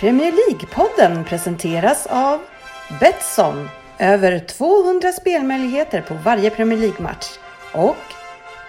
[0.00, 2.40] Premier League-podden presenteras av
[3.00, 3.68] Betsson.
[3.98, 7.26] Över 200 spelmöjligheter på varje Premier League-match.
[7.72, 7.96] Och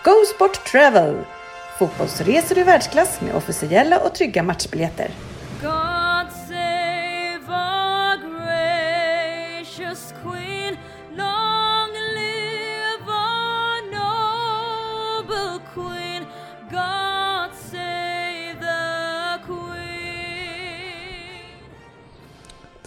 [0.04, 1.16] Go Sport Travel.
[1.80, 5.08] Fotbollsresor i världsklass med officiella och trygga matchbiljetter.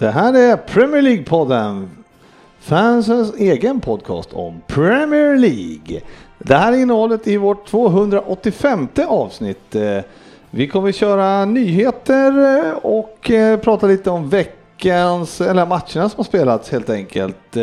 [0.00, 1.88] Det här är Premier League-podden.
[2.60, 6.00] Fansens egen podcast om Premier League.
[6.38, 9.74] Det här är innehållet i vårt 285 avsnitt.
[9.74, 9.98] Eh,
[10.50, 16.24] vi kommer köra nyheter eh, och eh, prata lite om veckans, eller matcherna som har
[16.24, 17.56] spelats helt enkelt.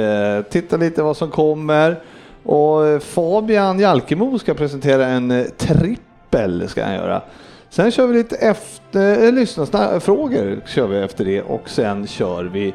[0.50, 2.00] Titta lite vad som kommer.
[2.44, 7.22] Och Fabian Jalkemo ska presentera en trippel ska han göra.
[7.70, 12.74] Sen kör vi lite efter, eh, lyssnarfrågor kör vi efter det och sen kör vi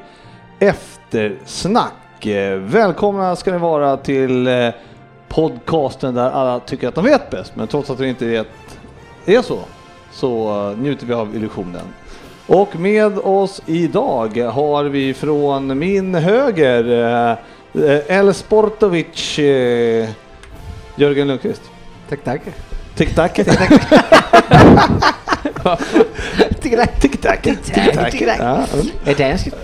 [0.59, 2.27] eftersnack.
[2.27, 4.69] Eh, Välkomna ska ni vara till eh,
[5.29, 8.47] podcasten där alla tycker att de vet bäst, men trots att vi inte vet
[9.27, 9.59] är så,
[10.13, 11.85] så njuter vi av illusionen.
[12.47, 16.85] Och med oss idag har vi från min höger
[18.09, 19.39] El Sportovic
[20.97, 21.63] Jörgen Lundqvist.
[22.09, 22.41] Tack, tack.
[22.97, 23.35] Tick-tack.
[23.35, 23.73] Tick-tack.
[27.01, 27.43] Tick-tack.
[27.43, 28.23] Tick-tack.
[29.05, 29.57] Är danskt?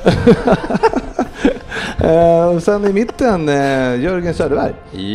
[2.04, 4.72] Eh, och sen i mitten eh, Jörgen Söderberg.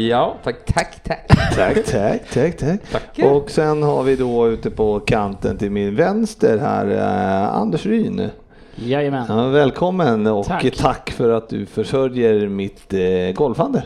[0.10, 1.28] Ja, tack, tack, tack.
[1.56, 2.80] Tack, tack, tack, tack.
[2.92, 3.32] Tackar.
[3.32, 8.30] Och sen har vi då ute på kanten till min vänster här eh, Anders Ryn.
[8.76, 9.26] Jajamän.
[9.30, 10.76] Ja, välkommen och tack.
[10.78, 11.12] Tack.
[11.12, 13.84] för att du försörjer mitt eh, golfande.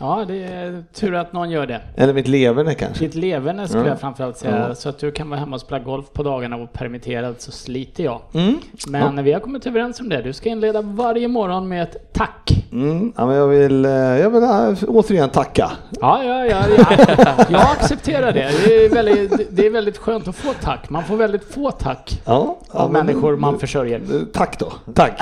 [0.00, 1.80] Ja, det är tur att någon gör det.
[1.96, 3.04] Eller mitt leverne kanske.
[3.04, 3.88] Ditt leverne skulle Ja.
[3.88, 4.66] jag framförallt säga.
[4.68, 4.74] Ja.
[4.74, 8.04] Så att du kan vara hemma och spela golf på dagarna och permitterad så sliter
[8.04, 8.20] jag.
[8.32, 8.58] Mm.
[8.88, 10.22] Men vi har kommit överens om det.
[10.22, 12.64] Du ska inleda varje morgon med ett tack.
[12.72, 13.12] Mm.
[13.16, 15.70] Ja, men jag vill, eh, jag vill eh, återigen tacka.
[16.00, 16.62] Ja, ja, ja.
[16.78, 17.44] ja.
[17.48, 18.50] Jag accepterar det.
[18.64, 20.90] Det är, väldigt, det är väldigt skönt att få tack.
[20.90, 24.00] Man får väldigt få tack Ja, ja, av människor man försörjer.
[24.32, 24.72] Tack då.
[24.94, 25.20] Tack.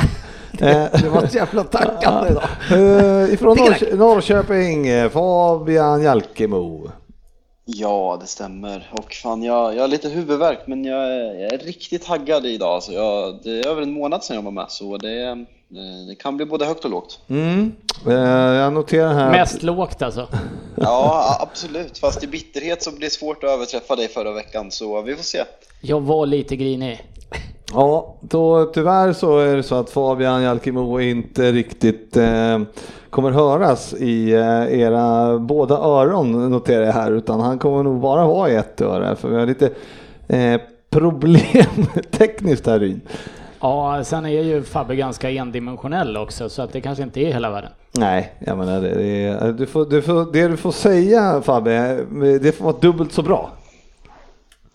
[0.63, 2.43] Eh, Det var ett jävla tackande idag.
[2.71, 6.91] eh, ifrån Norrkö- Norrköping, eh, Fabian Jalkemo.
[7.65, 8.91] Ja, det stämmer.
[8.93, 12.83] Och fan, jag, jag har lite huvudvärk, men jag är, jag är riktigt taggad idag.
[12.83, 15.45] Så jag, det är över en månad sedan jag var med, så det,
[16.09, 17.19] det kan bli både högt och lågt.
[17.29, 17.73] Mm.
[18.07, 19.27] Jag noterar här.
[19.27, 20.29] att- Mest lågt alltså.
[20.79, 21.99] Ja, absolut.
[21.99, 25.23] Fast i bitterhet så blir det svårt att överträffa dig förra veckan, så vi får
[25.25, 25.45] se.
[25.81, 27.03] Jag var lite grinig.
[27.73, 32.61] Ja, då tyvärr så är det så att Fabian Jalkemo inte riktigt eh,
[33.11, 38.23] kommer höras i eh, era båda öron noterar jag här, utan han kommer nog bara
[38.23, 39.71] ha ett öra för vi har lite
[40.29, 40.61] eh,
[40.91, 43.01] problem tekniskt här i.
[43.61, 47.51] Ja, sen är ju Fabbe ganska endimensionell också så att det kanske inte är hela
[47.51, 47.71] världen.
[47.99, 52.05] Nej, jag menar det, det, du får, du får, det du får säga Fabbe,
[52.43, 53.51] det får vara dubbelt så bra.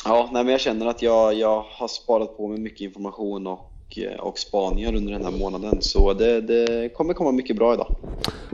[0.06, 3.69] Ja, nej, men jag känner att jag, jag har sparat på mig mycket information och,
[3.97, 7.95] eh, och spaningar under den här månaden, så det, det kommer komma mycket bra idag.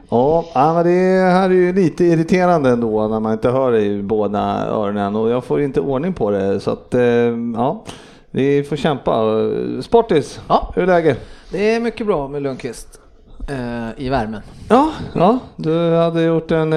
[0.09, 3.81] Ja, ja, men det här är ju lite irriterande ändå när man inte hör det
[3.81, 7.01] i båda öronen och jag får inte ordning på det så att eh,
[7.55, 7.83] ja,
[8.31, 9.23] vi får kämpa.
[9.81, 10.71] Sportis, Ja.
[10.75, 11.19] hur är läget?
[11.51, 12.99] Det är mycket bra med Lundqvist
[13.49, 14.41] eh, i värmen.
[14.69, 16.69] Ja, ja, du hade gjort en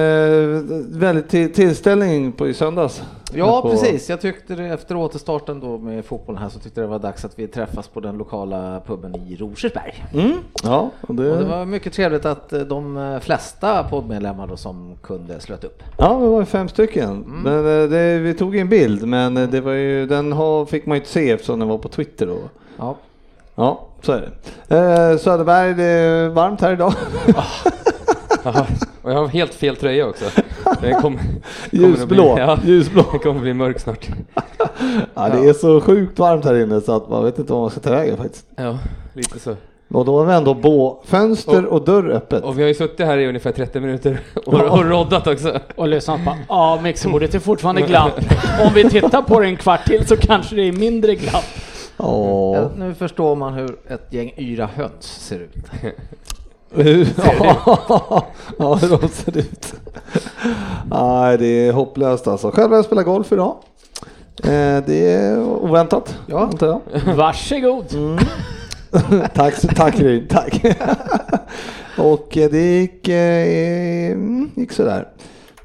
[0.99, 3.03] väldigt till- tillställning på i söndags.
[3.33, 4.09] Ja, På- precis.
[4.09, 7.39] Jag tyckte det, efter återstarten då med fotbollen här så tyckte det var dags att
[7.39, 10.05] vi träffas på den lokala puben i Rosersberg.
[10.13, 10.33] Mm,
[10.63, 14.57] ja, och det, Och det var mycket trevligt att eh, de eh, flesta poddmedlemmar då
[14.57, 15.83] som kunde slöt upp.
[15.97, 17.23] ja, det var fem stycken.
[17.27, 20.95] Men eh, det, vi tog en bild, men det var ju, den har, fick man
[20.95, 22.37] ju inte se eftersom den var på Twitter då.
[22.77, 22.95] Ja.
[23.55, 24.21] Ja, så är
[24.67, 24.75] det.
[24.75, 26.93] Eh, Söderberg, det är varmt här idag.
[29.01, 30.25] Och jag har helt fel tröja också.
[30.81, 31.19] Den kom, kommer
[31.71, 33.05] Ljusblå, Att bli, ja, ljusblå.
[33.11, 34.07] den kommer bli mörk snart.
[35.13, 37.69] Ja, det är så sjukt varmt här inne så att man vet inte vad man
[37.71, 38.45] ska ta vägen faktiskt.
[38.55, 38.77] Ja,
[39.13, 39.55] lite så.
[39.93, 42.43] Och då har vi ändå bå, fönster och dörr öppet.
[42.43, 45.59] Och vi har ju suttit här i ungefär 30 minuter och, och roddat också.
[45.75, 48.19] Och lyssnat på ja, mixerbordet är fortfarande glapp.
[48.67, 51.45] Om vi tittar på det en kvart till så kanske det är mindre glapp.
[51.97, 55.55] Ja, Nu förstår man hur ett gäng yra höns ser ut.
[58.57, 59.73] ja, hur de ser ut.
[60.89, 62.51] Nej, det är hopplöst alltså.
[62.51, 63.55] Själv har jag spelat golf idag.
[64.43, 66.39] Eh, Det är oväntat, Ja.
[66.39, 66.81] antar jag.
[67.15, 67.85] Varsågod.
[69.33, 70.61] tack, så- tack Ryn, tack.
[71.97, 75.07] och eh, det gick, eh, mm, gick sådär.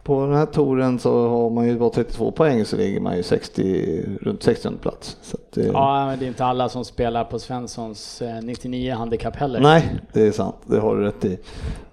[0.07, 3.23] På den här touren så har man ju bara 32 poäng så ligger man ju
[3.23, 5.17] 60, runt 60 plats.
[5.23, 8.95] Så att, eh, Ja, men det är inte alla som spelar på Svenssons eh, 99
[8.95, 9.61] handikapp heller.
[9.61, 10.57] Nej, det är sant.
[10.67, 11.39] Det har du rätt i.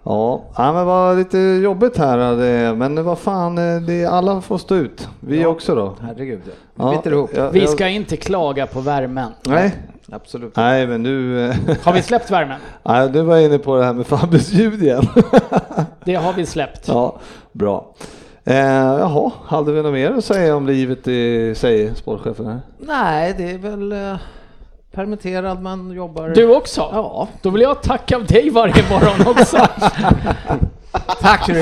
[0.04, 2.74] Ja, ja men vad lite jobbigt här.
[2.76, 5.08] Men vad fan, eh, det, alla får stå ut.
[5.20, 5.96] Vi också då.
[6.02, 7.30] Herregud, vi Ja, biter ihop.
[7.36, 9.32] jag- Vi jag- ska inte klaga på värmen.
[9.48, 9.76] Nej,
[10.12, 10.56] Absolut.
[10.56, 11.46] nej men nu...
[11.50, 12.60] eh, Har vi släppt värmen?
[12.84, 15.08] Nej, du var inne på det här med Fabbes ljud igen.
[16.06, 16.88] Det har vi släppt.
[16.88, 17.20] ja,
[17.54, 17.94] bra.
[18.46, 18.56] Eh,
[19.00, 22.60] jaha, hade vi något mer att säga om livet i, säger sportchefen här?
[22.80, 24.16] Nej, det är väl eh,
[24.92, 26.30] permitterad, man jobbar...
[26.30, 26.82] Du också?
[26.92, 27.28] Ja.
[27.42, 29.58] Då vill jag tacka dig varje morgon också.
[31.22, 31.50] Tack!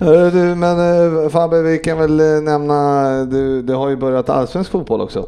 [0.00, 0.78] Hörru du, men
[1.24, 5.26] eh, Fabbe, vi kan väl eh, nämna, du, det har ju börjat allsvensk fotboll också.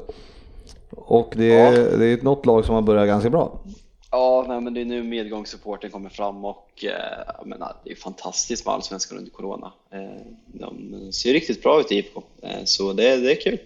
[0.97, 1.97] Och det är, Ja.
[1.99, 3.53] det är ett något lag som har börjat ganska bra.
[4.11, 7.97] Ja, nej, men det är nu medgångssupporten kommer fram och eh, jag menar, det är
[7.97, 9.73] fantastiskt med allsvenskan under corona.
[9.91, 13.59] Eh, de ser riktigt bra ut i IFK, eh, så det, det är kul.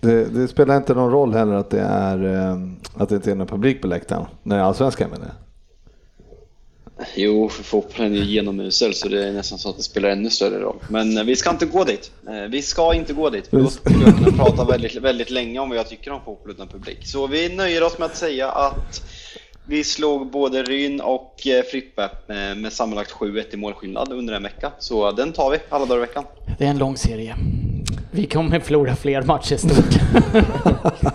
[0.00, 2.58] Det, det spelar inte någon roll heller att det, är, eh,
[2.94, 5.34] att det inte är någon publik på läktaren, när det är allsvenskan menar jag.
[7.14, 10.30] Jo, för fotbollen är ju genomusel så det är nästan så att det spelar ännu
[10.30, 10.76] större roll.
[10.88, 12.12] Men eh, vi ska inte gå dit.
[12.28, 13.46] Eh, Vi ska inte gå dit.
[13.46, 16.50] För då skulle jag kunna prata väldigt, väldigt länge om vad jag tycker om fotboll
[16.50, 17.06] utan publik.
[17.06, 19.02] Så vi nöjer oss med att säga att
[19.66, 24.42] vi slog både Ryn och eh, Frippe eh, med sammanlagt 7-1 i målskillnad under en
[24.42, 24.72] vecka.
[24.78, 26.24] Så den tar vi alla dagar i veckan.
[26.58, 27.34] Det är en lång serie.
[28.10, 30.00] Vi kommer förlora fler matcher stort.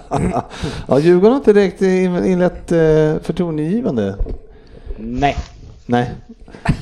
[0.87, 2.77] ja, Djurgården har inte direkt in- inlett eh,
[3.23, 4.15] förtroendegivande.
[4.97, 5.35] Nej,
[5.85, 6.11] Nej.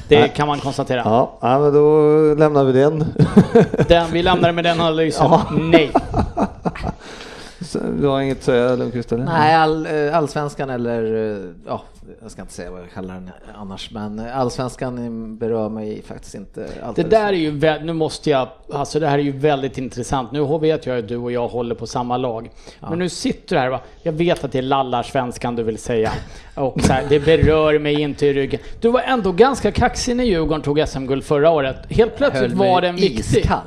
[0.08, 0.32] det Nej.
[0.36, 1.02] kan man konstatera.
[1.06, 2.00] Ja, ja, men då
[2.38, 3.06] lämnar vi den.
[3.88, 5.26] Den, vi lämnar med den analysen.
[5.30, 5.46] Ja.
[5.60, 5.92] Nej.
[8.00, 9.26] Du har inget att säga Lundqvist eller?
[9.26, 11.82] Nej, all, eh, allsvenskan eller, eh, ja,
[12.22, 16.36] jag ska inte säga vad jag kallar den annars, men eh, allsvenskan berör mig faktiskt
[16.36, 16.96] inte allt.
[16.96, 17.52] Det där är ju,
[17.86, 20.32] nu måste jag, alltså det här är ju väldigt intressant.
[20.32, 22.52] Nu vet jag att du och jag håller på samma lag.
[22.80, 26.12] Men nu sitter du här va, jag vet att det är lallarsvenskan du vill säga.
[26.56, 28.60] Och så här, det berör mig inte i ryggen.
[28.82, 31.78] Du var ändå ganska kaxig när Djurgården tog SM-guld förra året.
[31.90, 33.40] Helt plötsligt var den viktig.
[33.40, 33.60] Iskall.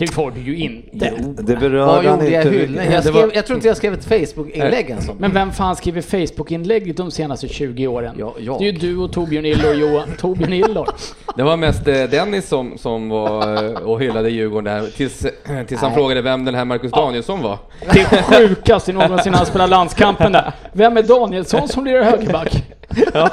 [0.00, 1.12] Det var du ju inte.
[1.42, 2.84] Det berör Vad han gjorde jag hyllan?
[2.84, 5.20] Jag, var- skrev, jag tror inte jag skrev ett Facebook-inlägg ens om det.
[5.20, 8.14] Men vem fan skriver Facebook-inlägg de senaste 20 åren?
[8.18, 8.58] Ja, jag.
[8.58, 10.08] Det är ju du och Torbjörn Illor, Johan.
[10.18, 10.88] Torbjörn Illor.
[11.36, 15.26] Det var mest eh, Dennis som, som var eh, och hyllade Djurgården där tills,
[15.68, 17.58] tills han frågade vem den här Marcus Danielsson var.
[17.92, 20.52] Det sjukaste någonsin han spelar landskampen där.
[20.72, 22.64] Vem är Danielsson som blir högerback?
[23.14, 23.30] Ja,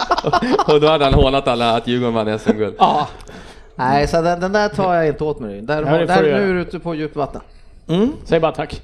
[0.68, 2.76] och då hade han hånat alla att Djurgården vann SM-guld.
[2.80, 3.08] Ja,
[3.78, 5.62] Nej, så den, den där tar jag inte åt mig.
[5.62, 7.42] Där, Ja, det har, där nu är du ute på djupt vatten.
[8.26, 8.82] säg bara tack.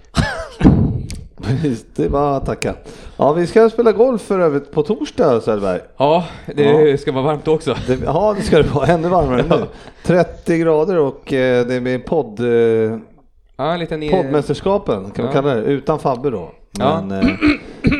[1.41, 2.75] Precis, det bara att tacka.
[3.17, 5.79] Ja, vi ska spela golf för övrigt på torsdag Söderberg.
[5.97, 6.25] Ja,
[6.55, 7.75] det ska vara varmt också.
[7.87, 8.87] Det, ja, det ska det vara.
[8.87, 9.65] Ännu varmare nu.
[10.03, 12.99] 30 grader och eh, det blir podd, eh,
[13.57, 14.09] Ja, en liten...
[14.09, 15.41] poddmästerskapen kan man Ja.
[15.41, 16.51] kalla det, utan Fabbe då.
[16.79, 17.01] Ja.
[17.01, 17.35] Men, eh,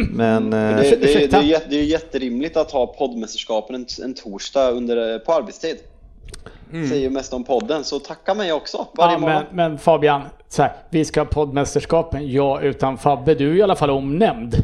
[0.09, 0.97] men eh, Det, det,
[1.31, 5.77] det, är, det är jätterimligt att ha poddmästerskapen en, en torsdag under, på arbetstid.
[6.73, 9.43] Säger ju mest om podden, så tacka mig också varje Ja, morgon.
[9.51, 13.35] men, men Fabian, så här, vi ska ha poddmästerskapen, ja utan Fabbe.
[13.35, 14.55] Du är i alla fall omnämnd.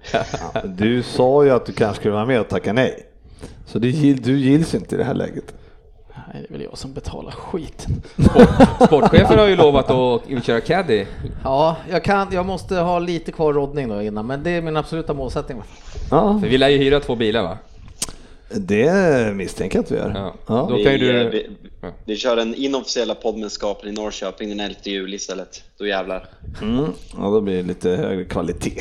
[0.64, 3.06] du sa ju att du kanske skulle vara med och tacka nej.
[3.66, 5.54] Så det, gill- du gills inte i det här läget.
[6.14, 8.02] Nej, det är väl jag som betalar skiten.
[8.86, 11.06] Sportchefen har ju lovat att köra caddy.
[11.44, 14.76] Ja, jag, kan, jag måste ha lite kvar roddning då innan, men det är min
[14.76, 15.62] absoluta målsättning.
[16.10, 17.58] Ja, För vi lär ju hyra två bilar va?
[18.54, 20.12] Det misstänker jag att vi gör.
[20.14, 20.34] Ja.
[20.46, 20.66] Ja.
[20.70, 21.28] Då Vi, kan ju du...
[21.30, 21.46] vi,
[22.04, 25.62] vi kör den inofficiella poddmästerskapen i Norrköping den 11 juli istället.
[25.78, 26.26] Då jävlar.
[26.62, 26.84] Mm,
[27.16, 28.80] ja, då blir det lite högre kvalitet.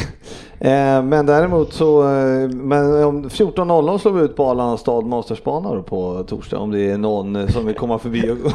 [0.59, 5.81] Eh, men däremot så, eh, men om 14.00 slår vi ut på Arlanda stad Mastersbana
[5.81, 8.37] på torsdag om det är någon eh, som vill komma förbi och,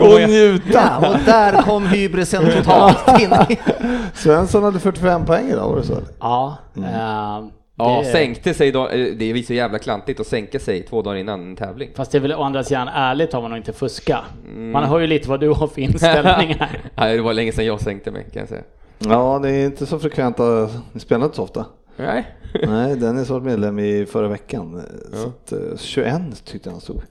[0.00, 0.28] och, och med.
[0.28, 0.98] njuta.
[1.02, 3.30] Ja, och där kom hybrisen totalt in.
[4.14, 5.96] Svensson hade 45 poäng idag var det så?
[6.20, 7.44] Ja, eh,
[7.80, 8.88] Ja, det- sänkte sig då.
[8.88, 11.90] eh, Det är ju så jävla klantigt att sänka sig två dagar innan en tävling.
[11.94, 14.18] Fast det är väl å andra sidan ärligt av honom att inte fuska.
[14.56, 16.80] Man hör ju lite vad du har för inställning här.
[16.94, 18.62] Nej, det var länge sedan jag sänkte mig kan jag säga.
[18.98, 21.64] Ja, det är inte så frekventa, ni spelar inte så ofta.
[21.96, 22.26] Nej.
[22.66, 24.82] Nej, Dennis var medlem i förra veckan.
[25.12, 27.02] Så att, eh, 21 tyckte jag han stod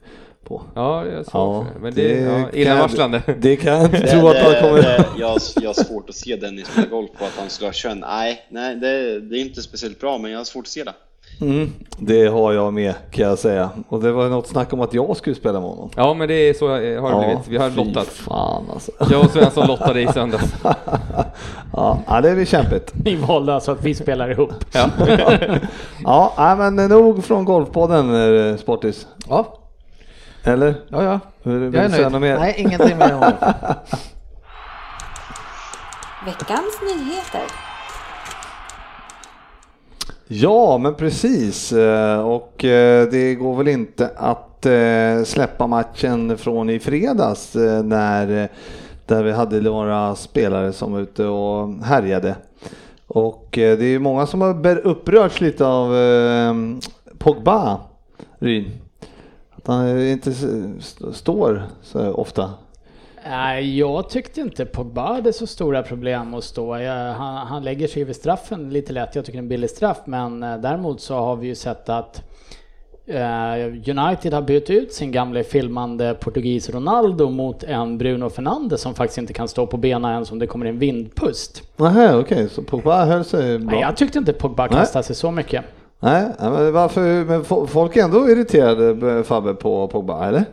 [0.50, 0.62] på.
[0.74, 1.80] Ja, jag såg det.
[1.80, 3.22] Men det, det ja, illavarslande.
[3.38, 4.82] Det kan jag inte tro att han kommer...
[4.82, 7.72] det, jag, jag har svårt att se Dennis spela golf på att han skulle ha
[7.72, 7.98] kön.
[7.98, 10.94] Nej, nej det, det är inte speciellt bra, men jag har svårt att se det.
[11.40, 13.70] Mm, det har jag med kan jag säga.
[13.88, 15.90] Och det var något snack om att jag skulle spela med honom.
[15.96, 17.48] Ja, men det är så har det blivit.
[17.48, 18.06] Vi har lottat.
[18.06, 18.92] fan alltså.
[19.10, 20.54] Jag och Svensson lottade i söndags.
[21.72, 22.92] ja, ja, det blir kämpigt.
[23.04, 24.52] Ni valde alltså att vi spelar ihop.
[26.04, 26.32] Ja.
[26.36, 28.14] Ja, men nog från Golfpodden,
[28.50, 29.06] eh, Sportis.
[29.28, 29.59] Ja,
[30.44, 30.74] Eller?
[30.88, 31.20] Ja, ja.
[31.42, 32.12] Vill, Jag är nöjd.
[32.12, 32.38] något mer?
[32.38, 33.20] Nej, ingenting mer om.
[36.26, 37.42] Veckans nyheter.
[40.28, 41.72] Ja, men precis.
[41.72, 47.54] Eh, Och eh, det går väl inte att eh, släppa matchen från i fredags
[47.84, 48.48] när,
[49.06, 52.34] där vi hade några spelare som var ute och härjade.
[53.06, 55.92] Och det är många som har ber- upprörts lite av
[57.18, 57.80] Pogba,
[58.38, 58.70] Ryn.
[59.70, 60.32] Han inte
[61.12, 62.50] står så ofta.
[63.28, 66.78] Nej, jag tyckte inte Pogba hade så stora problem att stå.
[66.78, 69.14] Jag, han, han lägger sig vid straffen lite lätt.
[69.14, 69.98] Jag tycker det är en billig straff.
[70.04, 72.22] Men eh, däremot så har vi ju sett att
[73.06, 78.94] eh, United har bytt ut sin gamle filmande portugis Ronaldo mot en Bruno Fernandes som
[78.94, 81.62] faktiskt inte kan stå på benen ens om det kommer en vindpust.
[81.76, 83.70] Nähä, okej, så Pogba höll sig bra.
[83.70, 85.64] Nej, jag tyckte inte Pogba kastade sig så mycket.
[86.00, 87.24] Nej, men varför?
[87.24, 90.44] Men fo- folk är ändå irriterade eh, Fabbe på Pogba, eller?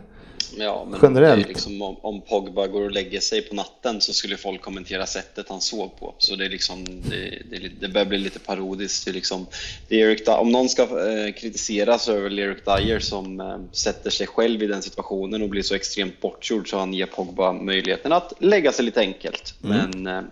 [0.56, 1.42] Ja, men Generellt.
[1.42, 4.60] Det är liksom, om, om Pogba går och lägger sig på natten så skulle folk
[4.62, 6.14] kommentera sättet han sov på.
[6.18, 9.04] Så det, är liksom, det, det, det börjar bli lite parodiskt.
[9.04, 9.46] Det är liksom,
[9.88, 13.56] det Eric, om någon ska eh, kritisera så är det väl Eric Dyer som eh,
[13.72, 17.52] sätter sig själv i den situationen och blir så extremt bortgjord så han ger Pogba
[17.52, 19.54] möjligheten att lägga sig lite enkelt.
[19.60, 20.22] Men eh, eh,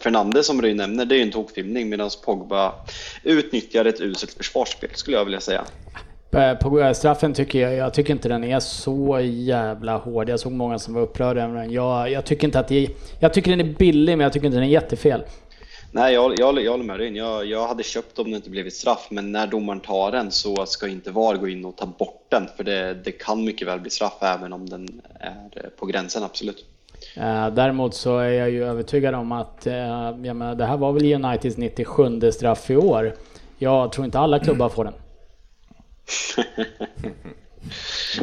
[0.00, 2.74] Fernandes som Röj nämner, det är ju en tokfilmning medan Pogba
[3.22, 5.64] utnyttjar ett uselt försvarsspel skulle jag vilja säga.
[6.32, 10.28] Eh, På straffen tycker jag, jag tycker inte den är så jävla hård.
[10.28, 11.70] Jag såg många som var upprörda över den.
[11.70, 12.88] Jag, jag tycker inte att det
[13.20, 15.22] Jag tycker den är billig men jag tycker inte den är jättefel.
[15.94, 17.16] Nej, jag, jag, jag håller med dig.
[17.16, 20.66] Jag, jag hade köpt om det inte blivit straff, men när domaren tar den så
[20.66, 23.80] ska inte VAR gå in och ta bort den, för det, det kan mycket väl
[23.80, 26.71] bli straff även om den är på gränsen, absolut.
[27.16, 30.92] Eh, Däremot så är jag ju övertygad om att, eh, jag menar, det här var
[30.92, 33.14] väl Uniteds 97 straff i år.
[33.58, 34.94] Jag tror inte alla klubbar får den.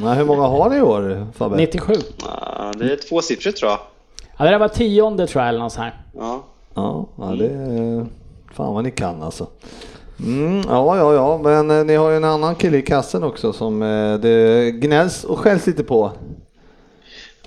[0.02, 1.56] Nej, hur många har ni i år Fabbe?
[1.56, 1.94] 97.
[2.26, 3.80] Ja, det är tvåsiffrigt tror jag.
[4.38, 6.02] Ja, det där var tionde tror jag eller något sånt här.
[6.18, 6.44] Ja.
[6.74, 8.06] Ja, ja det är...
[8.54, 9.48] Fan vad ni kan alltså.
[10.24, 13.54] Mm, ja, ja, ja, men eh, ni har ju en annan kille i kassen också
[13.54, 16.12] som eh, det gnälls och skälls lite på.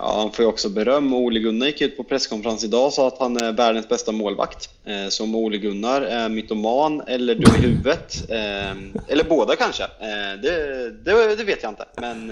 [0.04, 1.14] Ja, han får ju också beröm.
[1.14, 4.68] Ole Gunnar gick ut på presskonferens idag och sa att han är världens bästa målvakt.
[4.84, 8.70] Eh, Så om Ole Gunnar är mytoman eller dum i huvudet, eh,
[9.08, 11.84] eller båda kanske, eh, det, det, det vet jag inte.
[11.96, 12.28] Men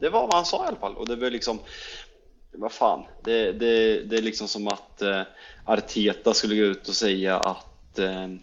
[0.00, 0.96] det var vad han sa i alla fall.
[0.96, 1.58] Och det var liksom,
[2.52, 5.02] vad fan, det, det, det är liksom som att
[5.64, 7.64] Arteta skulle gå ut och säga att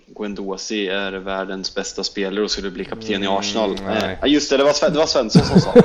[0.08, 3.78] Guendouzi är världens bästa spelare och skulle bli kapten i Arsenal.
[3.86, 4.18] nej.
[4.24, 5.74] Eh, just det, det var, Sven, det var Svensson som sa.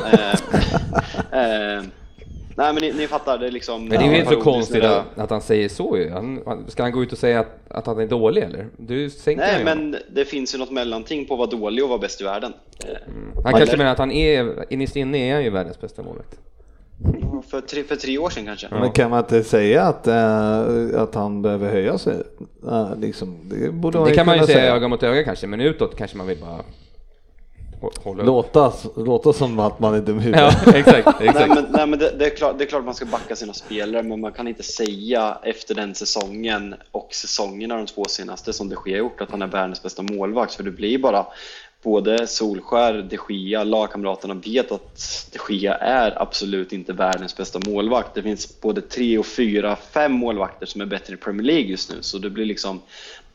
[2.57, 3.85] Nej men ni, ni fattar, det är liksom...
[3.85, 6.11] Men det är ju ja, inte så konstigt att, att han säger så ju.
[6.11, 8.69] Han, ska han gå ut och säga att, att han är dålig eller?
[8.77, 11.99] Du sänker Nej men det finns ju något mellanting på att vara dålig och vara
[11.99, 12.53] bäst i världen.
[12.85, 12.95] Eh,
[13.45, 16.39] Han kanske menar att han är, innerst inne är han ju världens bästa målvakt.
[17.51, 18.69] För tre, för tre år sedan kanske.
[18.71, 22.17] Men kan man inte säga att, eh, att han behöver höja sig?
[22.69, 25.61] Eh, liksom, det borde man Det kan man ju säga öga mot öga kanske, men
[25.61, 26.61] utåt kanske man vill bara
[27.81, 28.27] hå- hålla upp.
[28.27, 30.75] Låta, låta som att man är dum i Ja, huvudet.
[30.89, 31.55] exakt, Nej, exakt.
[31.55, 34.03] men, nej, men det, det, är klart, det är klart man ska backa sina spelare,
[34.03, 38.77] men man kan inte säga efter den säsongen och säsongerna de två senaste som de
[38.87, 41.27] Gea gjort att han är världens bästa målvakt, för det blir bara
[41.83, 48.15] både Solskär, de Gea, lagkamraterna vet att de Gea är absolut inte världens bästa målvakt.
[48.15, 51.91] Det finns både tre och fyra, fem målvakter som är bättre i Premier League just
[51.91, 52.81] nu, så det blir liksom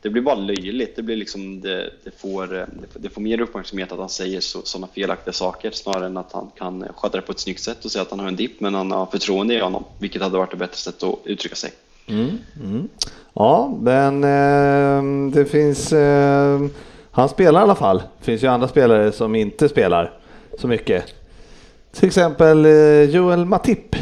[0.06, 0.96] det blir bara löjligt.
[0.96, 4.08] Det, blir liksom, det, det, får, eh, det, får, det får mer uppmärksamhet att han
[4.08, 7.62] säger så, sådana felaktiga saker snarare än att han kan sköta det på ett snyggt
[7.62, 10.22] sätt och säga att han har en dipp men han har förtroende i honom, vilket
[10.22, 11.70] hade varit ett bättre sätt att uttrycka sig.
[13.32, 15.92] Ja, men eh, det finns...
[15.92, 16.60] Eh,
[17.10, 18.02] han spelar i alla fall.
[18.18, 20.12] Det finns ju andra spelare som inte spelar
[20.58, 21.04] så mycket.
[21.92, 23.96] Till exempel eh, Joel Matip.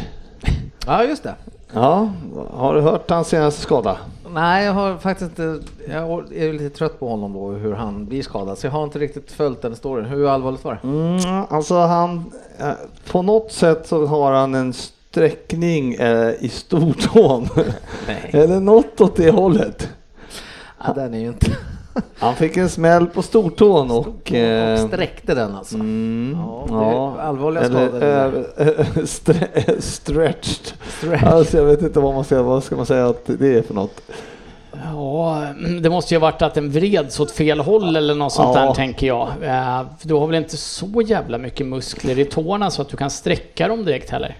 [0.86, 1.34] Ja, just det.
[1.72, 2.12] Ja,
[2.50, 3.98] har du hört hans senaste skada?
[4.34, 5.60] Nej, jag har faktiskt inte...
[5.88, 8.58] Jag är lite trött på honom då, hur han blir skadad.
[8.58, 10.04] Så jag har inte riktigt följt den storyn.
[10.04, 10.88] Hur allvarligt var det?
[10.88, 12.32] Mm, alltså han...
[12.58, 12.72] Eh,
[13.10, 17.48] på något sätt så har han en sträckning eh, i stortån.
[18.30, 19.88] Eller något åt det hållet.
[20.86, 21.56] Ja, den är ju inte...
[22.18, 24.06] Han fick en smäll på stortån och...
[24.08, 25.74] och eh, sträckte den alltså.
[25.74, 26.74] Mm, Ja, det
[27.22, 28.02] är allvarliga skador.
[28.02, 30.72] Eller, äh, stre- stretched.
[31.26, 33.74] Alltså jag vet inte vad man ska, vad ska man säga att det är för
[33.74, 34.00] något.
[34.92, 35.42] Ja,
[35.82, 38.60] det måste ju ha varit att den vreds åt fel håll eller något sånt Ja.
[38.66, 39.28] där tänker jag.
[39.42, 43.10] Eh, Du har väl inte så jävla mycket muskler i tårna så att du kan
[43.10, 44.36] sträcka dem direkt heller?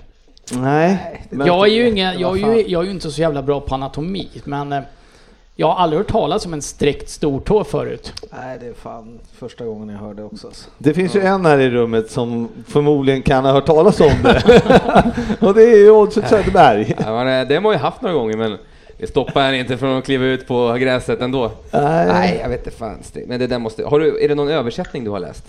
[0.52, 1.22] Nej.
[1.30, 3.60] Jag är ju, ingen, vad jag är ju, jag är ju inte så jävla bra
[3.60, 4.80] på anatomi, men eh,
[5.56, 8.12] Jag har aldrig hört talas om en sträckt stortå förut.
[8.32, 10.46] Nej, det är fan första gången jag hörde också.
[10.46, 10.70] Alltså.
[10.78, 14.42] Det finns ju en här i rummet som förmodligen kan ha hört talas om det.
[15.40, 16.94] och det är ju Oddset Söderberg.
[16.98, 18.58] Ja, men, det har man ju haft några gånger men
[18.98, 21.50] det stoppar en inte från att kliva ut på gräset ändå.
[21.70, 22.98] Nej, Nej, jag vet inte fan.
[23.26, 23.84] Men det där måste...
[23.84, 25.44] Har du, är det någon översättning du har läst?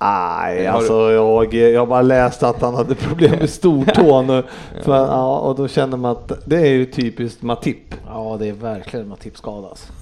[0.00, 4.44] Nej, alltså jag, jag bara läste att han hade problem med stortån och,
[4.82, 7.94] för, ja, och då kände man att det är ju typiskt Matip.
[8.06, 9.68] Ja, det är verkligen en tipsskada.
[9.68, 9.92] Alltså.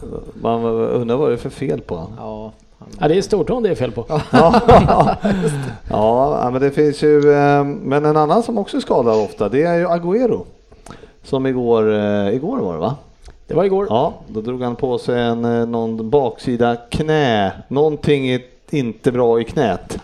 [0.43, 2.13] Man undrar vad det är för fel på honom.
[2.19, 2.53] Ja,
[3.01, 4.05] Ja, det är stortån det är fel på.
[4.33, 4.63] Ja,
[5.91, 9.63] ja, men det finns ju, eh, men en annan som också är skadad ofta, det
[9.63, 10.45] är ju Agüero.
[11.23, 12.97] Som igår, eh, igår var det va?
[13.47, 13.87] Det var igår.
[13.91, 18.41] Ja, då drog han på sig en, eh, någon baksida knä, någonting är
[18.73, 19.99] inte bra i knät.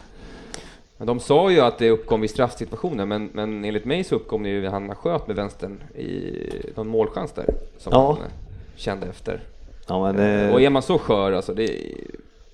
[0.96, 4.42] Men De sa ju att det uppkom vid straffsituationer, men, men enligt mig så uppkom
[4.42, 6.32] det ju han sköt med vänstern i
[6.74, 7.46] någon målchans där
[7.78, 8.12] som Ja.
[8.12, 8.30] han eh,
[8.76, 9.40] kände efter.
[9.86, 11.78] Ja, men, eh, Och är man så skör alltså, det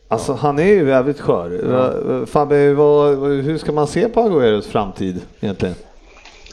[0.09, 1.51] Alltså han är ju jävligt skör.
[1.71, 2.27] Ja.
[2.27, 5.75] Fabbe, vad, hur ska man se på Agüeros framtid egentligen?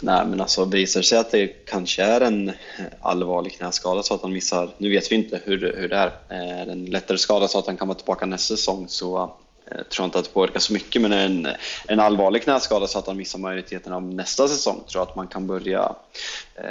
[0.02, 2.52] Nej men alltså visar sig att det kanske är en
[3.02, 6.66] allvarlig knäskada så att han missar, nu vet vi inte hur, hur det är, är
[6.66, 9.32] det en lättare skada så att han kan vara tillbaka nästa säsong så
[9.76, 11.48] jag tror inte att det påverkar så mycket men en,
[11.88, 15.28] en allvarlig knäskada så att han missar majoriteten av nästa säsong tror jag att man
[15.28, 15.96] kan börja
[16.56, 16.64] eh,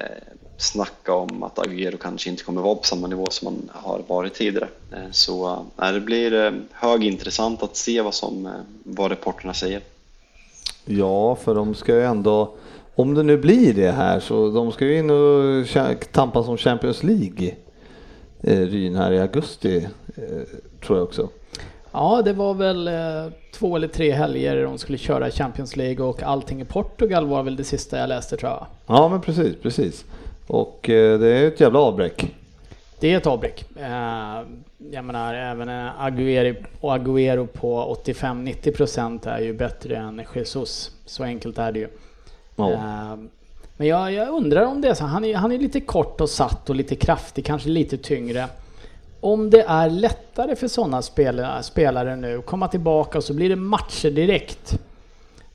[0.59, 4.35] snacka om att Agüero kanske inte kommer vara på samma nivå som han har varit
[4.35, 4.69] tidigare.
[4.93, 8.53] Eh, så eh, det blir eh, högintressant att se vad, som, eh,
[8.85, 9.81] vad reporterna säger.
[10.85, 12.55] Ja, för de ska ju ändå,
[12.95, 17.03] om det nu blir det här, så de ska ju in och tampas om Champions
[17.03, 17.55] League.
[18.43, 20.43] Eh, Ryn här i augusti, eh,
[20.87, 21.29] tror jag också.
[21.99, 26.23] Ja, det var väl eh, två eller tre helger de skulle köra Champions League och
[26.23, 28.67] allting i Portugal var väl det sista jag läste tror jag.
[28.87, 30.05] Ja, men precis, precis.
[30.47, 32.35] Och eh, det är ett jävla avbräck.
[33.01, 33.65] Det är ett avbräck.
[33.77, 34.43] Eh,
[34.93, 35.69] jag menar även
[36.79, 40.91] Agüero, på 85-90% är ju bättre än Jesus.
[41.07, 41.89] Så enkelt är det ju.
[42.57, 43.17] Ja.
[43.77, 45.05] Men jag, jag undrar om det är så.
[45.05, 48.49] Han är, han är lite kort och satt och lite kraftig, kanske lite tyngre.
[49.27, 53.49] Om det är lättare för sådana spelare, spelare nu att komma tillbaka och så blir
[53.49, 54.79] det matcher direkt.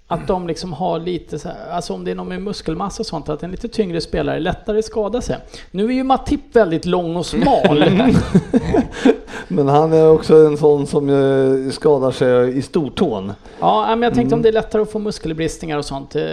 [0.08, 3.06] Att de liksom har lite så här, alltså om det är någon med muskelmassa och
[3.08, 5.38] sånt, att en lite tyngre spelare lättare skadar sig.
[5.72, 7.84] Nu är ju Matip väldigt lång och smal.
[9.48, 13.34] Men han är också en sån som eh, skadar sig i stortån.
[13.60, 16.16] ja, men jag tänkte om det är lättare att få muskelbristningar och sånt.
[16.16, 16.24] eh,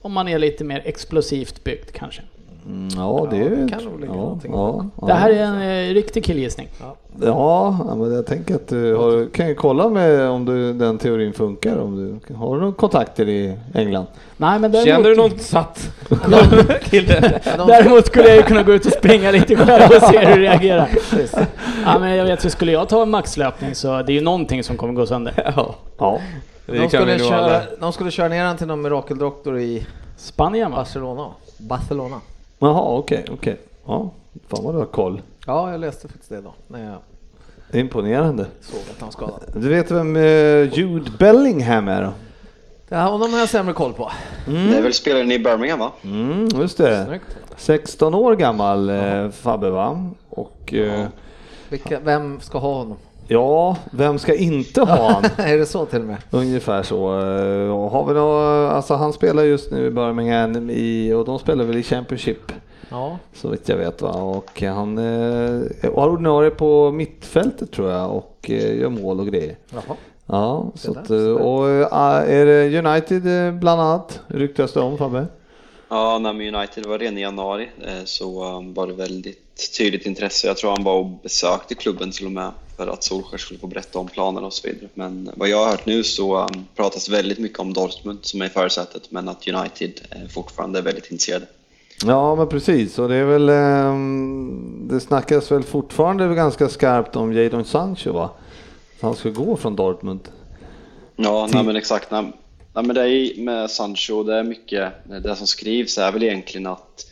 [0.00, 2.22] Om man är lite mer explosivt byggd kanske.
[2.68, 3.56] Mm, ja, det är ju...
[3.56, 5.06] det kan nog ligga ja, någonting ja, ja.
[5.06, 6.68] Det här är en eh, riktig killgissning.
[7.20, 10.98] Ja, ja, men jag tänker att du har, kan ju kolla med om du, den
[10.98, 11.76] teorin funkar.
[11.76, 14.06] Om du, har du några kontakter i England?
[14.36, 15.90] Nej, men däremot, Känner du någon satt
[16.82, 17.40] kille?
[17.66, 20.42] Däremot skulle jag ju kunna gå ut och springa lite själv och se hur du
[20.42, 20.88] reagerar.
[21.84, 24.64] Ja, men jag vet, så skulle jag ta en maxlöpning så det är ju någonting
[24.64, 25.52] som kommer gå sönder.
[25.56, 26.20] Ja, Ja.
[26.66, 30.76] De skulle, köra, de skulle köra ner han till någon mirakeldoktor i Spanien va?
[30.76, 31.26] Barcelona.
[31.58, 32.20] Barcelona.
[32.58, 33.56] Jaha, okej, okej.
[33.86, 34.10] Ja,
[34.48, 35.22] fan vad du har koll.
[35.46, 36.98] Ja, jag läste faktiskt det då när jag
[37.80, 38.46] Imponerande.
[38.60, 39.40] såg att han var skadad.
[39.54, 40.22] Du vet vem eh,
[40.78, 42.12] Jude Bellingham är då?
[42.88, 44.10] Det här, honom har jag sämre koll på.
[44.46, 45.92] Det är väl spelaren i Birmingham va?
[46.04, 47.04] Mm, just det.
[47.06, 47.36] Snyggt.
[47.56, 50.10] 16 år gammal eh, Fabbe va?
[50.28, 51.06] Och eh,
[51.68, 52.96] Vilka, vem ska ha honom?
[53.28, 55.24] Ja, vem ska inte ha han?
[55.46, 56.16] är det så till och med?
[56.30, 57.08] Ungefär så.
[57.20, 58.32] Eh, Har vi nå,
[58.68, 62.52] alltså han spelar just nu i Birmingham i, och de spelar väl i Championship.
[62.90, 63.18] Ja.
[63.34, 64.10] Så vitt jag vet va.
[64.10, 65.60] Och han eh,
[65.94, 69.56] har ordinarie på mittfältet tror jag och eh, gör mål och grejer.
[69.70, 69.96] Jaha.
[70.26, 71.86] Ja, så att, eh, och eh,
[72.30, 75.26] är det United bland annat ryktas det om Fabbe?
[75.88, 80.46] Ja, när United var redan i januari eh, så um, var det väldigt tydligt intresse.
[80.46, 83.66] Jag tror han var och besökte klubben till och med för att Solskjaer skulle få
[83.66, 84.88] berätta om planerna och så vidare.
[84.94, 88.46] Men vad jag har hört nu så um, pratas väldigt mycket om Dortmund som är
[88.46, 91.46] i förarsätet men att United eh, fortfarande är väldigt intresserade.
[92.04, 97.32] Ja men precis och det är väl ehm, Det snackas väl fortfarande ganska skarpt om
[97.32, 98.30] Jadon Sancho va?
[98.96, 100.20] Att Han ska gå från Dortmund.
[101.16, 102.10] Ja, nej, men exakt.
[102.10, 102.32] Nej,
[102.78, 106.66] nej, men det är med Sancho, det är mycket, det som skrivs är väl egentligen
[106.66, 107.06] att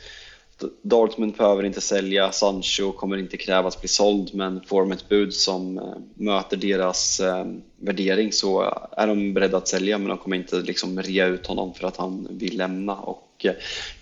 [0.82, 5.08] Dortmund behöver inte sälja, Sancho kommer inte kräva att bli såld, men får de ett
[5.08, 10.18] bud som eh, möter deras eh, värdering så är de beredda att sälja, men de
[10.18, 12.94] kommer inte liksom rea ut honom för att han vill lämna.
[12.94, 13.52] Och eh,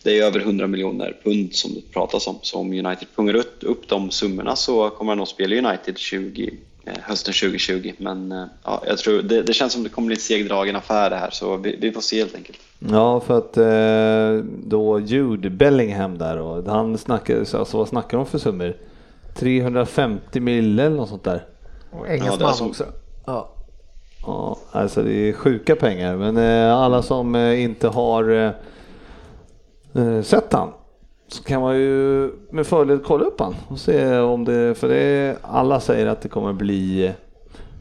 [0.02, 3.88] det är över 100 miljoner pund som det pratas om, så om United pungar upp,
[3.88, 6.50] de summorna så kommer han att spela United 20,
[7.02, 7.92] hösten 2020.
[7.98, 11.10] Men eh, ja, jag tror det, det känns som det kommer bli en segdragen affär
[11.10, 12.58] det här, så vi, vi får se helt enkelt.
[12.78, 18.26] Ja för att eh, då Jude Bellingham där och han snackar, alltså vad snackar de
[18.26, 18.76] för summor?
[19.34, 21.46] 350 mille eller något sånt där.
[21.90, 22.84] Och Ja, engelsman som- också.
[23.26, 23.50] Ja.
[24.26, 28.50] Ja, alltså det är sjuka pengar, men eh, alla som eh, inte har eh,
[30.04, 30.72] eh, sett han
[31.28, 35.36] så kan man ju med fördel kolla upp han och se om det, för det
[35.42, 37.12] alla säger att det kommer bli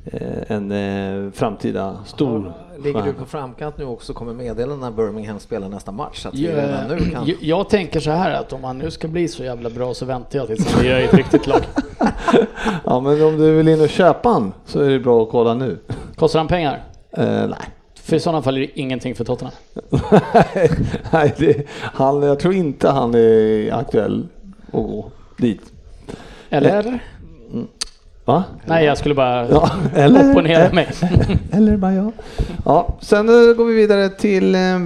[0.05, 2.53] eh, en eh, framtida stor
[2.83, 6.21] Ligger du på framkant nu också kommer meddela när Birmingham spelar nästa match?
[6.21, 7.27] Så att vi Jag, redan nu kan...
[7.27, 10.05] jag, jag tänker så här att om han nu ska bli så jävla bra så
[10.05, 11.61] väntar jag tills han är i ett riktigt lag.
[12.85, 15.53] Ja, men om du vill in och köpa han så är det bra att kolla
[15.53, 15.79] nu.
[16.15, 16.83] Kostar han pengar?
[17.17, 17.69] Eh, nej.
[18.03, 19.55] För i sådana fall är det ingenting för Tottenham.
[21.11, 24.27] nej, det, han, jag tror inte han är aktuell
[24.67, 25.61] att gå dit.
[26.49, 26.99] Eller?
[28.25, 28.43] Va?
[28.65, 30.31] Nej, jag skulle bara Ja, eller?
[30.31, 30.89] opponera mig.
[31.51, 32.11] Eller bara jag.
[32.65, 34.79] Ja, sen eh, går vi vidare till eh,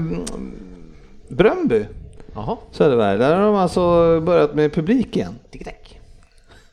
[1.28, 1.86] Bröndby,
[2.36, 2.58] Jaha.
[2.72, 3.18] Söderberg.
[3.18, 3.82] Där har de alltså
[4.22, 5.36] börjat med publik igen.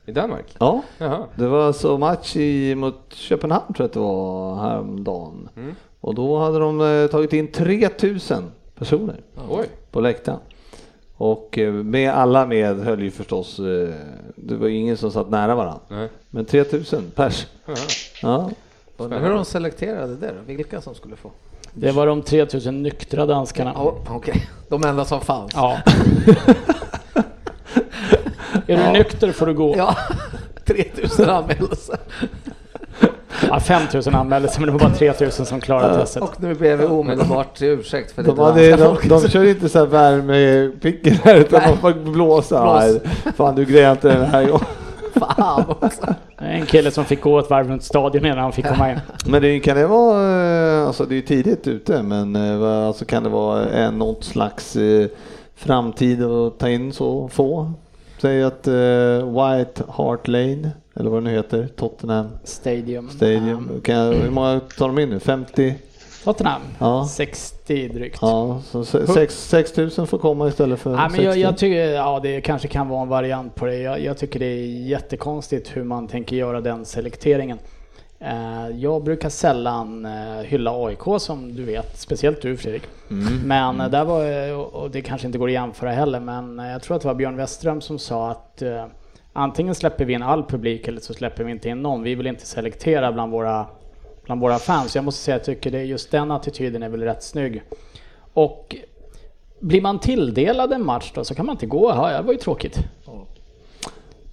[0.06, 0.56] I Danmark?
[0.58, 1.26] Ja, Jaha.
[1.34, 5.48] det var alltså match i, mot Köpenhamn tror jag att det var häromdagen.
[5.56, 5.74] Mm.
[6.04, 9.66] Och då hade de eh, tagit in 3000 personer Oj.
[9.90, 10.38] på läktaren.
[11.16, 13.94] Och eh, med alla med höll ju förstås, eh,
[14.36, 15.80] det var ingen som satt nära varandra.
[15.88, 16.08] Nej.
[16.30, 17.46] Men 3000 pers.
[18.22, 18.50] Ja,
[18.96, 20.34] Undrar hur de selekterade det då?
[20.54, 21.30] Vilka som skulle få?
[21.72, 23.72] Det var de 3000 nyktra danskarna.
[23.74, 25.52] Ja, Okej, de enda som fanns.
[25.54, 25.78] Ja.
[28.66, 29.74] Är du nykter får du gå.
[29.76, 29.96] Ja,
[30.64, 31.76] 3000 anmälda
[33.48, 36.22] Ja, 5000 anmälde sig men det var bara 3000 som klarade testet.
[36.22, 39.68] Och nu ber vi omedelbart ursäkt för De, det hade, danska de, de kör inte
[39.68, 41.70] så här värmepickor här utan Nej.
[41.70, 42.62] de får blåsa.
[42.62, 43.02] Blås.
[43.36, 44.66] Fan du grejer inte den här gången.
[45.14, 46.14] Fan också.
[46.38, 49.00] En kille som fick gå ett varv runt stadion innan han fick komma in.
[49.26, 53.22] Men det, kan det vara, eh, alltså det är tidigt ute, men eh, alltså kan
[53.22, 55.06] det vara en, något slags eh,
[55.56, 57.72] framtid att ta in så få?
[58.20, 58.74] Säg att eh,
[59.24, 63.08] White Hart Lane, eller vad det nu heter, Tottenham Stadium.
[63.10, 63.70] Stadium.
[63.74, 65.20] Um, Kan, hur många tar de in nu?
[65.20, 65.74] 50?
[66.24, 66.60] Tottenham.
[66.78, 67.06] Ja.
[67.10, 68.18] 60 drygt.
[68.22, 71.24] Ja, så se- sex- 6 000 får komma istället för Ja, men 60.
[71.24, 73.76] jag, jag tycker, ja det kanske kan vara en variant på det.
[73.78, 77.58] Jag, jag tycker det är jättekonstigt hur man tänker göra den selekteringen.
[78.18, 82.82] Eh, jag brukar sällan eh, hylla AIK som du vet, speciellt du Fredrik.
[83.44, 86.96] Men eh, där var, och det kanske inte går att jämföra heller, men jag tror
[86.96, 88.62] att det var Björn Westström som sa att
[89.34, 92.02] antingen släpper vi in all publik eller så släpper vi inte in någon.
[92.02, 93.66] Vi vill inte selektera bland våra,
[94.24, 94.94] bland våra fans.
[94.94, 97.62] Jag måste säga att jag tycker det är just den attityden är väl rätt snygg.
[98.34, 98.76] Och
[99.60, 101.90] blir man tilldelad en match då så kan man inte gå.
[101.90, 102.78] Ja, det var ju tråkigt.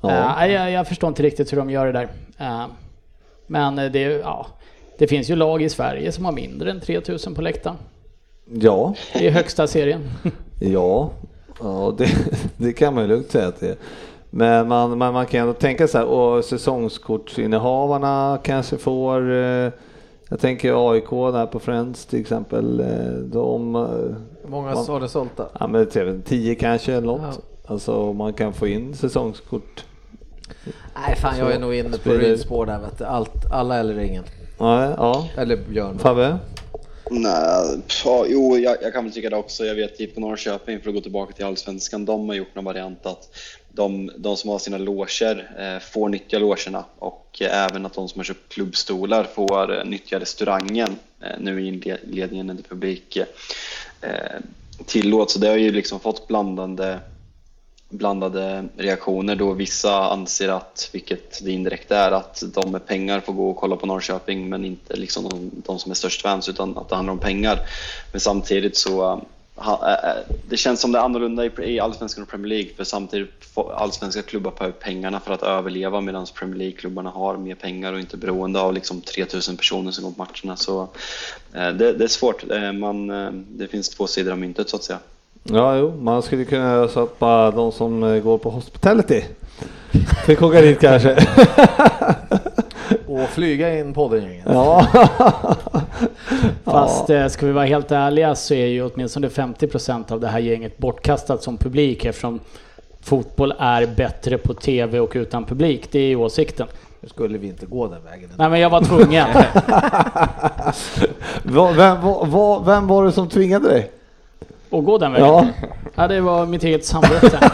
[0.02, 0.46] Ja.
[0.46, 2.08] Eh, jag, jag förstår inte riktigt hur de gör det där.
[2.38, 2.66] Eh,
[3.48, 4.48] men det, ja,
[4.98, 7.76] det finns ju lag i Sverige som har mindre än 3000 på läktaren.
[8.46, 10.10] ja, är högsta serien.
[10.60, 11.12] Ja,
[11.60, 12.10] ja det,
[12.58, 13.76] det kan man ju lugnt säga att det är.
[14.34, 19.72] Men man, man, man kan ändå tänka så här, och säsongskortsinnehavarna kanske får, eh,
[20.30, 23.82] jag tänker AIK där på Friends till exempel, eh, de, eh,
[24.50, 25.46] Många Man- har det sålta.
[25.60, 27.22] ja men jag vet inte, 10 kanske eller något.
[27.24, 27.42] Ja.
[27.74, 29.86] Alltså man kan få in säsongskort.
[31.06, 33.06] Nej fan jag är nog inne på Sprider- Ryds spår där vet du.
[33.06, 34.24] Allt, alla eller ingen.
[34.58, 35.28] Ja, ja.
[35.38, 36.00] Eller Björn.
[36.00, 36.38] Fabbe?
[37.12, 39.64] Nej, ja, jo, jag, jag kan väl tycka det också.
[39.64, 42.66] Jag vet typ på Norrköping, för att gå tillbaka till Allsvenskan, de har gjort någon
[42.66, 43.30] variant att
[43.74, 48.10] de, de som har sina loger eh, får nyttja logerna och eh, även att de
[48.10, 53.26] som har köpt klubbstolar får eh, nyttja restaurangen eh, nu i inledningen när publik eh,
[54.02, 54.40] eh
[54.86, 55.34] tillåts.
[55.34, 57.00] Så det har ju liksom fått blandande
[57.90, 63.34] blandade reaktioner då vissa anser att, vilket det indirekt är, att de med pengar får
[63.34, 66.78] gå och kolla på Norrköping men inte liksom de, de som är störst fans utan
[66.78, 67.60] att det handlar om pengar.
[68.12, 69.22] Men samtidigt så
[69.66, 70.16] Eh, eh,
[70.50, 74.22] det känns som det är annorlunda i, Allsvenskan och Premier League för samtidigt får allsvenska
[74.22, 78.62] klubbar behöver pengarna för att överleva medan Premier League-klubbarna har mer pengar och inte beroende
[78.62, 80.58] av liksom 3000 personer som går på matcherna.
[80.58, 80.82] Så
[81.54, 82.44] eh, det, det är svårt.
[82.74, 83.08] Man,
[83.58, 85.00] det finns två sidor av myntet så att säga.
[85.44, 89.24] Ja, jo, man skulle kunna göra så att bara de som går på hospitality
[90.26, 91.28] fick åka dit kanske.
[93.08, 94.46] Och flyga in poddgänget.
[94.46, 94.88] ja.
[96.64, 100.40] Fast eh, ska vi vara helt ärliga så är ju åtminstone 50% av det här
[100.40, 102.40] gänget bortkastat som publik eftersom
[103.02, 105.88] fotboll är bättre på TV och utan publik.
[105.92, 106.68] Det är ju åsikten.
[107.02, 108.30] Nu skulle vi inte gå den vägen.
[108.38, 109.28] Nej men jag var tvungen.
[111.78, 113.92] Vem, va- va- vem var det som tvingade dig?
[114.72, 115.28] att gå den vägen.
[115.28, 115.48] Ja,
[115.96, 117.40] Ja, det var mitt eget samvete.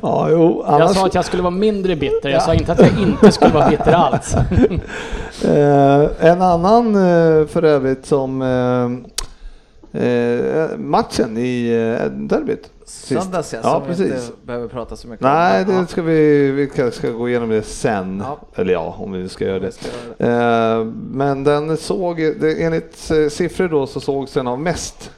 [0.00, 2.28] ja jo, Jag annars, sa att jag skulle vara mindre bitter.
[2.28, 4.34] Jag sa inte att jag inte skulle vara bitter alls.
[5.44, 11.68] eh, en annan eh, för övrigt som eh, eh, matchen i
[12.00, 14.06] eh, derbyt söndags ja, Ja, som vi precis.
[14.28, 15.68] inte behöver prata så mycket Nej, om.
[15.68, 18.22] det Ja, ska vi, vi ska- ska gå igenom det sen.
[18.26, 18.38] Ja.
[18.62, 19.72] Eller ja, om vi ska göra vi det.
[19.72, 20.32] ska göra
[20.74, 20.78] det.
[20.80, 22.20] Eh, Men den såg,
[22.58, 25.10] enligt siffror då så sågs den av mest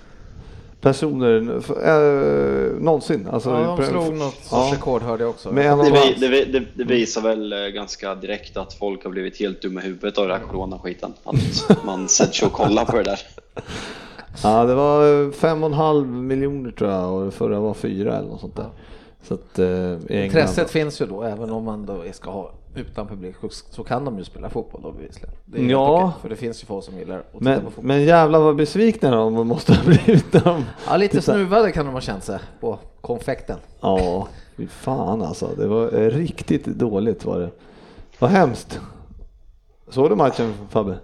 [0.84, 3.28] personer eh, någonsin.
[3.32, 4.70] Alltså, Ja, de slog något Ja.
[4.74, 5.52] rekord hörde jag också.
[5.52, 9.10] Med en Det, vi, det, det, det visar väl eh, ganska direkt att folk har
[9.10, 11.12] blivit helt dumma i huvudet av den här coronaskiten.
[11.24, 13.18] Att man sätter sig och kollar på det där.
[14.42, 18.16] Ja, det var fem och en halv miljoner tror jag och det förra var fyra
[18.16, 18.68] eller något sånt där.
[19.28, 23.06] Så att, eh, England- Intresset finns ju då, även om man då ska ha utan
[23.08, 23.34] publik,
[23.70, 25.30] så kan de ju spela fotboll då bevisligen.
[25.44, 26.04] Det Ja.
[26.04, 27.84] okej, för det finns ju folk som gillar att titta Men, på fotboll.
[27.84, 30.64] men jävlar vad besvikna de måste ha blivit de...
[30.88, 31.32] Ja, lite Titta.
[31.32, 33.58] snuvade kan de ha känt sig på konfekten.
[33.80, 35.48] Ja, fy fan alltså.
[35.56, 37.50] Det var riktigt dåligt var det.
[38.18, 38.80] Vad hemskt.
[39.88, 40.98] Såg du matchen Fabbe?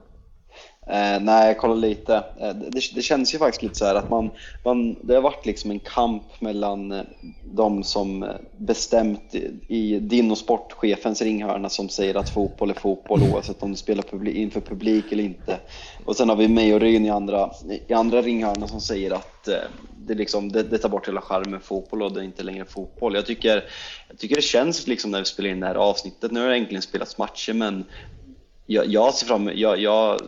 [0.90, 2.14] Eh, nej, jag kollade lite.
[2.14, 4.30] Eh, det, det känns ju faktiskt lite så här att man,
[4.64, 7.04] man, det har varit liksom en kamp mellan eh,
[7.44, 12.74] de som eh, bestämt i, i din och sportchefens ringhörna som säger att fotboll är
[12.74, 15.58] fotboll oavsett om du spelar publik, inför publik eller inte.
[16.04, 17.50] Och sen har vi mig och Ryn i andra,
[17.86, 19.54] i andra ringhörna som säger att eh,
[19.98, 22.64] det, liksom, det, det tar bort hela charmen med fotboll och det är inte längre
[22.64, 23.14] fotboll.
[23.14, 23.64] Jag tycker,
[24.08, 26.56] jag tycker det känns liksom när vi spelar in det här avsnittet, nu har det
[26.56, 27.84] äntligen spelats matcher men
[28.66, 30.20] jag, jag ser fram jag, jag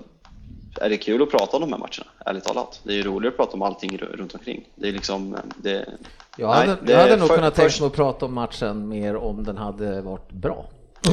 [0.80, 2.80] är det kul att prata om de här matcherna, ärligt talat.
[2.85, 4.68] Det är ju roligare att prata om allting ru- runt omkring.
[4.74, 5.88] Det är liksom, det...
[6.37, 8.88] Jag Nej, hade, det jag hade nog för- kunnat tänka mig att prata om matchen
[8.88, 10.66] mer om den hade varit bra.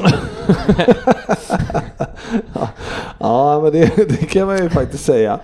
[3.20, 5.40] Ja, men det, det kan man ju faktiskt säga.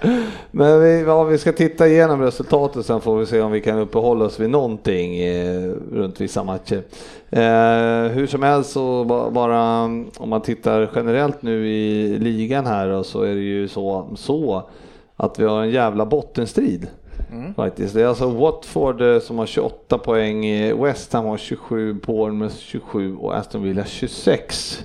[0.52, 3.80] Men vi, ja, vi ska titta igenom resultatet sen får vi se om vi kan
[3.80, 6.82] uppehålla oss vid någonting eh, runt vissa matcher.
[7.30, 9.82] Eh, hur som helst så ba- bara
[10.18, 14.64] om man tittar generellt nu i ligan här då, så är det ju så, så
[15.16, 16.88] att vi har en jävla bottenstrid.
[17.56, 17.94] Faktiskt.
[17.94, 22.56] Det är alltså Watford eh, som har 28 poäng, eh, West Ham har 27, Bournemouth
[22.56, 24.84] 27 och Aston Villa 26.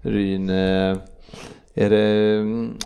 [0.00, 0.96] Ryn, eh,
[1.74, 2.76] är det, mm,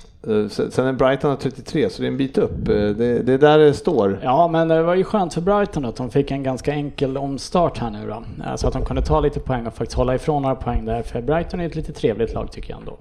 [0.49, 2.65] sen är Brighton har 33 så det är en bit upp.
[2.65, 4.21] Det, det är där det står.
[4.23, 7.79] Ja, men det var ju skönt för Brighton att de fick en ganska enkel omstart
[7.79, 8.25] här nu då.
[8.57, 11.03] Så att de kunde ta lite poäng och faktiskt hålla ifrån några poäng där.
[11.03, 12.97] För Brighton är ett lite trevligt lag tycker jag ändå.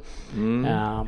[0.69, 1.03] Eh,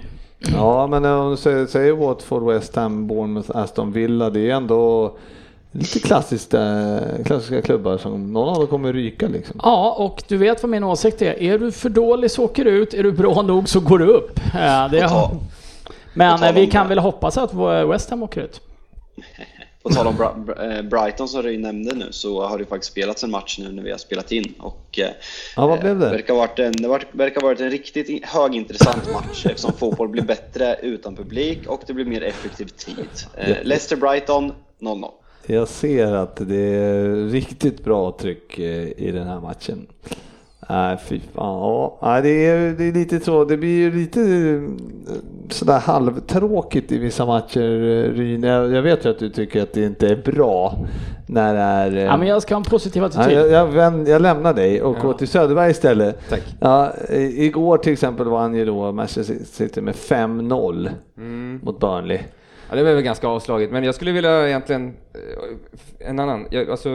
[0.52, 5.14] Ja, men om du säger, säger Watford, West Ham, Bournemouth, Aston Villa, det är ändå
[5.72, 9.60] lite klassiskt, eh, klassiska klubbar som någon av dem kommer ryka liksom.
[9.64, 11.42] Ja, och du vet vad min åsikt är.
[11.44, 12.94] Är du för dålig så åker du ut.
[12.94, 14.40] Är du bra nog så går du upp.
[14.56, 15.32] Eh, Det ta-
[16.14, 17.54] Men eh, vi kan väl hoppas att
[17.90, 18.62] West Ham åker ut.
[19.84, 23.32] På tal om eh, Brighton som Ryn nämnde nu så har det faktiskt spelats en
[23.32, 25.10] match nu när vi har spelat in och eh,
[25.56, 26.10] Ja, vad blev det?
[26.10, 30.24] verkar ha varit en, det verkar ha varit en riktigt högintressant match eftersom fotboll blir
[30.24, 33.08] bättre utan publik och det blir mer effektiv tid.
[33.38, 35.10] Eh, Leicester-Brighton 0-0.
[35.46, 39.88] Jag ser att det är riktigt bra tryck eh, i den här matchen.
[40.70, 41.92] Nej, fy fan.
[42.02, 43.46] Ja, det, är, det är lite så.
[43.46, 44.62] Det blir ju lite eh,
[45.50, 48.44] sådär halvtråkigt i vissa matcher, eh, Ryn.
[48.44, 50.76] Jag, jag vet ju att du tycker att det inte är bra
[51.28, 51.96] när det är...
[51.98, 53.38] eh, Ja, men jag ska ha en positiv Ja, attityd.
[53.38, 56.30] jag, jag, vänd, jag lämnar dig och går till Söderberg istället.
[56.30, 56.42] Tack.
[56.60, 56.92] Ja,
[57.38, 60.90] igår till exempel vann ju då Manchester City med 5-0
[61.64, 62.20] mot Burnley.
[62.70, 64.94] Ja, det var väl ganska avslaget, men jag skulle vilja egentligen
[66.00, 66.46] en annan.
[66.52, 66.90] Jag, alltså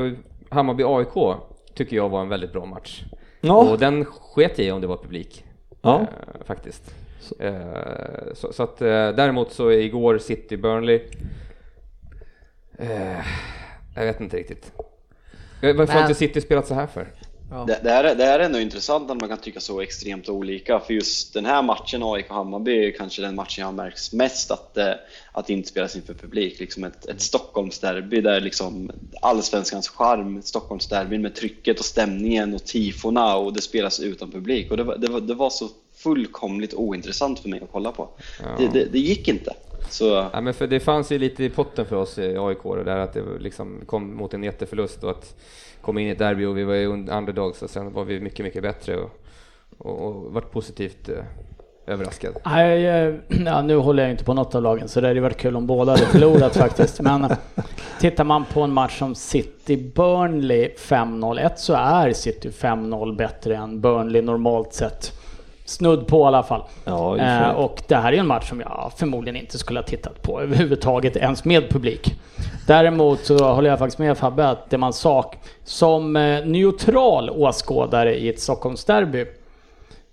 [0.48, 1.36] Hammarby AIK
[1.74, 3.02] tycker jag var en väldigt bra match.
[3.40, 3.70] Ja.
[3.70, 5.44] Och den sket jag i om det var publik.
[5.82, 6.00] Ja.
[6.00, 6.94] Eh, faktiskt.
[7.38, 7.54] Eh,
[8.34, 11.00] så, så att eh, däremot så igår City Burnley.
[12.78, 13.18] Eh,
[13.96, 14.72] jag vet inte riktigt.
[15.62, 17.08] Eh, Varför har inte City spelat så här för?
[17.66, 20.28] Det, det, här, är- det här är ändå intressant att man kan tycka så extremt
[20.28, 20.80] olika.
[20.80, 24.92] För just den här matchen, AIK-Hammarby, är kanske den matchen jag märkt mest att, eh,
[25.32, 26.60] att det inte spelas inför publik.
[26.60, 28.90] Liksom ett, ett Stockholmsderby där liksom
[29.22, 34.70] allsvenskans charm, Stockholmsderbyn med trycket och stämningen och tifona och det spelas utan publik.
[34.70, 38.08] Och det var, det var, det var så fullkomligt ointressant för mig att kolla på.
[38.58, 39.54] Det, det, det gick inte.
[39.90, 42.84] Så Ja, men för det fanns ju lite i potten för oss i AIK det
[42.84, 45.34] där att det liksom kom mot en jätteförlust och att
[45.82, 48.20] komma in i ett derby och vi var ju un- underdogs och sen var vi
[48.20, 49.10] mycket, mycket bättre och,
[49.78, 51.14] och, och vart positivt eh,
[51.86, 52.34] överraskad.
[52.44, 53.14] Nej, eh,
[53.46, 55.56] ja, nu håller jag inte på något av lagen så det hade ju varit kul
[55.56, 57.00] om båda hade förlorat faktiskt.
[57.00, 57.30] Men eh,
[58.00, 64.22] tittar man på en match som City-Burnley 5-0-1 så är City 5-0 bättre än Burnley
[64.22, 65.12] normalt sett.
[65.64, 66.62] Snudd på i alla fall.
[66.84, 70.22] Ja, eh, och det här är en match som jag förmodligen inte skulle ha tittat
[70.22, 72.14] på överhuvudtaget, ens med publik.
[72.68, 78.14] Däremot så håller jag faktiskt med Fabbe att det man sak som eh, neutral åskådare
[78.18, 79.26] i ett Stockholmsderby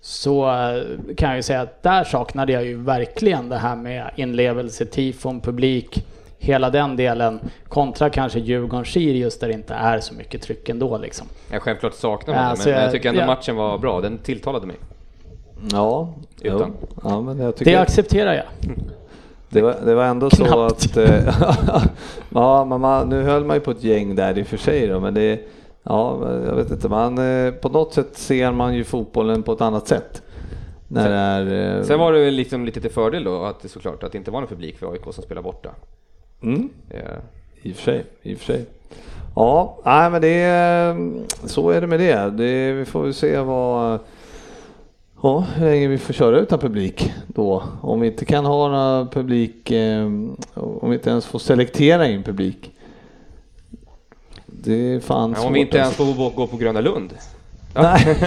[0.00, 0.82] så eh,
[1.16, 5.40] kan jag ju säga att där saknade jag ju verkligen det här med inlevelse, tifon,
[5.40, 6.04] publik.
[6.38, 11.26] hela den delen kontra kanske Djurgården-Sirius där det inte är så mycket tryck ändå liksom.
[11.50, 13.26] Jag självklart saknar man Alltså, det, men jag jag- tycker ändå ja.
[13.26, 14.00] matchen var bra.
[14.00, 14.76] Den tilltalade mig.
[15.72, 16.74] Ja, Utan.
[16.80, 16.88] jo.
[17.04, 18.44] ja men jag Det tycker accepterar jag.
[19.50, 20.72] Det var, det var ändå så Knappt.
[20.86, 20.96] att...
[20.96, 21.34] eh,
[22.34, 24.86] ja, men man, nu höll man ju på ett gäng där i och för sig
[24.86, 25.40] då, men det...
[25.82, 29.60] Ja, jag vet inte, man, eh, på något sätt ser man ju fotbollen på ett
[29.60, 30.22] annat sätt.
[30.88, 31.12] När Sen-
[31.52, 31.76] är...
[31.78, 34.18] eh, Sen var det väl liksom lite till fördel då att det såklart att det
[34.18, 35.70] inte var någon publik för AIK som spelar borta.
[36.42, 36.68] Mm.
[36.90, 37.00] Eh,
[37.62, 38.64] I och för sig, i och för sig.
[39.36, 40.96] Ja, nej men det
[41.48, 42.30] så är det med det.
[42.30, 42.72] det.
[42.72, 43.98] Vi får väl se vad,
[45.26, 47.62] ja, hur länge vi får köra utan publik då.
[47.80, 50.04] Om vi inte kan ha några publik, eh,
[50.54, 52.70] om vi inte ens får selektera in publik.
[54.46, 56.14] Det är fan Ja, om vi inte ens alltså.
[56.14, 57.12] får gå på Gröna Lund.
[57.74, 58.18] Nej,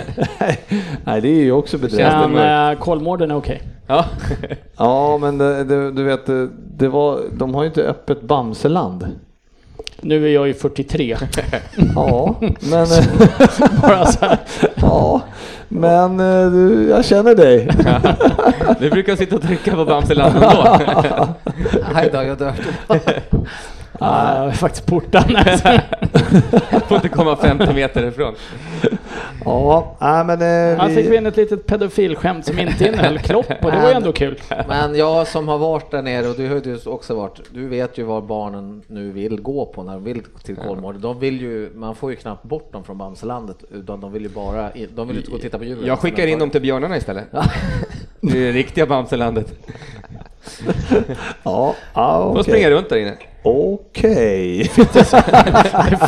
[1.06, 2.36] nej, det är ju också bedrövligt.
[2.36, 3.62] Men äh, Kolmården är okej.
[3.88, 4.06] Ja.
[4.78, 9.08] Ja, men det, det, du vet, det, det var, de har ju inte öppet Bamseland.
[10.02, 11.18] Nu är jag ju 43.
[11.96, 12.88] Ja, men...
[13.82, 14.38] Bara så här.
[14.76, 15.22] Ja,
[15.70, 17.70] men eh, du, jag känner dig.
[18.80, 20.78] Du brukar sitta och trycka på Bamseland ändå.
[21.94, 22.54] Nej då, jag dör.
[24.00, 25.24] Ja, jag är faktiskt portad.
[26.88, 28.36] Får inte komma 50 meter ifrån.
[29.46, 33.50] Ja, nej men eh, Han fick vi in ett litet pedofilskämt som inte innehöll Klopp
[33.62, 34.40] och det var ju ändå kul.
[34.68, 37.98] Men jag som har varit där nere och du har ju också varit, du vet
[37.98, 41.02] ju vad barnen nu vill gå på när de vill till Kolmården.
[41.02, 44.30] De vill ju, man får ju knappt bort dem från Bamselandet utan de vill ju
[44.30, 45.86] bara, de vill inte gå och titta på djuren.
[45.86, 47.26] Jag skickar in dem till björnarna istället.
[48.22, 49.54] Det är riktiga Bamselandet.
[51.44, 52.44] Ja, ja Får okej.
[52.44, 53.18] springa runt där inne.
[53.44, 54.64] Okej.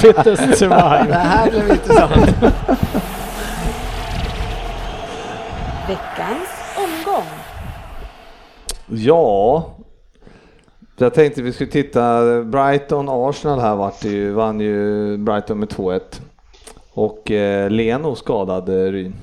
[0.01, 1.05] Fittest survive.
[1.07, 2.27] Det här blev intressant.
[5.87, 7.27] Veckans omgång.
[8.87, 9.65] Ja,
[10.97, 12.21] jag tänkte vi skulle titta.
[12.43, 15.99] Brighton-Arsenal här vart det ju, vann ju Brighton med 2-1.
[16.93, 19.13] Och eh, Leno skadad eh, Ryn.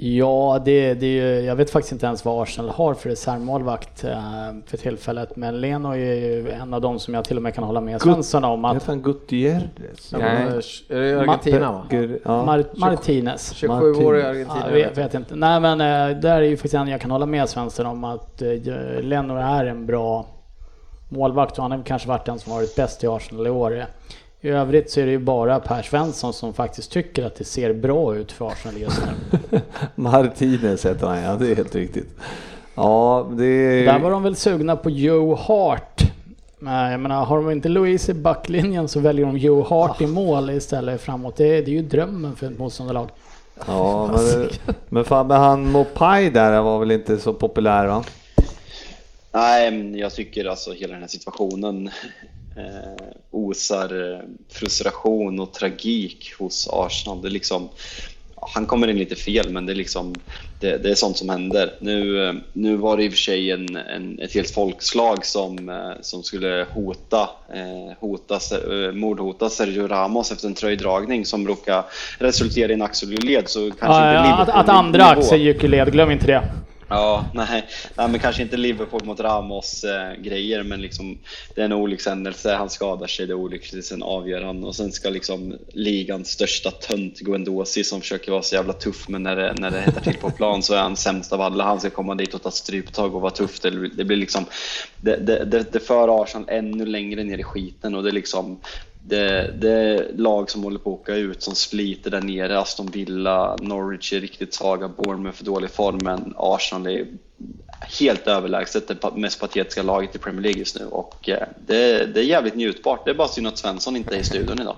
[0.00, 4.04] Ja, det, det är ju, jag vet faktiskt inte ens vad Arsenal har för reservmålvakt
[4.04, 4.18] eh,
[4.66, 5.36] för tillfället.
[5.36, 8.00] Men Leno är ju en av de som jag till och med kan hålla med
[8.00, 10.12] Svensson om att Heter han Gutierrez?
[10.12, 11.16] Nej.
[11.18, 11.86] Argentina va?
[12.24, 12.44] Ja.
[12.44, 13.54] Mar Martinez.
[13.54, 14.78] 27-årig Ja, argentinare.
[14.78, 15.36] jag vet, vet inte.
[15.36, 18.42] Nej men eh, där är ju faktiskt en jag kan hålla med Svensson om att
[18.42, 18.50] eh,
[19.00, 20.26] Leno är en bra
[21.08, 23.86] målvakt och han har kanske varit den som varit bäst i Arsenal i år.
[24.40, 27.72] I övrigt så är det ju bara Per Svensson som faktiskt tycker att det ser
[27.72, 29.02] bra ut för Arsenal just
[29.50, 29.60] nu.
[29.94, 32.08] Martinez heter han ja, det är helt riktigt.
[32.74, 36.02] Ja, det är Där var de väl sugna på Joe Hart.
[36.58, 40.06] Men jag menar, har de inte Louise i backlinjen så väljer de Joe Hart i
[40.06, 41.36] mål istället framåt.
[41.36, 43.08] Det är, det är ju drömmen för ett motståndarlag.
[43.66, 44.48] Ja, men,
[44.88, 48.04] men fan, men han Mopai där var väl inte så populär va?
[49.32, 51.90] Nej, jag tycker alltså hela den här situationen
[52.58, 57.22] eh, osar eh, frustration och tragik hos Arsenal.
[57.22, 57.68] Det liksom,
[58.54, 60.14] han kommer in lite fel, men det är, liksom,
[60.60, 61.72] det, det är sånt som händer.
[61.80, 65.68] Nu, eh, nu var det i och för sig en, en, ett helt folkslag som,
[65.68, 68.40] eh, som skulle hota, eh, hota,
[68.92, 71.84] mordhota Sergio Ramos efter en tröjdragning som råkade
[72.18, 73.48] resultera i en axelled.
[73.48, 75.20] Så kanske Ja, inte ja, att, att andra nivå.
[75.20, 76.42] Axel gick i led, glöm inte det.
[76.90, 81.18] Ja, nej, nej, men kanske inte Liverpool mot Ramos eh, grejer, men liksom
[81.54, 82.54] det är en olyckshändelse.
[82.54, 86.70] Han skadar sig, det är olyckligt, sen avgör han och sen ska liksom ligans största
[86.70, 90.16] tönt Guendouzi som försöker vara så jävla tuff, men när det, när det hettar till
[90.16, 91.64] på plan så är han sämst av alla.
[91.64, 93.60] Han ska komma dit och ta stryptag och vara tuff.
[93.60, 94.44] Det, det blir liksom,
[95.00, 98.60] det, det, det, det för Arsenal ännu längre ner i skiten och det är liksom
[99.08, 102.58] det, det är lag som håller på att åka ut som sliter där nere.
[102.58, 107.06] Aston Villa, Norwich är riktigt svaga, Bournemouth för dålig form, men Arsenal är
[108.00, 112.20] helt överlägset det mest patetiska laget i Premier League just nu och eh, det, det
[112.20, 113.04] är jävligt njutbart.
[113.04, 114.76] Det är bara synd att Svensson inte är i studion idag.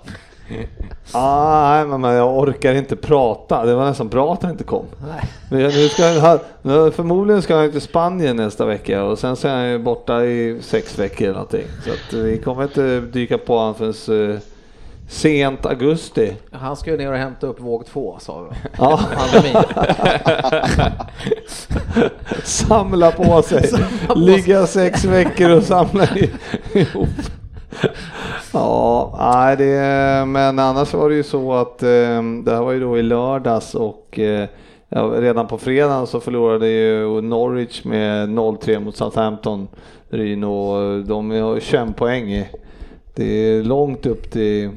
[1.13, 3.65] Ah, nej, men jag orkar inte prata.
[3.67, 4.85] Det var nästan bra att han inte kom.
[5.51, 6.39] Jag- nu ska han,
[6.93, 10.59] förmodligen ska han till Spanien nästa vecka och sen så är han ju borta i
[10.63, 11.65] sex veckor eller någonting.
[12.11, 14.39] Så vi kommer inte dyka på honom förrän eh,
[15.09, 16.33] sent augusti.
[16.53, 18.57] Han ska ju ner och hämta upp våg två sa vi.
[18.79, 19.63] Ja, Pandemin.
[22.45, 23.71] samla på sig.
[24.17, 26.09] Ligga sex veckor och samla
[26.75, 27.09] ihop.
[28.53, 29.75] Ja, nej, det,
[30.27, 33.75] men annars var det ju så att eh, det här var ju då i lördags
[33.75, 34.49] och eh,
[34.89, 39.69] ja, redan på fredagen så förlorade ju Norwich med 0-3 mot Southampton.
[40.09, 42.47] Ryn och de har 21 poäng.
[43.15, 44.71] Det är långt upp till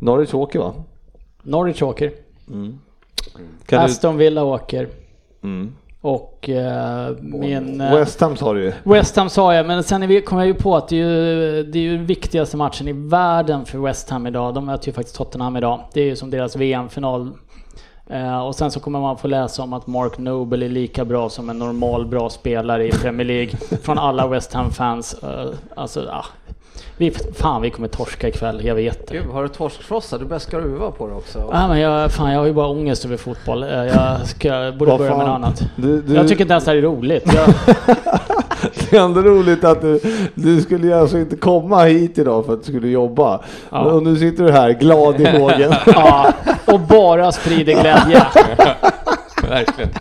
[0.00, 0.72] Norwich åker va?
[1.42, 2.12] Norwich åker.
[3.68, 4.88] Du, Aston Villa åker.
[5.42, 5.72] mm.
[6.00, 7.80] Och eh, min...
[7.80, 8.72] eh, West Ham sa du ju.
[8.84, 11.78] West Ham sa jag, men sen kom jag ju på att det är ju, det
[11.78, 14.54] är ju den viktigaste matchen i världen för West Ham idag.
[14.54, 15.80] De möter ju faktiskt Tottenham idag.
[15.92, 17.30] Det är ju som deras VM-final.
[18.10, 21.28] Eh, och sen så kommer man få läsa om att Mark Noble är lika bra
[21.28, 23.50] som en normal bra spelare i Premier League.
[23.82, 25.14] från alla West Ham-fans.
[25.22, 26.24] Eh, alltså, ah.
[26.96, 29.14] Vi, fan vi kommer torska ikväll, jag vet det.
[29.14, 30.18] Gud, har du torskfrossa?
[30.18, 31.48] Du börjar skruva på det också.
[31.52, 33.62] Ja, men jag, fan, jag har ju bara ångest över fotboll.
[33.62, 35.62] Eh, Jag ska, borde börja med något annat.
[35.76, 37.32] Du, du, Jag tycker inte ens det här är roligt.
[37.34, 37.54] Jag,
[38.90, 40.00] Det är ändå roligt att du,
[40.34, 43.40] du skulle ju alltså inte komma hit idag för att du skulle jobba.
[43.70, 43.78] Ja.
[43.80, 45.74] Och nu sitter du här glad i hågen.
[45.86, 46.32] ja,
[46.66, 48.22] och bara sprider glädje.
[49.48, 49.90] Verkligen.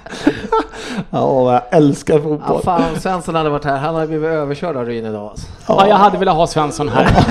[1.10, 2.62] Ja, jag älskar Ja, fotboll.
[2.64, 3.78] fan, Svensson hade varit här.
[3.78, 5.30] Han hade blivit överkörd av Ryn idag.
[5.30, 5.48] Alltså.
[5.68, 7.08] Ja, jag hade velat ha Svensson här.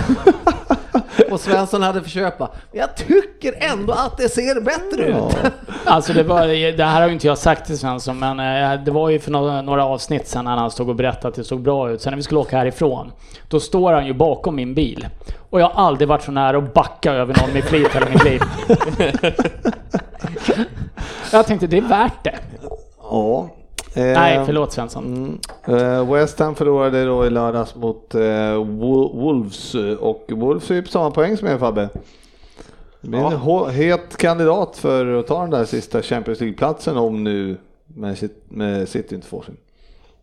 [1.31, 5.16] Och Svensson hade försökt Men jag tycker ändå att det ser bättre ut.
[5.43, 5.51] Ja.
[5.85, 8.91] Alltså det, var, det här har ju inte jag sagt till Svensson, men eh, det
[8.91, 11.61] var ju för några, några avsnitt sen när han stod och berättade att det såg
[11.61, 12.03] bra ut.
[12.03, 13.12] Sen när vi skulle åka härifrån,
[13.49, 15.09] då står han ju bakom min bil.
[15.51, 18.24] Och jag har aldrig varit så nära att backa över någon med flit hela mitt
[18.24, 18.41] liv.
[21.33, 22.39] jag tänkte, det är värt det.
[23.03, 23.49] Ja.
[23.97, 25.05] Eh, Nej, förlåt Svensson.
[25.66, 25.80] Mm.
[25.82, 30.82] Eh, West Ham förlorade då i lördags mot eh, Wo- Wolves och Wolves är ju
[30.82, 31.88] på samma poäng som er Fabbe.
[33.01, 33.68] Det blir en Ja.
[33.68, 38.88] het kandidat för att ta den där sista Champions League-platsen om nu med, Cit- med
[38.88, 39.57] City inte får sin.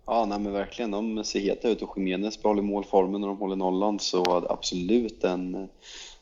[0.05, 0.91] Ja, nej men verkligen.
[0.91, 5.23] De ser heta ut och Jiménez behåller målformen och de håller nollan så är absolut
[5.23, 5.67] en,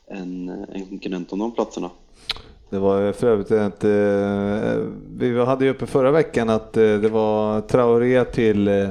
[0.06, 1.90] en, en konkurrent om de platserna.
[2.72, 4.84] Det var för övrigt ett, eh,
[5.16, 8.90] vi hade ju uppe förra veckan att eh, det var Traoré till eh,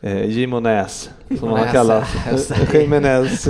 [0.00, 2.14] eh, Jimenez som han kallas.
[2.74, 3.48] Jimenez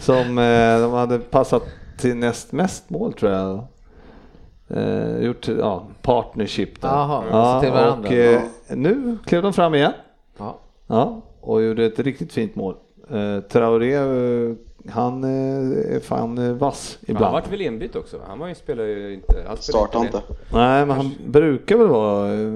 [0.00, 1.62] som eh, de hade passat
[1.98, 3.64] till näst mest mål tror jag.
[4.68, 7.60] Eh, gjort ja, partnership där.
[7.60, 8.08] Till varandra.
[8.08, 9.92] och eh, nu klev de fram igen.
[10.38, 10.58] Ja.
[10.86, 12.74] Ja, och gjorde ett riktigt fint mål.
[13.10, 14.54] Eh, Traoré, eh,
[14.90, 17.24] han eh, är fan eh, vass ibland.
[17.24, 18.20] han vart väl inbytt också?
[18.26, 19.44] Han var ju spelar ju inte.
[19.46, 20.22] Han Startar inte.
[20.52, 22.52] Nej, men han brukar väl vara eh,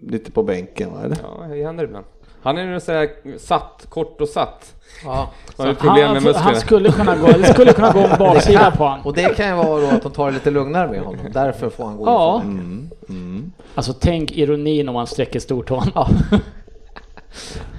[0.00, 1.02] lite på bänken, va?
[1.04, 1.16] Eller?
[1.22, 2.04] Ja, det händer ibland.
[2.42, 4.74] Han är ju så här satt, kort och satt.
[5.04, 5.30] Ja.
[5.56, 8.18] Han har ju problem med Han, han skulle kunna gå, det skulle kunna gå en
[8.18, 9.06] baksida på honom.
[9.06, 11.26] Och det kan ju vara då att de tar det lite lugnare med honom.
[11.32, 12.40] Därför får han gå Ja.
[12.44, 13.52] Mm, mm.
[13.74, 15.90] Alltså tänk ironin om man sträcker stortån.
[15.94, 16.08] Ja.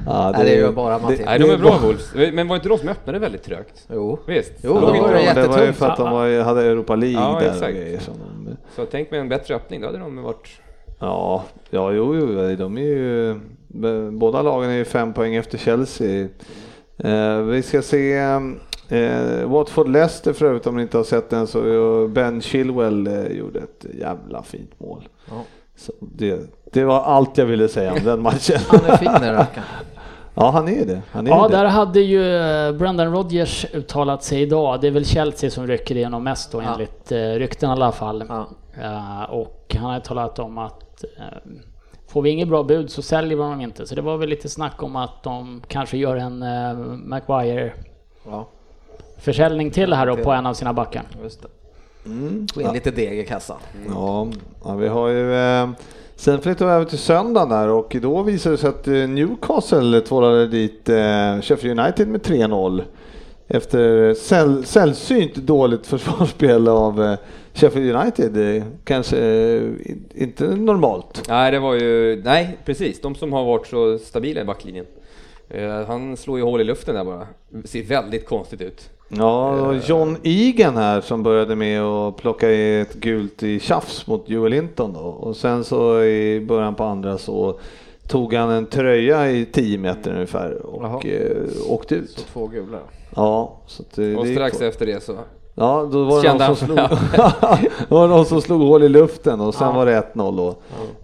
[0.06, 1.22] Ja, Nej, det är ju bara Mattias.
[1.26, 2.14] Nej, de är bra Wolves.
[2.34, 3.88] Men var inte de som öppnade väldigt trögt?
[3.94, 4.20] Jo.
[4.28, 4.52] Visst?
[4.64, 5.34] Jo, De var bra.
[5.42, 7.64] det var ju för att de var, hade Europa League Ja, där exakt.
[7.64, 8.02] och grejer.
[8.46, 10.50] De, Så tänk med en bättre öppning, då hade de varit...
[11.00, 13.36] ja, ja, jo, jo, de är ju,
[14.12, 16.28] båda lagen är ju fem poäng efter Chelsea.
[16.98, 18.14] Eh, vi ska se
[18.90, 23.28] eh, Watford Leicester för övrigt om ni inte har sett den så Ben Chilwell eh,
[23.28, 25.08] gjorde ett jävla fint mål.
[25.30, 25.44] Ja.
[25.78, 26.40] Så det,
[26.74, 28.60] det var allt jag ville säga om den matchen.
[28.68, 29.66] Han är fin den rackaren.
[30.38, 31.02] Ja, han är det.
[31.12, 31.56] Han är Ja, det.
[31.58, 34.82] där hade ju eh, Brendan Rodgers uttalat sig idag.
[34.82, 36.74] Det är väl Chelsea som rycker igenom mest då Ja.
[36.74, 38.24] enligt eh, rykten i alla fall.
[38.30, 38.48] Ja.
[38.82, 41.04] Eh, och han har talat om att
[42.08, 43.88] får vi inget bra bud så säljer vi honom inte.
[43.88, 46.74] Så det var väl lite snack om att de kanske gör en eh,
[47.06, 47.74] Maguire
[48.26, 48.48] Ja,
[49.18, 51.04] försäljning till här då på en av sina backar.
[51.24, 51.48] just det.
[52.06, 52.48] Mm.
[52.54, 53.58] Få in lite deg i kassan.
[53.90, 54.28] Ja,
[54.66, 55.36] ja, vi har ju...
[55.36, 55.70] Eh,
[56.16, 60.02] sen flyttade vi över till söndagen där och då visade det sig att eh, Newcastle
[60.02, 62.84] tvålade dit eh, Sheffield United med 3-0.
[63.48, 67.18] Efter säll, sällsynt dåligt försvarsspel av eh,
[67.54, 68.64] Sheffield United.
[68.84, 69.18] Kanske
[70.16, 71.24] inte normalt.
[71.30, 72.22] Nej, det var ju...
[72.26, 73.02] Nej, precis.
[73.02, 74.86] De som har varit så stabila i backlinjen.
[75.88, 77.28] Han slår ju hål i luften där bara.
[77.66, 78.90] Ser väldigt konstigt ut.
[79.08, 84.30] Ja, och John Egan här som började med att plocka ett gult i tjafs mot
[84.30, 85.00] Joel Linton då.
[85.00, 87.60] Och sen så i början på andra så
[88.08, 91.02] tog han en tröja i 10 meter ungefär och Jaha.
[91.04, 92.26] eh, åkte Så ut.
[92.34, 92.78] två gula.
[93.16, 94.64] Ja, så att det, Och det strax på.
[94.64, 95.14] efter det så...
[95.58, 96.78] Ja, då var det Kände någon som, slog,
[97.90, 99.74] det var någon som slog hål i luften och sen Ja.
[99.74, 100.56] var det 1-0 då.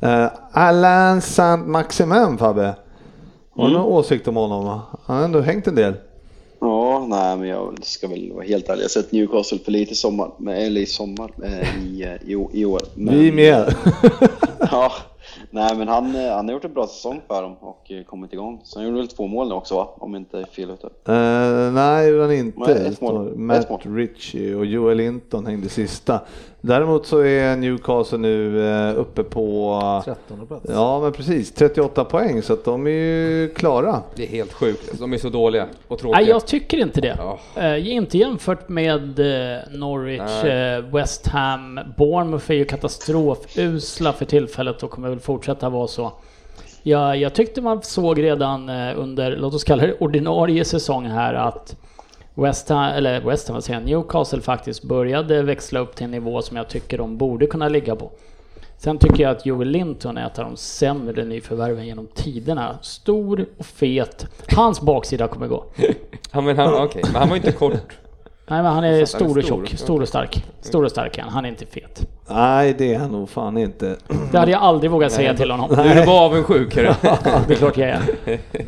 [0.08, 2.76] Eh, Alain Saint-Maximin Fabbe.
[3.56, 3.74] Har du Mm.
[3.82, 4.66] någon åsikt om honom?
[5.06, 5.93] Han har ändå hängt en del.
[6.62, 8.80] Ja, nej men jag ska väl vara helt ärlig.
[8.80, 12.30] Jag har sett Newcastle för lite i sommar, men- eller i sommar, eh, i, eh,
[12.30, 12.82] i, i år.
[12.95, 13.76] Men, Vi med.
[14.72, 14.91] Ja,
[15.49, 18.59] nej men han, eh, han har gjort en bra säsong för dem och kommit igång.
[18.64, 19.88] Så han gjorde väl två mål nu också va?
[19.97, 20.88] Om inte fel ute.
[20.88, 22.59] Uh, nej, det gjorde han inte.
[22.59, 23.38] Nej, ett mål.
[23.38, 23.95] Matt Ett mål.
[23.95, 26.20] Ritchie och Joel Linton hängde sista.
[26.64, 30.66] Däremot så är Newcastle nu eh, uppe på 13 plats.
[30.70, 34.01] Ja men precis, 38 poäng så att de är ju klara.
[34.16, 34.99] Det är helt sjukt.
[34.99, 36.20] De är så dåliga och tråkiga.
[36.20, 37.18] Nej, jag tycker inte det.
[37.55, 40.82] Eh, inte jämfört med eh, Norwich, Nej.
[40.82, 46.12] West Ham, Bournemouth är ju katastrofusla för tillfället och kommer väl fortsätta vara så.
[46.84, 51.76] Ja, jag tyckte man såg redan under, låt oss kalla det ordinarie säsong här att
[52.36, 56.11] West Ham, eller West Ham, vad säger jag, Newcastle faktiskt började växla upp till en
[56.11, 58.11] nivå som jag tycker de borde kunna ligga på.
[58.77, 62.77] Sen tycker jag att Joel Linton är ett av de sämre nyförvärven genom tiderna.
[62.82, 64.27] Stor och fet.
[64.55, 65.65] Hans baksida kommer gå.
[66.34, 67.97] Ja men han, okej, men han var ju inte kort.
[68.52, 69.66] Nej men han är han är stor och stor.
[69.66, 70.45] tjock, stor och stark.
[70.62, 72.08] Stor och stark är han, han är inte fet.
[72.30, 73.95] Nej det är han nog fan inte.
[74.32, 75.70] Det hade jag aldrig vågat säga till honom.
[75.70, 76.78] Du är bara avundsjuk.
[76.78, 76.88] är du?
[77.47, 78.02] Det är klart jag är.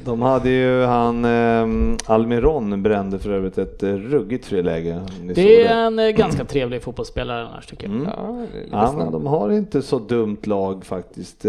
[0.05, 5.01] De hade ju han eh, Almiron brände för övrigt ett eh, ruggigt friläge.
[5.21, 7.95] ni Det är en eh, ganska trevlig fotbollsspelare annars tycker jag.
[7.95, 8.07] Mm.
[8.17, 11.45] Ja, det Ja, de har inte så dumt lag faktiskt.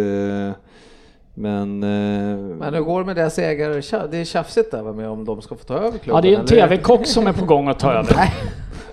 [1.36, 1.82] Eh, Men...
[1.82, 4.06] eh, Men hur går det med deras ägare?
[4.10, 6.02] Det är tjafsigt där med om de ska få ta över klubben.
[6.16, 6.46] Ja, det är en?
[6.46, 8.16] TV-kock som är på gång att ta över.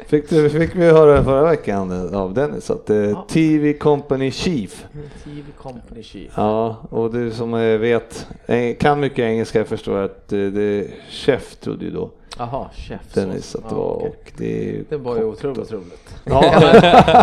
[0.08, 4.86] Fick, du, fick vi höra förra veckan av Dennis att eh, TV Company Chief.
[5.24, 6.32] TV Company Chief.
[6.36, 11.56] Ja, och du som eh, vet, eh, kan mycket engelska förstår att eh, det chef
[11.56, 13.02] trodde ju då Jaha, chef.
[13.14, 14.08] Dennis att det var okej.
[14.10, 16.16] och det är ju Det var ju otroligt och- roligt.
[16.24, 16.42] Ja.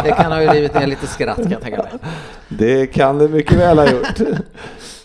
[0.04, 1.92] Det kan ha ju rivit ner lite skratt kan jag tänka mig.
[2.48, 4.18] Det kan det mycket väl ha gjort.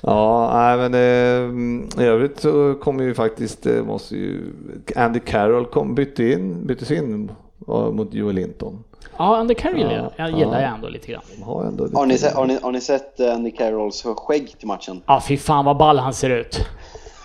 [0.05, 4.53] Ja, nej, men eh, i övrigt så kommer ju faktiskt, eh, måste ju,
[4.95, 7.31] Andy Carroll kom, bytte in, byttes in
[7.67, 8.83] eh, mot Joel Linton.
[9.17, 10.61] Ja, Andy Carroll Ja, jag gillar ja.
[10.61, 11.21] jag ändå lite grann.
[11.43, 11.97] Har ändå lite...
[11.97, 15.01] Har ni, sett, har, ni, har ni sett eh, Andy Carrolls skägg till matchen?
[15.05, 16.65] Ja, fy fan vad ball han ser ut.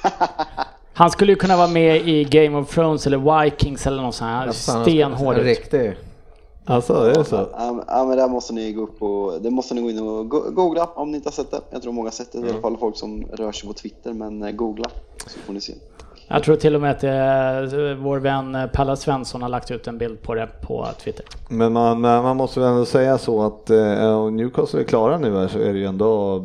[0.94, 4.30] Han skulle ju kunna vara med i Game of Thrones eller Vikings eller något sånt
[4.30, 5.58] här stenhård En ut.
[6.68, 7.36] Alltså, det är så?
[7.52, 10.28] Ja, ja, men där måste ni gå upp och, det måste ni gå in och
[10.28, 11.60] go- googla om ni inte har sett det.
[11.70, 14.12] Jag tror många har sett det, i alla fall folk som rör sig på Twitter,
[14.12, 14.90] men eh, googla
[15.26, 15.72] så får ni se.
[16.28, 19.86] Jag tror till och med att eh, vår vän eh, Palla Svensson har lagt ut
[19.86, 21.24] en bild på det på Twitter.
[21.48, 23.70] Men man, man måste väl ändå säga så att
[24.16, 26.44] om Newcastle är klara nu här så är det ju ändå...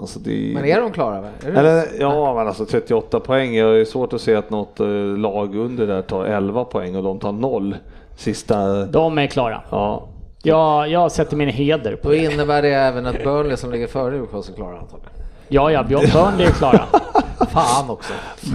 [0.00, 1.16] Alltså det Men är de klara?
[1.18, 1.58] Är det?
[1.60, 3.54] Eller ja, men alltså 38 poäng.
[3.54, 4.78] Jag är svårt att se att något
[5.18, 7.76] lag under där tar 11 poäng och de tar 0
[8.16, 8.84] sista...
[8.86, 9.62] De är klara.
[9.70, 10.08] Ja.
[10.42, 12.18] Jag, jag sätter min heder på Då det.
[12.32, 15.12] innebär det även att Burnley som ligger före Newcastle klarar antagligen.
[15.48, 16.86] Ja, ja, Björn Burnley är klara.
[17.50, 18.12] Fan också.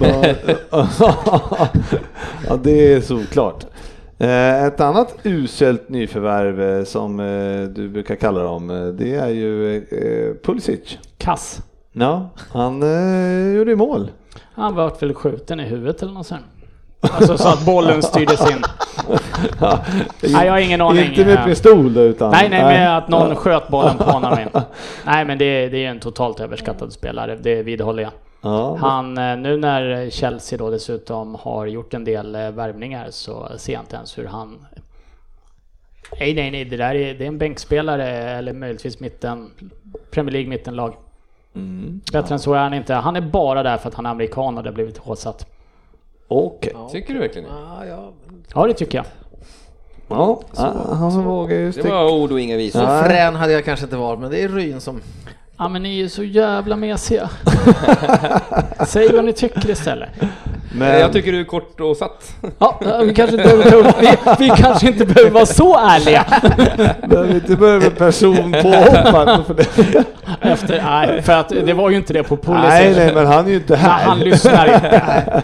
[2.48, 3.64] ja, det är såklart.
[4.18, 9.84] Eh, Ett annat uselt nyförvärv eh, som eh, du brukar kalla dem, det är ju
[10.44, 10.98] Pulisic.
[11.18, 11.62] Kass.
[11.92, 12.74] Ja, han
[13.56, 14.10] gjorde mål.
[14.54, 16.42] Han vart väl skjuten i huvudet eller något sånt.
[17.00, 18.62] Alltså så att bollen styrdes in.
[20.22, 21.04] Nej, jag har ingen aning.
[21.04, 22.30] Inte med pistol utan...
[22.30, 24.48] Nej, nej, med att någon sköt bollen på honom in.
[25.04, 28.12] Nej, men det, det är en totalt överskattad spelare, det vidhåller jag.
[28.42, 33.48] Ja, Han, eh, nu när Chelsea då dessutom har gjort en del eh, värvningar så
[33.56, 34.66] ser jag inte ens hur han...
[36.20, 39.50] Nej, nej, nej, det där är, det är en bänkspelare eller möjligtvis mitten,
[40.10, 40.94] Premier League mittenlag.
[41.54, 42.00] Mm.
[42.12, 42.94] Bättre än så är han inte.
[42.94, 45.46] Han är bara där för att han är amerikan och det har blivit håsat.
[46.32, 46.72] Okej.
[46.92, 47.54] Tycker du verkligen det?
[47.54, 48.12] Ja, ja.
[48.54, 49.06] Ja, det tycker jag.
[50.08, 50.42] Ja,
[50.92, 52.80] han som vågar ju Det var ord och inga visor.
[52.80, 53.04] Så Nej.
[53.04, 55.00] frän hade jag kanske inte varit, men det är Ryn som...
[55.58, 57.30] Ja, men ni är ju så jävla mesiga.
[58.86, 60.08] Säg vad ni tycker istället.
[60.74, 62.36] Men, Jag tycker du är kort och satt.
[62.58, 66.24] Ja, vi kanske inte behöver vi, vi kanske inte behöver vara så ärliga.
[67.08, 70.04] behöver inte börja med personpåhopp för det.
[70.40, 72.68] Efter, nej, för att det var ju inte det på Pulisic.
[72.68, 74.04] Nej, nej, men han är ju inte här.
[74.04, 75.42] han lyssnar inte.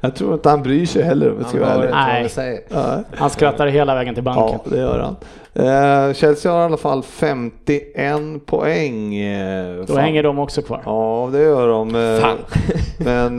[0.00, 2.30] Jag tror inte han bryr sig heller om jag ska vara ärlig.
[2.36, 2.66] Nej.
[2.68, 3.02] Ja.
[3.14, 4.58] Han skrattar hela vägen till banken.
[4.64, 5.16] Ja, det gör han.
[5.54, 9.14] Eh, Chelsea har i alla fall 51 poäng.
[9.14, 9.96] Eh, Då fan.
[9.98, 10.82] hänger de också kvar.
[10.84, 11.94] Ja, det gör de.
[11.94, 12.38] Eh, Fan.
[12.98, 13.38] Men,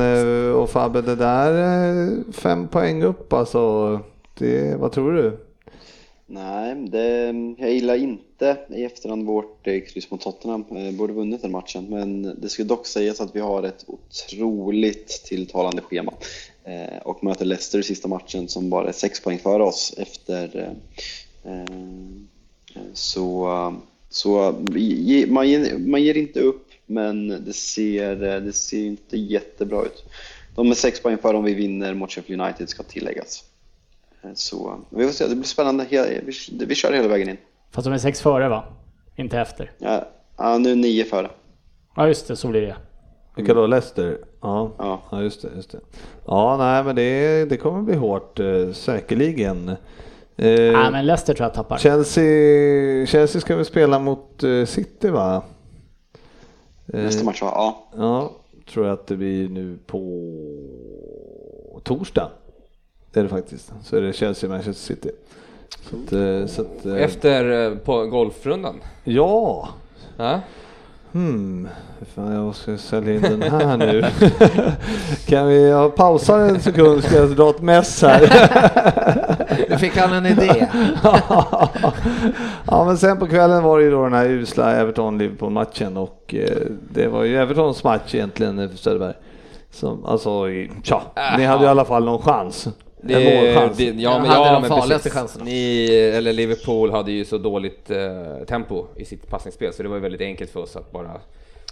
[0.50, 1.52] eh, och Fabbe, det där
[2.08, 4.00] eh, fem poäng upp alltså.
[4.38, 5.38] Det, vad tror du?
[6.28, 7.26] Nej, det,
[7.58, 10.66] jag gillar inte i efterhand vårt kryss mot Tottenham.
[10.72, 15.08] Eh, borde vunnit den matchen, men det ska dock sägas att vi har ett otroligt
[15.26, 16.14] tilltalande schema.
[16.64, 20.76] Eh, och möter Leicester i sista matchen som bara är sex poäng före oss efter...
[21.44, 23.74] Eh, eh, så
[24.10, 24.52] så
[25.28, 30.06] man, ger, man ger inte upp, men det ser, det ser inte jättebra ut.
[30.56, 33.44] De är sex poäng före om vi vinner mot Sheffield United, ska tilläggas.
[34.34, 35.86] Så vi får se, det blir spännande.
[35.90, 37.38] Vi, vi kör hela vägen in.
[37.72, 38.64] Fast de är sex före va?
[39.16, 39.72] Inte efter.
[39.78, 41.30] Ja, ja, nu nio före.
[41.96, 42.76] Ja just det, så blir det.
[43.36, 43.68] Vilka då?
[43.68, 44.18] Leicester?
[44.42, 45.02] Ja, Ja.
[45.12, 45.50] ja just det.
[45.56, 45.80] Just det.
[46.26, 49.70] Ja, nej, men det, det kommer bli hårt eh, säkerligen.
[49.70, 49.76] Eh,
[50.38, 51.78] Nej, men Leicester tror jag tappar.
[51.78, 55.44] Chelsea, Chelsea ska väl spela mot eh, City va?
[56.94, 57.52] Eh, Nästa match va?
[57.56, 57.88] Ja.
[57.98, 58.32] Ja,
[58.74, 62.30] tror jag att det blir nu på torsdag.
[63.12, 63.74] Det är det faktiskt.
[63.84, 65.12] Så är det Chelsea-Manchester City.
[65.90, 68.76] Så att, eh, så att, Efter på golfrundan.
[69.04, 69.70] Ja,
[70.18, 70.40] Ja.
[71.14, 71.68] Hmm,
[72.16, 74.02] fan jag måste sälja in den här nu.
[75.28, 78.22] kan vi ja, pausa en sekund ska jag dra ett mess här.
[79.70, 80.68] Nu fick han en idé.
[82.68, 86.58] ja men sen på kvällen var det ju då den här usla Everton-Liverpool-matchen och eh,
[86.90, 89.14] det var ju Evertons match egentligen eh, för Söderberg.
[89.72, 90.46] Som, alltså,
[90.84, 91.02] tja,
[91.38, 92.68] ni hade i alla fall någon chans.
[93.02, 93.78] Det, en målchans.
[93.78, 95.14] det, ja, men, hade ja, de farligaste precis.
[95.14, 95.46] chanserna.
[95.46, 95.86] Ni,
[96.16, 100.02] eller Liverpool hade ju så dåligt eh, tempo i sitt passningsspel så det var ju
[100.02, 101.22] väldigt enkelt för oss att bara,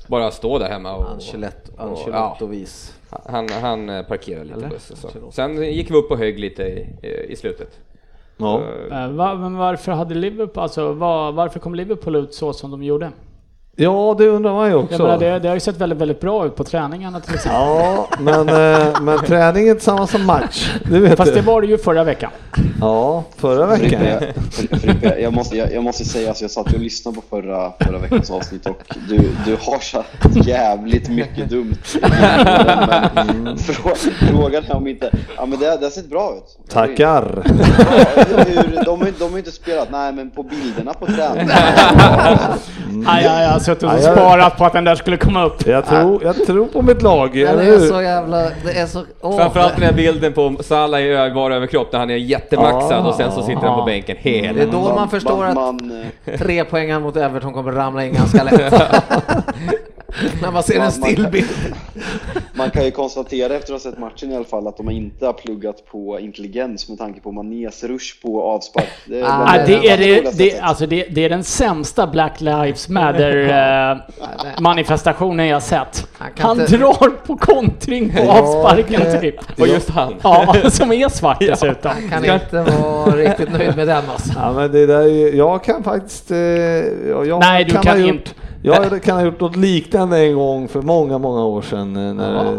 [0.07, 0.95] bara stå där hemma.
[0.95, 4.69] Och, Ancelotti ja, han, han eh, parkerade lite Eller?
[4.69, 4.97] bussen.
[4.97, 5.31] Så.
[5.31, 6.87] Sen gick vi upp och högg lite i,
[7.29, 7.79] i slutet.
[8.37, 8.63] Ja.
[8.89, 12.71] Så, Eh, va, men varför hade Liverpool, alltså var, varför kom Liverpool ut så som
[12.71, 13.11] de gjorde?
[13.83, 15.03] Ja, det undrar man ju Jag också.
[15.03, 17.61] menar, det, det har ju sett väldigt, väldigt bra ut på träningarna till exempel.
[17.61, 20.69] Ja, men, eh, men träning är inte samma som match.
[20.91, 21.39] Det vet Fast du.
[21.39, 22.29] det var det ju förra veckan.
[22.81, 23.89] Ja, förra veckan.
[23.89, 24.25] Frippe,
[24.71, 27.71] jag, Frippe, jag, måste, jag, jag måste säga, alltså jag satt och lyssnade på förra,
[27.79, 30.03] förra veckans avsnitt och du, du har så
[30.43, 31.75] jävligt mycket dumt.
[33.13, 33.95] Men frå,
[34.31, 35.11] frågan är om inte...
[35.37, 36.69] Ja men det, det har sett bra ut.
[36.69, 37.43] Tackar.
[37.45, 41.51] Ja, hur, de, har- de har inte spelat, nej men på bilderna på träningen.
[43.07, 44.15] Aj, aj, jag har suttit och Aj, aj.
[44.15, 45.67] sparat på att den där skulle komma upp.
[45.67, 48.37] Jag tror, jag tror på mitt lag, Ja, det är så jävla...
[48.37, 49.05] Det är så...
[49.21, 53.15] Åh, Framförallt den här bilden på Salah i bara överkropp där han är jättemaxad och
[53.15, 56.05] sen så sitter han på bänken hela Det är då man förstår man, att man,
[56.37, 58.73] tre poängen mot Everton kommer ramla in ganska lätt.
[60.41, 61.47] När man ser en Man- man- stillbild.
[62.53, 65.25] Man kan ju konstatera efter att ha sett matchen i alla fall att de inte
[65.25, 68.85] har pluggat på intelligens med tanke på Manés rush på avspark.
[69.05, 70.61] Det, Ah, är den det, coolaste det, jag sett.
[70.63, 73.37] alltså det, det är den sämsta Black Lives Matter
[73.91, 73.97] eh,
[74.61, 76.07] manifestationen jag sett.
[76.17, 79.59] Han kan Han inte- drar på kontring på avsparken typ.
[79.59, 80.13] Och just han.
[80.23, 81.91] Ja, som är svart dessutom.
[82.09, 84.33] Kan inte vara riktigt nöjd med den alltså.
[84.35, 86.31] Ja men det där jag kan faktiskt...
[86.31, 88.31] Eh, jag, jag Nej, du kan ha gjort, inte.
[88.61, 91.95] Jag kan ha gjort något liknande en gång för många, många år sedan.
[91.95, 92.57] eh, När,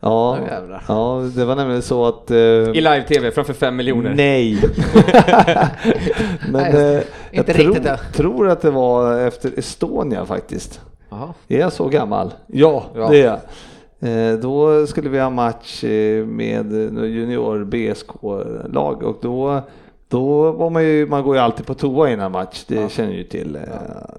[0.00, 0.38] Ja.
[0.50, 2.30] ja, ja, det var nämligen så att...
[2.30, 4.14] Eh, I live-tv framför fem miljoner.
[4.14, 4.58] Nej.
[6.50, 10.80] Men Nej, eh, jag inte tror, tror att det var efter Estonia faktiskt.
[11.10, 11.34] Jaha.
[11.48, 12.34] Är jag så gammal?
[12.46, 13.08] Ja, Ja.
[13.10, 13.38] det är jag.
[14.32, 16.72] Eh, Då skulle vi ha match eh, med
[17.04, 19.60] junior BSK-lag och då,
[20.14, 23.16] då var man ju, man går ju alltid på toa innan match, det känner ni
[23.16, 23.56] ju till.
[23.56, 23.62] Eh,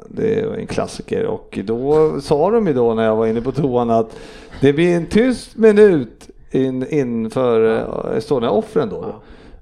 [0.08, 3.52] Det är en klassiker och då sa de ju då när jag var inne på
[3.52, 4.16] toan att
[4.62, 9.06] det blir en tyst minut in, inför eh, Estonia-offren då.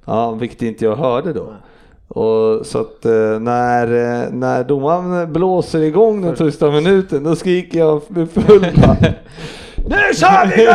[0.05, 1.53] Ja, vilket inte jag hörde då.
[2.07, 3.87] Och så att eh, när,
[4.31, 8.61] när domaren blåser igång den tysta minuten då skriker jag med full
[9.75, 10.67] Nu kör vi!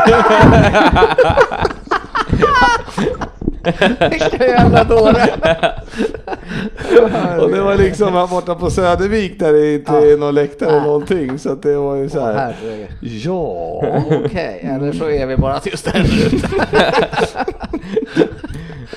[4.10, 5.28] Vilka jävla dåre!
[7.40, 10.80] Och det var liksom här borta på Södervik där det inte är någon läktare eller
[10.80, 12.56] någonting så det var ju så här.
[13.00, 13.84] Ja.
[14.24, 16.44] Okej, eller så är vi bara tysta en minut.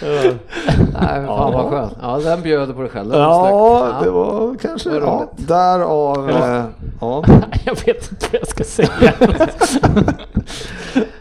[0.01, 1.93] Nej, fan vad skönt.
[2.01, 3.09] Ja, den bjöd på dig själv.
[3.11, 5.47] Det var Ja, det var kanske, Vad ja, roligt.
[5.47, 6.63] därav, eh,
[7.01, 7.23] ja.
[7.65, 9.13] Jag vet inte vad jag ska säga.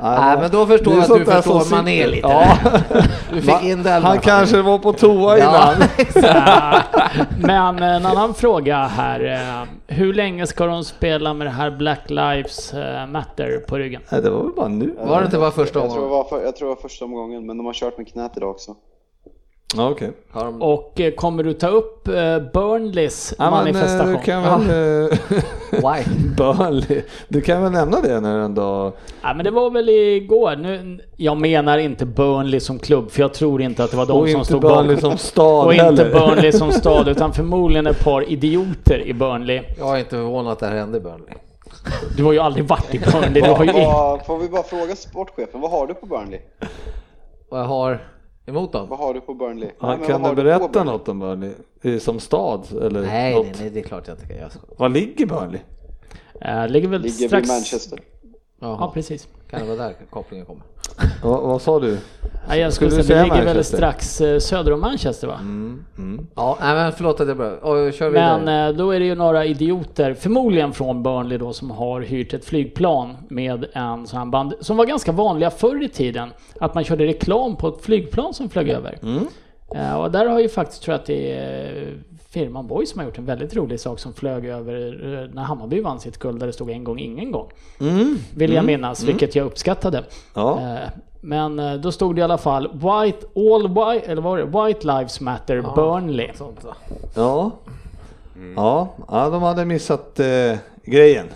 [0.00, 2.28] Nej, men då förstår Det är jag att du förstår Mané sitter- lite.
[2.28, 2.56] Ja.
[3.32, 4.02] Du fick in den.
[4.02, 5.74] Han kanske var på toa Ja.
[5.74, 5.88] innan.
[7.40, 9.32] Men en annan fråga här.
[9.60, 14.02] eh, Hur länge ska de spela med det här Black Lives eh, Matter på ryggen?
[14.10, 14.94] Nej, det var väl bara nu.
[15.04, 16.10] Var det inte bara första jag tror, det omgången?
[16.10, 18.50] var för, jag tror det var första omgången, men de har kört med knät idag
[18.50, 18.69] också.
[19.76, 19.94] Ja.
[20.30, 22.14] Har de- Och eh, kommer du ta upp eh,
[22.54, 24.12] Burnleys Ja, men, eh, manifestation?
[24.12, 25.10] du kan väl...
[25.10, 25.18] eh,
[25.70, 26.04] Why?
[26.36, 27.02] Burnley.
[27.28, 28.92] Du kan väl nämna det när du ändå...
[29.22, 30.56] Ja, men det var väl igår.
[30.56, 34.12] Nu, jag menar inte Burnley som klubb, för jag tror inte att det var de
[34.12, 35.10] och som inte stod Burnley bakom.
[35.10, 36.10] som stad Och inte heller.
[36.12, 39.62] Burnley som stad, utan förmodligen ett par idioter i Burnley.
[39.78, 41.34] Jag är inte förvånad att det här hände i Burnley.
[42.16, 43.42] Du har ju aldrig varit i Burnley.
[43.42, 43.72] Du har ju...
[44.26, 46.40] Får vi bara fråga sportchefen, vad har du på Burnley?
[47.50, 48.00] Vad jag har
[48.50, 48.88] emot dem?
[48.88, 49.64] Vad har du på Burnley?
[49.64, 50.84] Nej, Han men kan du berätta Burnley?
[50.92, 52.00] något om Burnley?
[52.00, 53.46] Som stad eller Nej, något?
[53.46, 54.50] nej, nej, det är klart jag inte kan.
[54.78, 55.60] Var ligger Burnley?
[56.40, 57.48] Eh, ligger väl Ligger strax...
[57.48, 57.98] vid Manchester.
[58.62, 59.28] Ja, Jaha, precis.
[59.50, 60.62] kan det vara där kopplingen kommer?
[61.22, 61.98] Va, vad sa du?
[62.48, 65.40] Ja, jag Skulle skulle säga, det ligger väl strax eh, söder om Manchester va?
[66.34, 67.56] Ja, nej, men förlåt att jag började.
[67.56, 68.40] Och kör vidare.
[68.44, 72.34] Men eh, då är det ju några idioter, förmodligen från Burnley då, som har hyrt
[72.34, 76.28] ett flygplan med en sån här band, som var ganska vanliga förr i tiden.
[76.60, 78.98] Att man körde reklam på ett flygplan som flög över.
[79.74, 81.86] Eh, Och där har ju faktiskt, tror jag att det är
[82.32, 84.74] firman Boy som har gjort en väldigt rolig sak som flög över
[85.22, 87.50] eh, när Hammarby vann sitt guld där det stod en gång ingen gång.
[88.34, 90.04] Vill jag minnas, vilket jag uppskattade.
[90.34, 90.60] Ja.
[90.60, 90.88] Eh,
[91.20, 94.66] Men eh, då stod det i alla fall White, all white, eller vad var det?
[94.68, 96.28] White Lives Matter Burnley.
[96.34, 96.66] Sånt?
[97.14, 97.50] Ja.
[98.56, 100.26] Ja, ja, de hade missat eh,
[100.84, 101.26] grejen.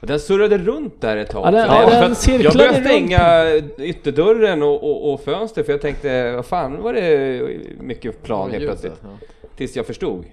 [0.00, 1.46] Den surrade runt där ett tag.
[1.46, 2.86] Ja, den- ja, den Jag började runt.
[2.86, 3.44] stänga
[3.78, 7.40] ytterdörren och, och, och fönster för jag tänkte, vad fan var det
[7.80, 8.92] mycket plan helt plötsligt.
[9.02, 9.08] ja.
[9.56, 10.24] Tills jag förstod.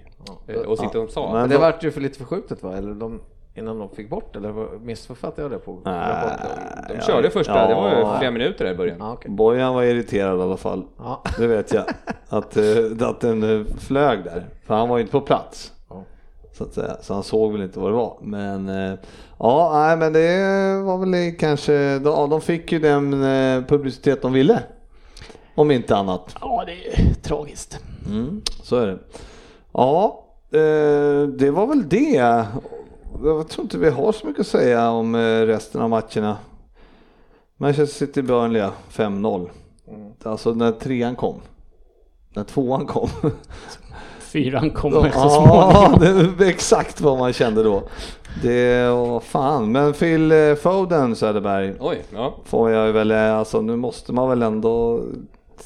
[0.48, 1.34] eh, Och sitter och sa.
[1.34, 2.78] Men- det vart ju för lite förskjutet va?
[2.78, 3.22] Eller de,
[3.56, 4.36] innan de fick bort?
[4.36, 6.48] Eller missförfattade jag det på rapporten?
[6.90, 8.18] De körde första, det var ju Ja.
[8.18, 8.98] flera minuter där i början.
[9.00, 9.32] Ja, okej.
[9.32, 10.84] Bojan var irriterad i alla fall.
[10.98, 11.24] Ja.
[11.38, 11.84] Det vet jag.
[12.30, 14.46] Att, eh, att den eh, flög där.
[14.66, 15.74] För han var ju inte på plats.
[15.90, 16.04] Ja.
[16.52, 16.98] Så att säga.
[17.02, 18.18] Så han såg väl inte vad det var.
[18.22, 18.68] Men
[19.40, 23.12] ja, nej, men det var väl kanske, ja, de fick ju den
[23.68, 24.60] publicitet de ville.
[25.56, 26.36] Om inte annat.
[26.42, 27.80] Ja, det är tragiskt.
[28.06, 28.98] Mm, så är det.
[29.74, 32.46] Ja, eh, det var väl det.
[33.24, 36.38] Jag tror inte vi har så mycket att säga om eh, resten av matcherna.
[37.58, 39.50] Manchester City Burnley ja, 5-0.
[40.24, 41.36] Alltså när trean kom.
[42.34, 43.10] När tvåan kom.
[44.20, 46.34] Fyran så Ja, småningom.
[46.38, 47.84] det är exakt vad man kände då.
[48.42, 49.72] Det var fan.
[49.72, 52.34] Men Phil eh, Foden Söderberg Oj, ja.
[52.46, 55.02] får jag väl, eh, alltså nu måste man väl ändå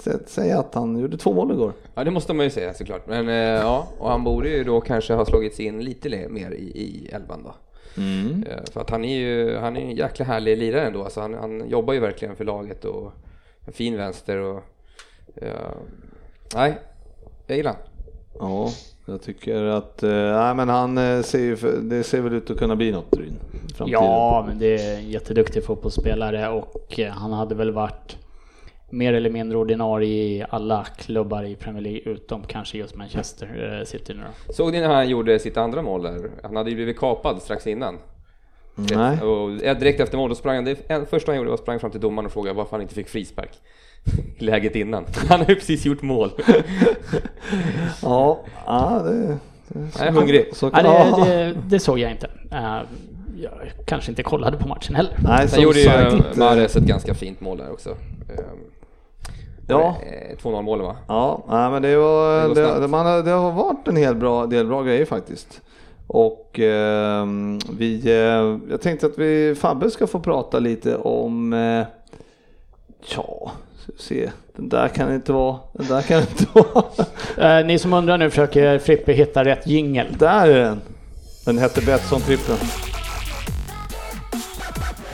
[0.03, 1.73] sä- säga att han gjorde två mål igår.
[1.97, 3.07] Ja, det måste man ju säga såklart.
[3.07, 6.63] Men eh, ja, och han borde ju då kanske ha slagits in lite mer i,
[6.63, 7.55] i elvan då.
[8.51, 11.03] Eh, För att han är ju han är en jäkla härlig lirare ändå.
[11.03, 13.11] Alltså han, han jobbar ju verkligen för laget och
[13.65, 14.63] en fin vänster och...
[15.35, 15.73] Ja,
[16.55, 16.77] nej,
[17.47, 17.75] jag gillar.
[18.39, 18.69] Ja,
[19.05, 22.75] jag tycker att, eh, nej men han ser ju, det ser väl ut att kunna
[22.75, 23.39] bli något Ryn.
[23.85, 28.17] Ja, men det är en jätteduktig fotbollsspelare och han hade väl varit
[28.89, 33.85] mer eller mindre ordinarie i alla klubbar i Premier League utom kanske just Manchester eh,
[33.85, 34.53] City nu då.
[34.53, 36.29] Såg ni när han gjorde sitt andra mål där?
[36.43, 37.97] Han hade ju blivit kapad strax innan.
[38.75, 39.21] Nej.
[39.21, 42.01] Och direkt efter mål, då sprang han, det första han gjorde var sprang fram till
[42.01, 43.49] domaren och frågade varför han inte fick frispark.
[44.37, 45.05] I Läget innan.
[45.29, 46.31] Han har ju precis gjort mål.
[48.01, 49.37] Ja, ja det...
[49.97, 50.49] Jag är hungrig.
[50.53, 51.25] Så, Ja, ja.
[51.25, 52.29] det, det, det såg jag inte.
[52.51, 52.79] Eh,
[53.41, 53.51] Jag
[53.85, 55.17] kanske inte kollade på matchen heller.
[55.23, 55.89] Nej, Sen gjorde ju
[56.35, 57.95] Mahrez ett ganska fint mål där också.
[59.67, 59.95] Ja.
[60.31, 60.95] eh, 2-0 målet va?
[61.07, 64.45] Ja, nej, men det, var, Det det, man, har- det har varit en hel bra,
[64.45, 65.61] del bra grejer faktiskt.
[66.07, 71.85] Och ehm, vi, eh, jag tänkte att vi, Fabbe ska få prata lite om, eh,
[73.15, 73.51] ja,
[73.99, 76.85] se, den där kan inte vara, den där kan inte vara,
[77.59, 80.07] Eh, Ni som undrar nu försöker Frippe hitta rätt jingel.
[80.19, 80.81] där är den.
[81.45, 82.57] Den hette Betsson-trippen.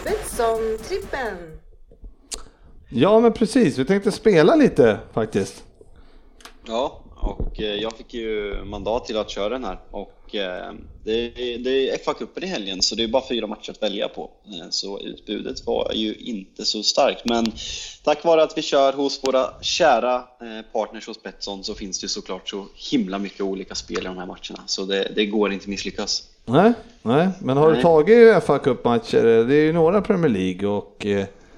[0.04, 1.53] Betsson-trippen.
[2.94, 5.64] Ja men precis, vi tänkte spela lite faktiskt.
[6.68, 9.80] Ja, och eh, jag fick ju mandat till att köra den här.
[9.92, 10.74] Och eh,
[11.04, 14.30] det, det är FA-cupen i helgen, så det är bara fyra matcher att välja på.
[14.46, 17.22] Eh, Så utbudet var ju inte så starkt.
[17.26, 17.46] Men
[18.04, 20.24] tack vare att vi kör hos våra kära
[20.74, 24.18] partners hos Betsson så finns det ju såklart så himla mycket olika spel i de
[24.18, 24.60] här matcherna.
[24.66, 26.24] Så det, det går inte misslyckas.
[26.46, 27.82] Nej, nej, men har du Nej.
[27.82, 29.24] tagit fa Cup-matcher?
[29.48, 31.06] Det är ju några Premier League och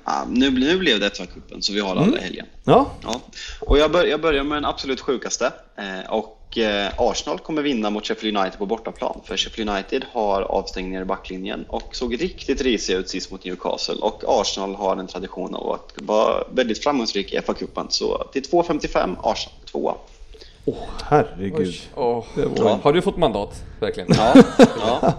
[0.05, 2.45] Ja, nu, nu blev det FA-cupen, så vi har alla i helgen.
[2.63, 3.21] ja, Ja,
[3.61, 5.51] och jag, bör, jag börjar med den absolut sjukaste.
[5.77, 9.21] Eh, och eh, Arsenal kommer vinna mot Sheffield United på bortaplan.
[9.25, 13.95] För Sheffield United har avstängningar i backlinjen och såg riktigt risiga ut sist mot Newcastle.
[13.95, 17.85] Och Arsenal har en tradition av att vara väldigt framgångsrik i FA-cupen.
[17.89, 19.95] Så till 2,55 Arsenal, tvåa.
[20.65, 21.75] åh herregud.
[21.95, 23.63] Åh, var- Har du fått mandat?
[23.79, 24.09] Verkligen?
[24.17, 24.33] Ja,
[24.79, 25.13] ja.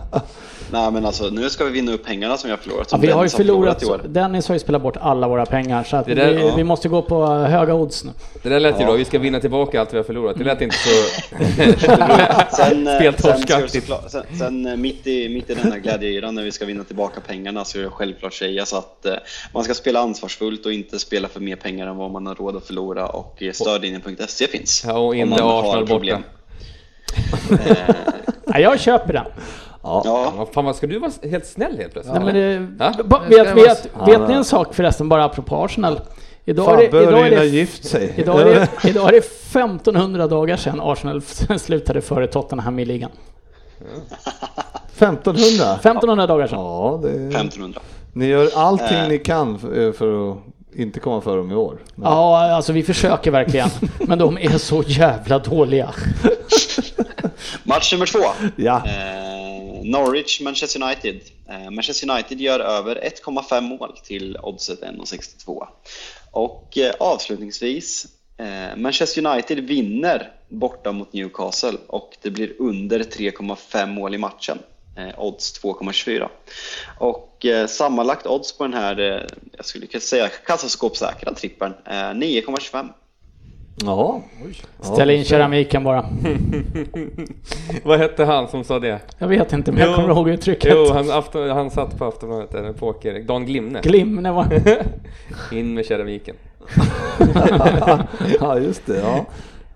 [0.71, 2.89] Nej men alltså nu ska vi vinna upp pengarna som vi har förlorat.
[2.93, 4.01] Ja, vi har ju förlorat, i år.
[4.09, 6.55] Dennis har ju spelat bort alla våra pengar så att Det där- vi, ja.
[6.57, 8.11] vi måste gå på höga odds nu.
[8.43, 10.39] Det där lät ju bra, vi ska vinna tillbaka allt vi har förlorat.
[10.39, 10.91] Det lät inte så...
[12.57, 16.35] Sen, eh, sen, det såklart- sen, sen eh, mitt, i, mitt i den här glädjeyran
[16.35, 19.15] när vi ska vinna tillbaka pengarna så vill jag självklart säga så att eh,
[19.55, 22.57] man ska spela ansvarsfullt och inte spela för mer pengar än vad man har råd
[22.57, 24.85] att förlora och eh, stödlinjen.se finns.
[24.87, 26.07] Ja, och inte Arsenal borta.
[27.67, 27.77] Eh,
[28.47, 29.25] Ja, jag köper den.
[30.05, 32.23] Ja, Ja, fan, vad ska du vara helt snäll helt plötsligt?
[32.23, 33.21] Nej, men det, Ja?
[33.29, 36.01] vet, vet, vet ni en sak förresten bara apropå Arsenal?
[36.45, 38.15] Idag är, Fabbe det, idag, är det, gift sig.
[38.17, 41.23] idag, är det, idag är det 1500 dagar sedan Arsenal
[41.59, 43.11] slutade före Tottenham i ligan.
[44.99, 45.75] 1500?
[45.75, 46.59] 1500 dagar sedan.
[46.59, 47.81] Ja, det, 1500.
[48.13, 49.09] ni gör allting Eh.
[49.09, 50.39] ni kan för, för att
[50.75, 51.79] inte komma före dem i år.
[51.95, 53.69] Men- Ja, alltså vi försöker verkligen.
[53.99, 55.91] Men de är så jävla dåliga.
[57.65, 58.19] Match nummer två.
[58.57, 58.77] Ja.
[58.77, 59.26] Eh,
[59.91, 61.21] Norwich, Manchester United.
[61.49, 65.67] Eh, Manchester United gör över 1,5 mål till oddset 1,62.
[66.33, 68.07] Och eh, avslutningsvis
[68.39, 74.59] Eh, Manchester United vinner borta mot Newcastle och det blir under 3,5 mål i matchen.
[74.97, 76.29] Eh, odds 2,24.
[76.99, 79.23] Och eh, sammanlagt odds på den här, eh,
[79.57, 82.89] jag skulle kunna säga kassaskåpssäkra trippeln, eh, 9,25.
[83.85, 84.21] Ja.
[84.81, 86.07] Ställ in keramiken bara.
[87.85, 89.01] Vad hette han som sa det?
[89.19, 90.73] Jag vet inte, men jag kommer ihåg uttrycket.
[90.75, 93.23] Jo, han, afton, han satt på Aftonbladet, eller poker.
[93.23, 93.81] Dan Glimne.
[93.81, 94.49] Glimne var...
[95.53, 96.37] In med keramiken.
[98.41, 98.99] ja, just det.
[98.99, 99.25] Ja.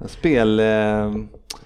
[0.06, 0.60] Spel...
[0.60, 1.12] Eh,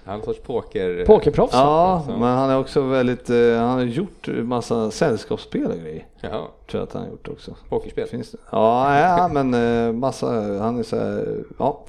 [0.04, 1.04] Han är en sorts poker...
[1.06, 1.52] Pokerproffs.
[1.52, 2.12] ja, så.
[2.12, 3.30] men han är också väldigt...
[3.30, 6.06] Eh, han har gjort massa sällskapsspel och grejer.
[6.20, 7.54] Ja, Tror jag att han har gjort också.
[7.68, 8.08] pokerspel.
[8.08, 8.38] Finns det?
[8.50, 9.54] Ja, ja, men
[9.86, 10.26] eh, massa...
[10.60, 11.26] Han är så här...
[11.58, 11.84] Ja.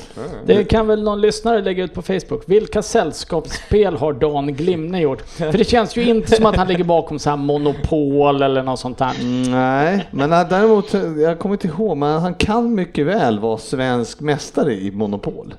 [0.45, 2.43] Det kan väl någon lyssnare lägga ut på Facebook.
[2.45, 5.21] Vilka sällskapsspel har Dan Glimne gjort?
[5.21, 8.79] För det känns ju inte som att han ligger bakom så här Monopol eller något
[8.79, 9.11] sånt där.
[9.21, 13.57] Mm, Nej, men eh, däremot, jag kommer inte ihåg, men han kan mycket väl vara
[13.57, 15.53] svensk mästare i Monopol.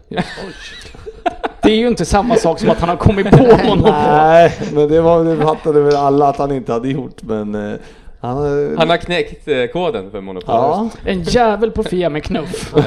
[1.67, 3.79] Det är ju inte samma sak som att han har kommit på Monopol.
[3.93, 7.79] Nej, men det, var, det fattade väl alla att han inte hade gjort, men eh,
[8.21, 8.37] han...
[8.37, 10.55] har- Han har knäckt eh, koden för Monopol.
[10.55, 10.89] Ja.
[11.05, 12.75] En jävel på Fia med knuff.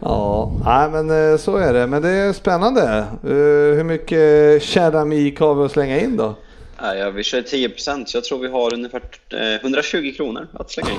[0.00, 1.86] ja, nej men eh, så är det.
[1.86, 2.82] Men det är spännande.
[3.24, 6.34] Eh, Hur mycket keramik har vi att slänga in då?
[6.80, 9.02] Ja, ja, vi kör 10 så jag tror vi har ungefär
[9.32, 10.96] eh, 120 kronor att slänga in.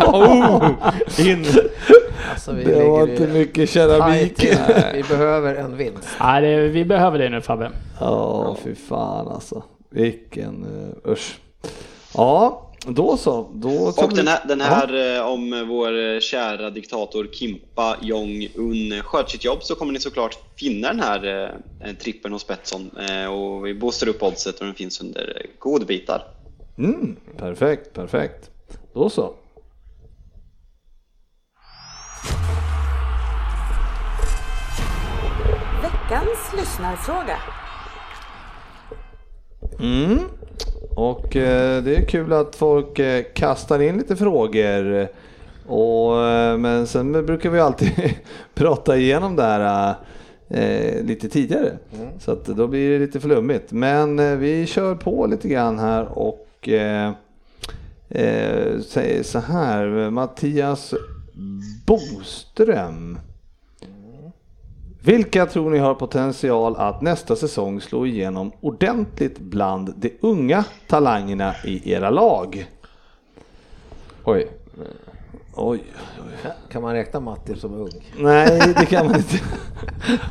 [0.00, 0.72] Oh,
[1.18, 1.46] in.
[2.30, 4.44] Alltså, vi Det var inte mycket keramik.
[4.94, 6.08] Vi behöver en vinst.
[6.20, 7.70] Nej, det, vi behöver det nu Fabbe.
[8.00, 9.62] Ja, fy fan alltså.
[9.90, 11.38] Vilken uh, usch.
[12.14, 13.50] Ja, då så.
[13.54, 14.64] Då Och den här, den Ja.
[14.66, 20.00] här eh, om vår eh, kära diktator Kimpa Jong-Un sköter sitt jobb så kommer ni
[20.00, 21.52] såklart finna den här
[21.84, 25.50] eh, trippen hos Betsson eh, och vi boostar upp oddset och den finns under eh,
[25.58, 26.22] godbitar.
[26.78, 28.50] Mm, perfekt, perfekt.
[28.94, 29.34] Då så.
[35.82, 37.38] Veckans lyssnarfråga.
[39.80, 40.18] Mm.
[40.98, 45.08] Och eh, det är kul att folk eh, kastar in lite frågor.
[45.66, 48.14] Och, eh, men sen brukar vi alltid
[48.54, 49.94] prata igenom det här
[51.02, 51.72] lite tidigare.
[52.18, 53.72] Så att då blir det lite flummigt.
[53.72, 56.68] Men vi kör på lite grann här och
[58.84, 60.10] säger så här.
[60.10, 60.94] Mattias
[61.86, 63.18] Boström.
[65.08, 71.54] Vilka tror ni har potential att nästa säsong slå igenom ordentligt bland de unga talangerna
[71.64, 72.66] i era lag?
[74.24, 74.48] Oj.
[75.54, 75.82] Oj,
[76.72, 78.12] Kan man räkna Matti som ung?
[78.18, 79.40] nej det kan man inte.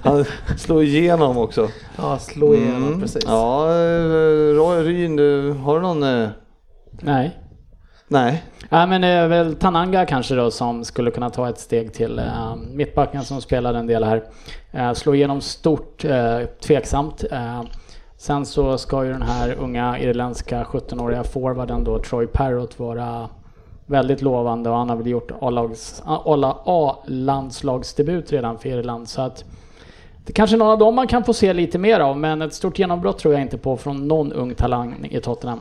[0.03, 0.25] Han
[0.57, 1.69] slår igenom också.
[1.97, 2.99] Ja, slå igenom Mm.
[3.01, 3.23] precis.
[3.25, 5.19] Ja, eh, Ryn,
[5.57, 6.03] har du någon?
[6.03, 6.29] eh,
[7.01, 7.37] Nej.
[8.07, 8.43] Nej.
[8.69, 12.19] Nej men det är väl Tananga kanske då som skulle kunna ta ett steg till.
[12.19, 14.23] Uh, mittbacken som spelade en del här.
[14.71, 17.23] Eh, uh, slå igenom stort, uh, tveksamt.
[17.31, 17.63] Uh,
[18.17, 23.29] sen så ska ju den här unga irländska 17-åriga forwarden då, Troy Parrott, vara
[23.85, 25.31] väldigt lovande och han har väl gjort
[26.65, 29.09] A-landslagsdebut redan för Irland.
[29.09, 29.45] Så att
[30.25, 32.53] det kanske är någon av dem man kan få se lite mer av, men ett
[32.53, 35.59] stort genombrott tror jag inte på från någon ung talang i Tottenham.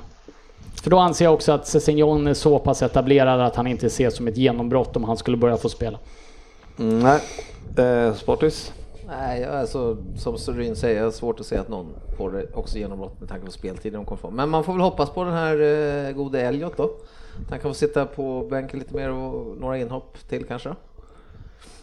[0.82, 4.16] För då anser jag också att Sessignon är så pass etablerad att han inte ses
[4.16, 5.98] som ett genombrott om han skulle börja få spela.
[6.78, 7.20] Mm, nej.
[7.86, 8.72] Eh, Sportis?
[9.08, 13.20] Nej, alltså, som Sorin säger, jag svårt att se att någon får det också genombrott
[13.20, 14.30] med tanke på speltiden de kommer få.
[14.30, 15.60] Men man får väl hoppas på den här
[16.06, 16.90] eh, gode Elliot då.
[17.50, 20.74] Han kan få sitta på bänken lite mer och några inhopp till kanske.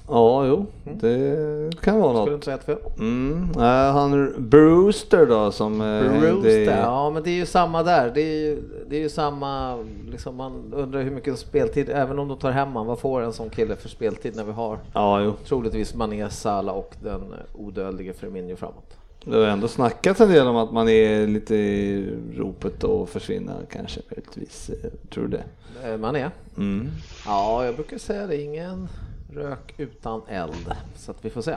[0.08, 1.38] Ja, jo, det
[1.82, 2.34] kan vara Skulle något.
[2.34, 2.78] inte säga fel.
[3.00, 3.50] Mm.
[3.56, 5.82] Eh, han Brewster då som...
[5.82, 8.12] eh, Brewster, det- ja men det är ju samma där.
[8.16, 9.78] Det är ju, det är ju samma,
[10.12, 13.34] liksom man undrar hur mycket speltid, även om de tar hem han, vad får en
[13.34, 15.34] sån kille för speltid när vi har Ja, jo.
[15.48, 17.22] troligtvis Mané, Salah och den
[17.58, 18.98] odödlige Firmino framåt.
[19.26, 23.54] Det har ändå snackats en del om att man är lite i ropet och försvinna
[23.72, 24.70] kanske möjligtvis.
[24.70, 25.44] Eh, Tror du det?
[25.92, 26.30] Eh, Mané?
[26.58, 26.90] Mm.
[27.26, 28.88] Ja, jag brukar säga det, ingen
[29.36, 30.76] rök utan eld.
[30.96, 31.56] Så att vi får se.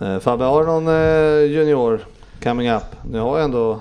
[0.00, 2.06] Eh, Fabbe, har du någon eh, junior
[2.42, 2.82] coming up?
[3.10, 3.80] Nu har jag ändå...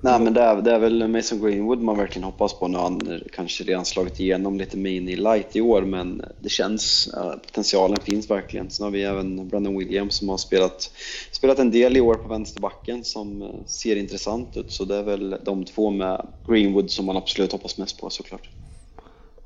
[0.00, 2.78] Nej men det är, det är väl Mason Greenwood man verkligen hoppas på nu.
[2.78, 7.96] Han kanske redan slagit igenom lite mini light i år men det känns, ja, potentialen
[8.02, 8.70] finns verkligen.
[8.70, 10.90] Sen har vi även Brandon Williams som har spelat,
[11.32, 14.72] spelat en del i år på vänsterbacken som eh, ser intressant ut.
[14.72, 18.48] Så det är väl de två med Greenwood som man absolut hoppas mest på såklart.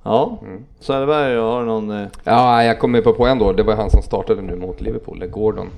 [0.03, 0.39] Ja,
[0.81, 1.91] Söderberg, har någon...
[1.91, 2.07] Eh...
[2.25, 3.53] Ja, jag kommer på, på en då.
[3.53, 5.71] Det var han som startade nu mot Liverpool, är Gordon.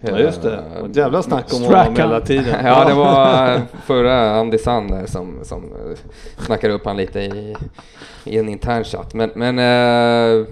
[0.00, 2.64] Ja just det, Eh, ett jävla snack om honom hela tiden.
[2.64, 5.98] Ja, det var förra Andy Sand där som, som eh,
[6.38, 7.56] snackade upp han lite i,
[8.24, 9.14] i en intern chatt.
[9.14, 10.46] Men, men eh,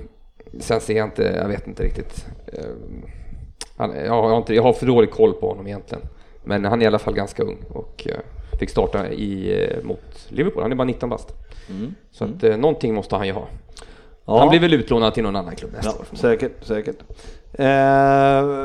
[0.61, 2.27] sen ser jag inte, jag vet inte riktigt.
[2.47, 2.65] Eh,
[3.77, 6.05] Han, jag, har inte, jag har för dålig koll på honom egentligen.
[6.45, 8.21] Men han är i alla fall ganska ung och eh,
[8.59, 10.63] fick starta i, eh, mot Liverpool.
[10.63, 11.29] Han är bara 19 bast.
[12.11, 13.47] Så att eh, någonting måste han ju ha.
[14.25, 14.39] Ja.
[14.39, 16.17] Han blir väl utlånad till någon annan klubb nästa Ja, år.
[16.17, 16.97] säkert, säkert.
[17.53, 17.65] Eh,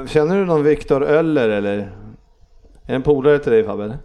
[0.07, 1.77] känner du någon Viktor Öller eller?
[1.77, 1.89] Är
[2.85, 3.83] det en polare till dig Fabbe?
[3.83, 3.97] eller?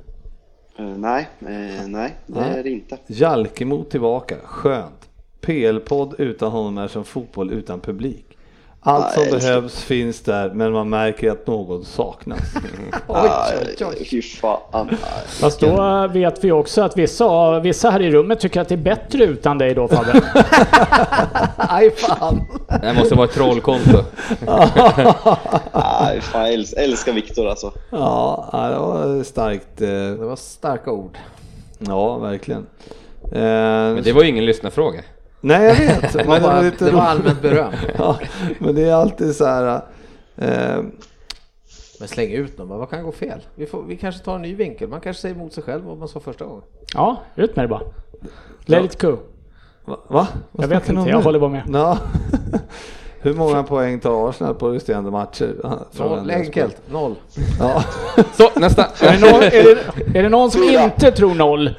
[0.78, 1.46] Eh, nej, eh,
[1.86, 2.58] nej, det Nej.
[2.58, 2.98] är det inte.
[3.06, 5.08] Jalkemo tillbaka, skönt.
[5.40, 8.31] PL-podd utan honom är som fotboll utan publik.
[8.84, 12.38] Allt som älskar- behövs finns där men man märker att någon saknas.
[13.06, 13.46] Ah,
[14.10, 14.88] Fy fan.
[15.26, 18.76] Fast då vet vi också att vissa, vissa här i rummet tycker att det är
[18.76, 20.12] bättre utan dig då Fabbe.
[21.56, 22.40] Aj fan!
[22.82, 23.98] Det måste vara ett trollkonto.
[25.72, 27.72] Aj, fan jag äls- älskar Viktor alltså.
[27.90, 29.80] Ja, det var starkt.
[29.80, 31.18] eh, Det var starka ord.
[31.78, 32.66] Ja, verkligen.
[33.32, 35.00] Men det var ju ingen lyssnarfråga.
[35.45, 36.12] Nej, jag vet.
[36.12, 37.72] Det var, men det var bara, lite det var allmänt beröm.
[37.99, 38.18] Ja,
[38.59, 39.82] men det är alltid så här.
[40.36, 40.82] Eh,
[42.01, 43.40] Men släng ut dem, vad kan gå fel?
[43.55, 45.99] Vi, får, vi kanske tar en ny vinkel, man kanske säger emot sig själv vad
[45.99, 46.62] man sa första gången.
[46.95, 47.82] Ja, ut med det bara.
[48.64, 49.16] Let it go.
[49.84, 49.97] va?
[50.09, 50.28] va?
[50.59, 51.24] Jag vet inte, jag nu?
[51.24, 51.62] håller bara med.
[51.72, 51.99] Ja.
[53.24, 55.55] Hur många poäng tar Arsenal på resterande matcher?
[55.93, 57.14] Från Noll, en enkelt, noll.
[57.59, 57.84] Ja.
[58.32, 58.86] Så, nästa.
[59.01, 61.74] Är det, någon, är, det, är det någon som inte tror noll?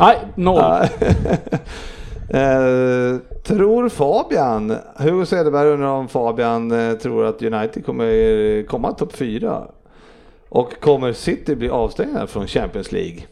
[0.00, 0.62] Nej, noll.
[2.30, 9.12] Eh, tror Fabian, Hugo Cederberg undrar om Fabian eh, tror att United kommer komma topp
[9.12, 9.68] fyra
[10.48, 13.22] och kommer City bli avstängda från Champions League?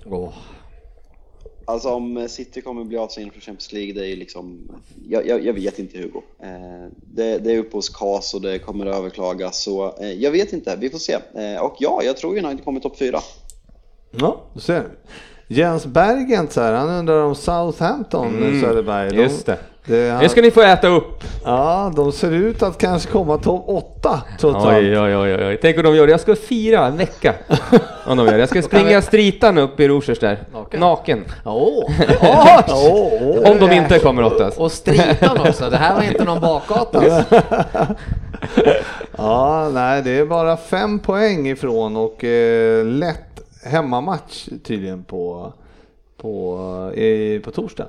[1.66, 4.68] Alltså om City kommer bli avstängda från Champions League, det är ju liksom...
[5.08, 6.22] Jag, jag, jag vet inte Hugo.
[6.42, 10.30] Eh, det, det är uppe hos KAS och det kommer att överklagas, så eh, jag
[10.30, 10.76] vet inte.
[10.76, 11.12] Vi får se.
[11.12, 13.18] Eh, och ja, jag tror United kommer topp fyra.
[14.10, 14.88] Ja, du ser.
[15.46, 19.10] Jens Bergent så här, han undrar om Southampton, Mm, Söderberg.
[19.10, 19.56] De- just det.
[19.86, 21.24] det Nu ska ni få äta upp.
[21.44, 24.66] Ja, de ser ut att kanske komma topp åtta trots allt.
[24.78, 25.58] Oj, oj, oj, oj.
[25.62, 26.10] Tänk om de gör det.
[26.10, 27.34] Jag ska fira en vecka.
[28.06, 28.38] Om de gör det.
[28.38, 30.38] Jag ska springa stritan upp i Rosers där.
[30.52, 30.80] Naken?
[30.80, 31.24] Naken.
[31.44, 31.90] Åh!
[33.50, 34.56] Om de inte kommer åttas.
[34.58, 37.24] Och stritan också, det här var inte någon bakgata.
[39.18, 43.33] Ja, nej, det är bara fem poäng ifrån och eh, lätt
[43.64, 45.52] hemmamatch tydligen på,
[46.16, 46.56] på,
[46.96, 47.86] eh, på torsdag.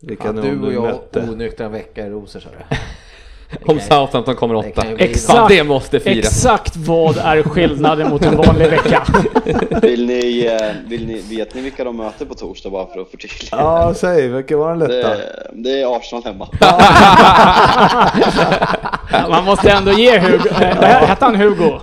[0.00, 1.28] Vilka nu du och jag mötte.
[1.30, 2.56] onyktra vecka i Rosers hörru.
[3.66, 4.82] Om Southampton kommer det åtta.
[4.94, 5.48] bli Exakt.
[5.48, 6.18] Det måste firas.
[6.26, 9.02] Exakt vad är skillnaden mot en vanlig vecka?
[9.82, 13.10] Vill ni, eh, vill ni, vet ni vilka de möter på torsdag bara för att
[13.10, 13.48] förtydliga?
[13.50, 15.08] Ja, säg, vilka var den lätta?
[15.08, 16.48] Det, det är Arsenal hemma.
[19.30, 20.38] Man måste ändå ge Hugo...
[20.58, 21.80] det här- Hette han Hugo?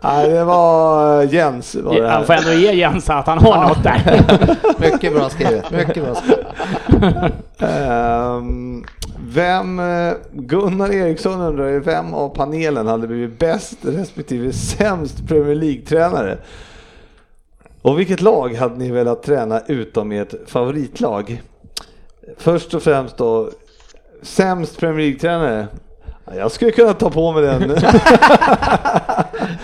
[0.00, 1.74] Nej, det var eh, Jens.
[1.74, 4.20] Var det Han får ändå ge Jens att han har något där.
[4.78, 6.46] Mycket bra skrivet, mycket bra skrivet.
[7.58, 8.84] Ehm,
[9.34, 15.54] vem, eh, Gunnar Eriksson undrar ju vem av panelen hade blivit bäst respektive sämst Premier
[15.54, 16.38] League-tränare?
[17.82, 21.42] Och vilket lag hade ni velat träna utom ert favoritlag?
[22.38, 23.50] Först och främst då,
[24.22, 25.66] sämst Premier League-tränare?
[26.36, 27.60] Jag skulle kunna ta på mig den.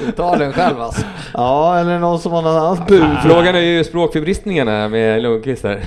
[0.06, 1.02] Du tar den själv alltså
[1.34, 3.04] ja, eller någon som har någon annans bud.
[3.24, 5.80] Frågan är ju språkförbristningarna med Lundqvist här.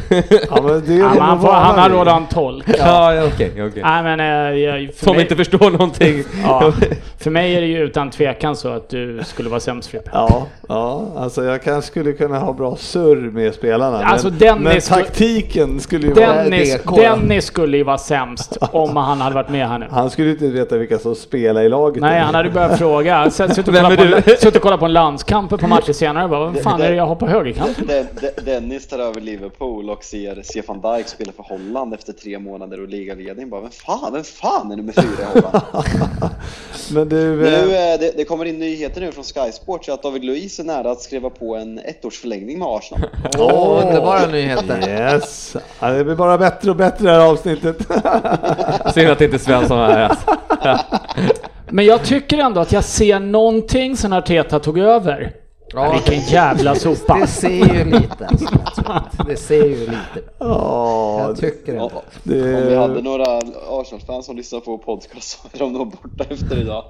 [0.49, 2.65] Ja, men det är Ja, han, får, han har råd en tolk.
[2.79, 3.83] Ja, ja, okej, okej.
[3.83, 6.23] Nej men eh, jag- för Som mig, inte förstår någonting.
[6.43, 6.71] ja,
[7.19, 10.09] för mig är det ju utan tvekan så att du skulle vara sämst Frippe.
[10.13, 14.03] Ja, ja, alltså jag kanske skulle kunna ha bra surr med spelarna.
[14.03, 16.43] Alltså, men, Dennis men taktiken skulle ju vara...
[16.43, 17.15] Dennis, DK, ja.
[17.15, 19.85] Dennis skulle ju vara sämst om han hade varit med här nu.
[19.91, 22.01] Han skulle inte veta vilka som spelar i laget.
[22.01, 23.25] Nej, han hade börjat fråga.
[23.25, 23.33] Och
[23.65, 26.81] kollat på, suttit och kollat på en landskamp på matcher senare och bara, vad fan
[26.81, 27.87] är det jag har på högerkanten?
[27.87, 32.39] Den- Den- Dennis tar över Liverpool och ser Stefan Dijk spela för Holland efter tre
[32.39, 33.49] månader och ligaledning.
[33.49, 35.05] Bara, vem fan, vem fan är nummer fyra
[35.35, 35.63] i Holland?
[36.93, 37.35] Men du...
[37.35, 40.59] Nu, eh, eh, det, det kommer in nyheter nu från Sky Sports att David Luiz
[40.59, 43.09] är nära att skriva på en ettårsförlängning med Arsenal.
[43.37, 44.89] Åh, underbara nyheter.
[44.89, 45.55] Yes!
[45.79, 47.77] Ja, det blir bara bättre och bättre det här avsnittet.
[48.93, 50.09] Synd att inte Svensson är här.
[50.09, 50.25] Alltså.
[51.73, 55.33] Men jag tycker ändå att jag ser någonting sen Arteta tog över.
[55.75, 57.17] Ja, Vilken jävla sopa.
[57.19, 58.55] det ser ju lite alltså.
[59.27, 60.29] Det ser ju lite.
[60.39, 61.91] Ja, Jag tycker Ja,
[62.23, 62.33] det.
[62.41, 62.55] det...
[62.61, 63.23] Om vi hade några
[63.69, 66.83] Arsenal-fans som lyssnar på podcast så är de nog borta efter idag.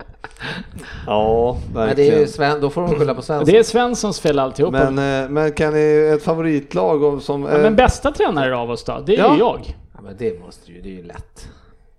[1.07, 2.13] Ja, Men det verkligen.
[2.15, 3.45] är ju Sven, då får de skylla på Svensson.
[3.45, 4.71] Det är Svenssons fel alltihop.
[4.71, 7.43] Men, eh, men kan ni, ett favoritlag om- som...
[7.43, 8.99] Ja, men bästa tränare av oss då?
[9.05, 9.33] Det är Ja.
[9.33, 9.75] ju jag.
[9.93, 11.47] Ja, men det måste ju, det är ju lätt.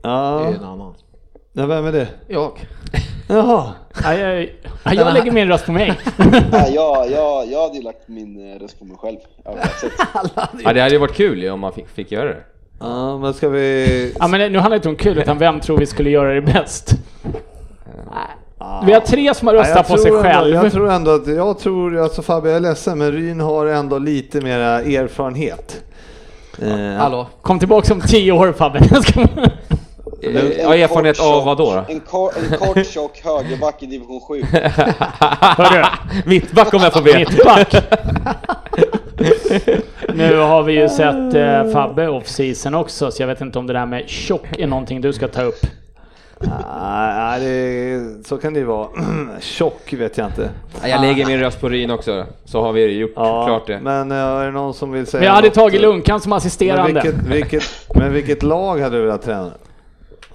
[0.02, 0.94] Det är ja, ju en annan.
[1.56, 2.08] Ja, vem är det?
[2.28, 2.66] Jag.
[3.28, 3.72] Jaha.
[4.04, 4.42] Ja, jag,
[4.84, 5.94] ja, jag lägger min röst på mig.
[6.52, 9.16] Nej, jag, jag, jag hade ju lagt min eh, röst på mig själv.
[9.44, 9.54] Ja,
[10.72, 12.40] det hade ju varit kul om man fick, fick göra det.
[12.80, 14.14] Ja, men ska vi...
[14.18, 16.42] Ja, men nu handlar det inte om kul, utan vem tror vi skulle göra det
[16.42, 16.94] bäst?
[18.86, 20.54] Vi har tre som har Ja, röstat jag på sig ändå- själv.
[20.54, 23.98] Jag tror ändå att, jag tror, alltså Fabbe jag är ledsen, men Ryn har ändå
[23.98, 25.82] lite mera erfarenhet.
[26.62, 27.26] Eh, Hallå?
[27.42, 28.80] Kom tillbaka om tio år Fabbe.
[30.24, 31.84] Jag ska- Eh, Ja, erfarenhet kort, av vad då?
[31.88, 34.42] En, kor, en kort tjock högerback i division 7.
[35.40, 35.84] Hörru,
[36.26, 37.18] Mittback om jag får be.
[37.18, 37.74] mittback.
[40.14, 43.72] Nu har vi ju sett eh, Fabbe off-season också, så jag vet inte om det
[43.72, 45.60] där med tjock är någonting du ska ta upp.
[46.80, 48.88] Nej, det, så kan det ju vara.
[49.40, 50.50] Tjock vet jag inte.
[50.82, 53.80] Ja, Jag lägger min röst på Ryn också, så har vi gjort klart det.
[53.82, 55.54] Men eh, är det någon som vill säga Men jag hade något?
[55.54, 56.92] tagit Lunkan som Men assisterande.
[57.02, 57.62] vilket, vilket,
[57.94, 59.50] men vilket lag hade du velat träna?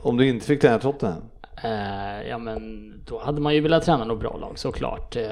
[0.01, 1.21] Om du inte fick träna Tottenham?
[1.63, 5.15] Eh, ja men då hade man ju velat träna något bra lag såklart.
[5.15, 5.23] Eh,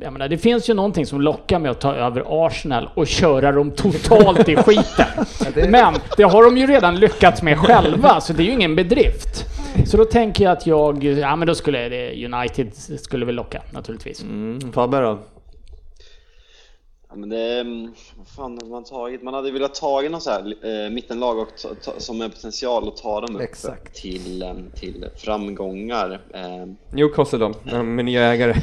[0.00, 3.52] jag menar, det finns ju någonting som lockar med att ta över Arsenal och köra
[3.52, 5.06] dem totalt i skiten.
[5.70, 9.44] Men det har de ju redan lyckats med själva, så det är ju ingen bedrift.
[9.86, 13.62] Så då tänker jag att jag, ja men då skulle det United skulle väl locka
[13.72, 14.22] naturligtvis.
[14.22, 15.18] Mm, Fabbe då?
[17.12, 19.22] Ja, men det, mm, vad fan hade man tagit?
[19.22, 20.40] Man hade velat tagit någon så här
[20.84, 23.94] eh, mittenlag och ta, ta, som en potential att ta dem upp Exakt.
[23.94, 24.44] till,
[24.74, 26.20] till framgångar.
[26.34, 28.54] Eh, Newcastle då, med nya ägare.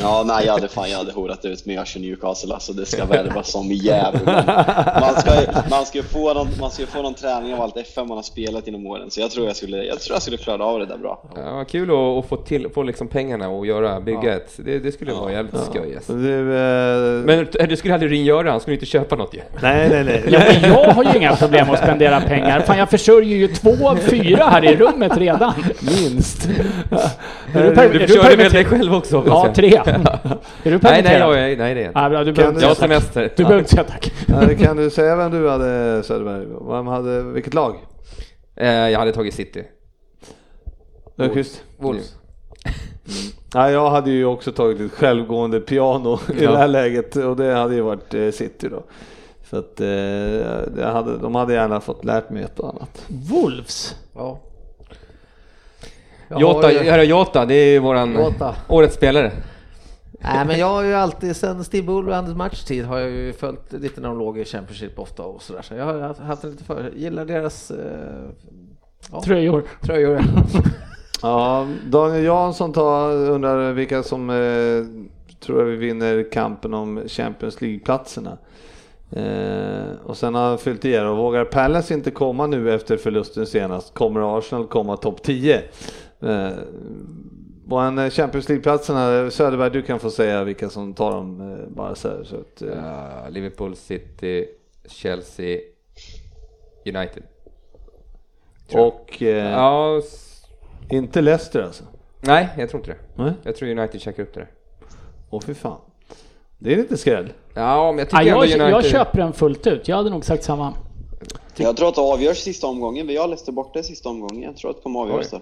[0.00, 3.04] Ja, nej, jag hade fan jag hade horat ut med Örsson Newcastle, alltså det ska
[3.04, 4.44] värvas som djävulen.
[5.00, 7.76] Man ska, ju- man ska få någon, man ska ju få någon träning av allt
[7.76, 10.36] FM man har spelat genom åren, så jag tror jag skulle, jag tror jag skulle
[10.36, 11.30] klara av det där bra.
[11.36, 14.52] Ja, kul att, att få, till, få liksom pengarna och göra, bygga ett.
[14.56, 15.88] Det, det skulle vara jävligt skoj.
[15.90, 16.06] Yes.
[16.06, 19.40] Du, eh, Men det skulle aldrig Ryn göra, han skulle inte köpa något ju.
[19.62, 20.24] nej, nej, nej.
[20.28, 22.60] Ja, men jag har ju inga problem att spendera pengar.
[22.60, 25.52] Fan, jag försörjer ju två av fyra här i rummet redan.
[25.80, 26.48] Minst.
[27.54, 29.76] Är du, per- Du du väl permitter- dig själv också Ja, tre.
[29.76, 30.00] Är du Nej,
[30.64, 31.20] nej, permitterad?
[31.36, 32.78] jag, är- nej, det är bra, du Kan Jag har säga tack.
[32.78, 33.30] semester.
[33.36, 34.12] Du behöver inte säga tack.
[34.58, 36.46] Kan du säga vem du hade Söderberg?
[36.68, 37.74] Vem hade, vilket lag?
[38.56, 39.62] Eh, Jag hade tagit City.
[41.16, 41.62] Löfqvist?
[41.78, 42.14] Wolves.
[43.54, 46.50] Ja, jag hade ju också tagit ett självgående piano i Ja.
[46.50, 48.82] det här läget och det hade ju varit eh, City då.
[49.50, 49.86] Så att eh,
[50.76, 53.04] det hade, de hade gärna fått lärt mig ett och annat.
[53.30, 53.96] Wolves?
[54.14, 54.38] Ja.
[56.28, 58.54] Jag Jota, har ju- Jota, Jota, det är våran Jota.
[58.68, 59.32] årets spelare.
[60.24, 64.00] Nej men jag har ju alltid sen Steve Bullrands matchtid har jag ju följt lite
[64.00, 65.62] när de låg i Championship ofta och sådär.
[65.62, 67.76] Så jag har haft lite för, gillar deras eh,
[69.12, 69.64] ja, Tröjor.
[69.82, 70.20] tröjor.
[71.22, 74.84] Ja, Daniel Jansson tar, undrar vilka som eh,
[75.40, 78.38] tror jag vi vinner kampen om Champions League-platserna.
[79.10, 82.96] Eh, och sen har han fyllt i här och vågar Palace inte komma nu efter
[82.96, 85.62] förlusten senast kommer Arsenal komma topp 10.
[86.20, 86.48] Eh,
[87.68, 91.68] på en eh, Champions League-platserna, Söderberg du kan få säga vilka som tar dem eh,
[91.68, 92.24] bara så här.
[92.24, 94.46] Så att, Ja, Liverpool, City,
[94.86, 95.58] Chelsea,
[96.86, 97.22] United.
[98.74, 100.00] Och eh, Ja,
[100.96, 101.84] inte Leicester alltså.
[102.20, 103.22] nej, jag tror inte det.
[103.22, 103.32] Nej?
[103.42, 104.50] Jag tror United checkar upp det där.
[105.30, 105.78] Åh fy fan.
[106.58, 107.32] Det är lite skräll.
[107.54, 108.70] Ja, men jag Ja, tycker jag, ändå United...
[108.70, 109.88] jag köper den fullt ut.
[109.88, 110.74] Jag hade nog sagt samma.
[111.56, 114.56] Jag tror att det avgörs sista omgången, vi har Leicester borta i sista omgången, jag
[114.56, 115.40] tror att det kommer avgöras där.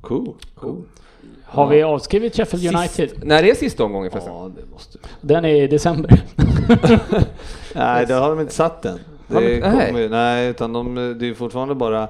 [0.00, 0.34] Cool.
[0.54, 0.82] cool.
[1.44, 3.10] Har vi avskrivit Sheffield United?
[3.10, 4.34] Sist, när är sista omgången förresten?
[4.34, 6.22] Ja, det måste Den är i december.
[7.74, 8.98] Nej, det har de inte satt än.
[9.28, 9.70] Det inte?
[9.70, 10.08] kommer, Nej.
[10.08, 10.48] nej.
[10.48, 12.08] utan de, det är fortfarande bara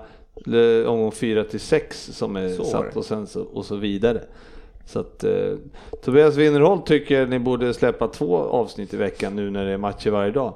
[0.87, 2.99] omgång 4 till 6 som är Så satt det.
[2.99, 4.21] och sen så, och så vidare.
[4.87, 5.55] Så att eh,
[6.05, 10.11] Tobias Winnerholt tycker ni borde släppa två avsnitt i veckan nu när det är matcher
[10.11, 10.55] varje dag.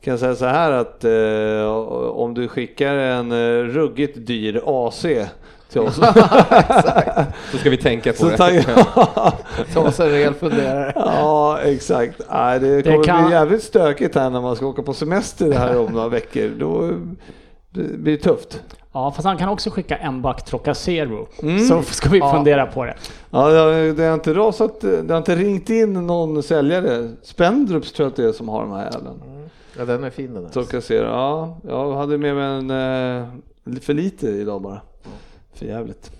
[0.00, 1.72] Kan jag säga så här att eh,
[2.16, 5.06] om du skickar en eh, ruggigt dyr AC
[5.70, 5.94] till oss
[7.52, 8.54] Så ska vi tänka på så det.
[8.54, 9.32] jag,
[9.72, 10.92] Ta oss en rejäl funderare.
[10.96, 12.20] Ja, exakt.
[12.30, 15.58] Nej, det kommer kan- bli jävligt stökigt här när man ska åka på semester det
[15.58, 16.48] här om några veckor.
[16.58, 16.90] Då
[17.72, 18.62] blir det tufft.
[18.96, 21.26] Ja, fast han kan också skicka en back Trocacero.
[21.42, 21.58] Mm.
[21.68, 22.32] Så ska vi Ja.
[22.34, 22.94] fundera på det.
[23.30, 23.48] Ja,
[23.92, 27.10] det har- inte rasat, det har inte ringt in någon säljare.
[27.22, 29.16] Spendrups tror jag att det är som har de här jävlarna.
[29.78, 30.50] Ja den är fin den där.
[30.50, 31.58] Trocacero, ja.
[31.68, 32.70] Jag hade med mig en
[33.74, 34.80] eh, för lite idag bara.
[35.54, 36.10] För jävligt.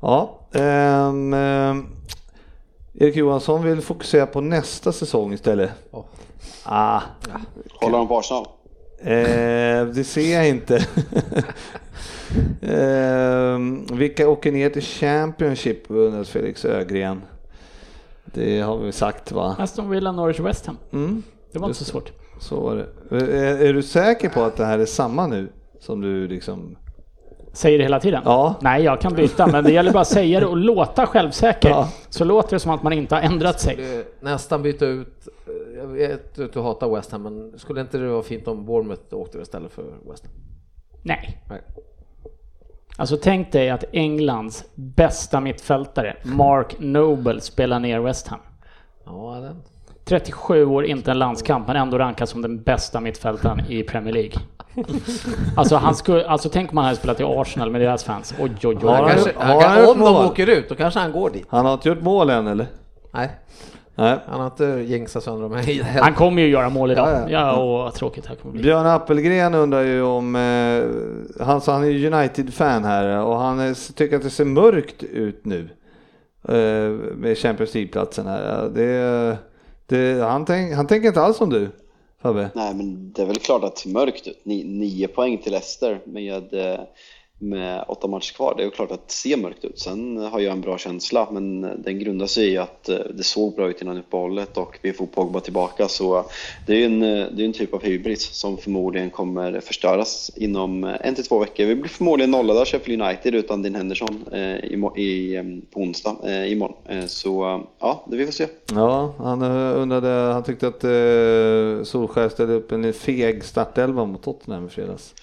[0.00, 1.86] Ja, ehm, ehm,
[2.94, 5.70] Erik Johansson vill fokusera på nästa säsong istället.
[5.92, 6.04] Ja.
[6.64, 7.00] Ah,
[7.80, 8.46] Håller de på Arsenal?
[9.04, 10.86] Eh, det ser jag inte.
[12.62, 13.58] eh,
[13.96, 17.22] vilka åker ner till Championship undrar Felix Ögren.
[18.24, 19.56] Det har vi sagt va?
[19.58, 20.76] Aston Villa, Norwich, West Ham.
[20.92, 21.22] Mm,
[21.52, 22.12] Det var inte så svårt.
[22.40, 23.16] så var det.
[23.16, 25.48] Är, är du säker på att det här är samma nu?
[25.80, 26.76] Som du liksom...
[27.52, 28.22] Säger det hela tiden?
[28.24, 28.54] Ja.
[28.60, 31.68] Nej, jag kan byta, men det gäller bara att säga det och låta självsäker.
[31.68, 31.88] Ja.
[32.08, 34.04] Så låter det som att man inte har ändrat sig.
[34.20, 35.28] Nästan byta ut,
[35.76, 39.14] jag vet att du hatar West Ham, men skulle inte det vara fint om Bournemouth
[39.14, 40.34] åkte istället för West Ham?
[41.02, 41.42] Nej.
[41.48, 41.60] Nej.
[42.96, 48.40] Alltså tänk dig att Englands bästa mittfältare, Mark Noble, spelar ner West Ham.
[49.04, 49.62] Ja, den.
[50.04, 54.32] 37 år, inte en landskamp, men ändå rankas som den bästa mittfältaren i Premier League.
[55.56, 58.34] Alltså, han skulle, alltså tänk om han hade spelat i Arsenal med deras fans.
[58.40, 58.86] Oj, oj, oj.
[58.86, 61.12] Har Han kanske, han har kan, han gjort om de åker ut, då kanske han
[61.12, 61.46] går dit.
[61.48, 62.66] Han har inte gjort mål än eller?
[63.10, 63.30] Nej,
[63.94, 64.18] Nej.
[64.26, 65.84] han har inte jinxat sönder dem heller.
[65.84, 67.08] Han kommer ju göra mål idag.
[67.08, 67.56] Ja, Ja, ja.
[67.56, 68.62] och vad tråkigt det här kommer bli.
[68.62, 73.92] Björn Appelgren undrar ju om, eh, han, han är ju United-fan här och han är,
[73.94, 75.68] tycker att det ser mörkt ut nu
[76.48, 78.70] eh, med Champions League-platsen här.
[78.74, 79.36] Det,
[79.86, 81.68] det, han, tänk, han tänker inte alls som du
[82.22, 82.50] Fabbe.
[82.54, 84.40] Nej, men det är väl klart att det ser mörkt ut.
[84.44, 86.80] Ni, nio poäng till Leicester med, eh,
[87.42, 88.54] med åtta matcher kvar.
[88.56, 89.78] Det är ju klart att det ser mörkt ut.
[89.78, 93.54] Sen har jag en bra känsla, men den grundar sig i att eh, det såg
[93.54, 95.88] bra ut innan uppehållet och vi får Pogba tillbaka.
[95.88, 96.24] Så eh,
[96.66, 100.30] det är ju en, eh, det är en typ av hybris som förmodligen kommer förstöras
[100.36, 101.66] inom en till två veckor.
[101.66, 106.16] Vi blir förmodligen nollade av Sheffield United utan din Henderson eh, i, i, på onsdag,
[106.24, 107.08] eh, imorgon.
[107.08, 108.46] Så ja, det vi får se.
[108.74, 114.66] Ja, han undrade, han tyckte att eh, Solskjaer ställde upp en feg startelva mot Tottenham
[114.66, 115.14] i fredags.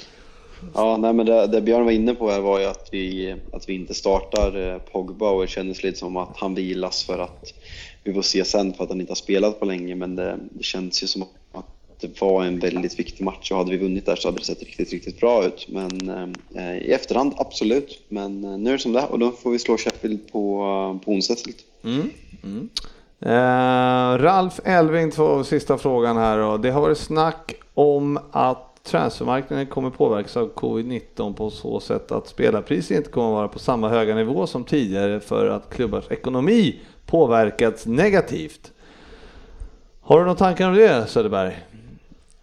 [0.73, 3.69] Ja, nej, men det, det Björn var inne på här var ju att vi, att
[3.69, 7.53] vi inte startar eh, Pogba och det kändes lite som att han vilas för att
[8.03, 10.63] vi får se sen för att han inte har spelat på länge men det, det
[10.63, 11.29] känns ju som att
[12.01, 14.63] det var en väldigt viktig match och hade vi vunnit där så hade det sett
[14.63, 15.67] riktigt, riktigt bra ut.
[15.69, 18.01] Men eh, eh i efterhand, absolut.
[18.09, 20.61] Men eh, nu är det som det är och då får vi slå Sheffield på,
[20.95, 21.35] eh, på onsdag
[21.83, 22.09] Mm,
[22.43, 22.69] mm.
[23.21, 26.57] Eh, Ralf Elving, två sista frågan här då.
[26.57, 32.27] Det har varit snack om att transfermarknaden kommer påverkas av covid-19 på så sätt att
[32.27, 36.79] spelarpriser inte kommer att vara på samma höga nivå som tidigare för att klubbars ekonomi
[37.05, 38.71] påverkats negativt.
[40.01, 41.65] Har du några tankar om det Söderberg?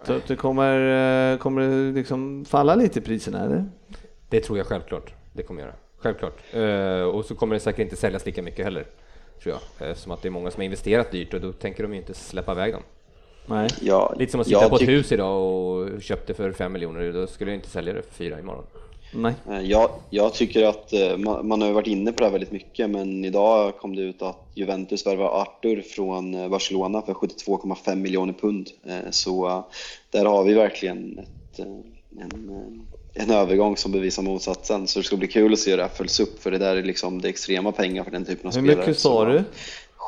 [0.06, 3.64] Så att det kommer, eh, kommer det liksom falla lite i priserna eller?
[4.28, 5.14] Det tror jag självklart.
[5.32, 5.72] Det kommer göra.
[5.98, 6.38] Självklart.
[6.52, 8.86] Eh, och så kommer det säkert inte säljas lika mycket heller.
[9.42, 9.88] Tror jag.
[9.88, 11.98] Eh, som att det är många som har investerat dyrt och då tänker de ju
[11.98, 12.82] inte släppa iväg dem.
[13.46, 13.68] Nej.
[13.80, 17.12] Ja, Lite som att sitta på ett hus idag och köpte för fem miljoner.
[17.12, 18.64] Då skulle jag inte sälja det för fyra imorgon.
[19.14, 19.34] Nej.
[19.50, 22.32] Eh, Jag, jag tycker att eh, man, man har ju varit inne på det här
[22.32, 27.12] väldigt mycket men idag kom det ut att Juventus värvar Arthur från eh, Barcelona för
[27.14, 28.68] 72,5 miljoner pund.
[29.10, 29.64] Så
[30.10, 31.58] där har vi verkligen ett,
[32.20, 34.86] en, en övergång som bevisar motsatsen.
[34.86, 36.76] Så det ska bli kul att se hur det här följs upp för det där
[36.76, 38.86] är liksom det extrema pengar för den typen av Hur spelare.
[38.86, 39.44] mycket sa du?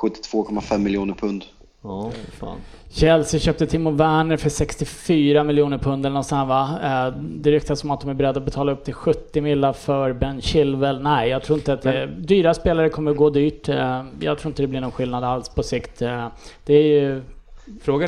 [0.02, 1.44] 72,5 miljoner pund.
[1.82, 2.10] Ja,
[2.40, 2.58] fan.
[2.90, 6.78] Chelsea köpte Timo Werner för 64 miljoner pund eller något sånt va?
[6.82, 10.12] Eh, Det ryktas som att de är beredda att betala upp till 70 millar för
[10.12, 11.02] Ben Chilwell.
[11.02, 13.68] Nej, jag tror inte att det, dyra spelare kommer att gå dyrt.
[13.68, 16.02] Eh, Jag tror inte det blir någon skillnad alls på sikt.
[16.02, 16.26] Eh,
[16.64, 17.22] Det är ju,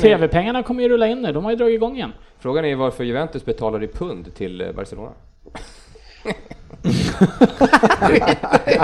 [0.01, 1.31] TV-pengarna kommer ju rulla in nu.
[1.31, 2.13] De har ju dragit igång igen.
[2.39, 5.11] frågan är varför Juventus betalar i pund till Barcelona.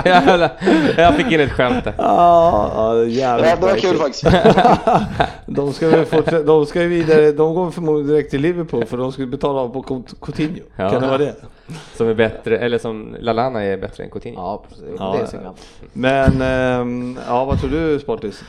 [0.04, 0.50] jag,
[0.96, 1.94] jag fick in ett skämt där.
[1.98, 4.26] Ja, jävligt det var kul faktiskt.
[5.46, 8.96] De ska väl fortsätta, de ska ju vidare, de går förmodligen direkt till Liverpool för
[8.96, 10.62] de ska betala av på Coutinho.
[10.76, 10.90] Ja.
[10.90, 11.34] Kan det vara det?
[11.94, 14.40] Som är bättre, eller som Lalana är bättre än Coutinho.
[14.40, 14.86] Ja, precis.
[14.98, 15.54] Ja, det är så.
[15.92, 18.44] Men, ehm, ja vad tror du Sportis?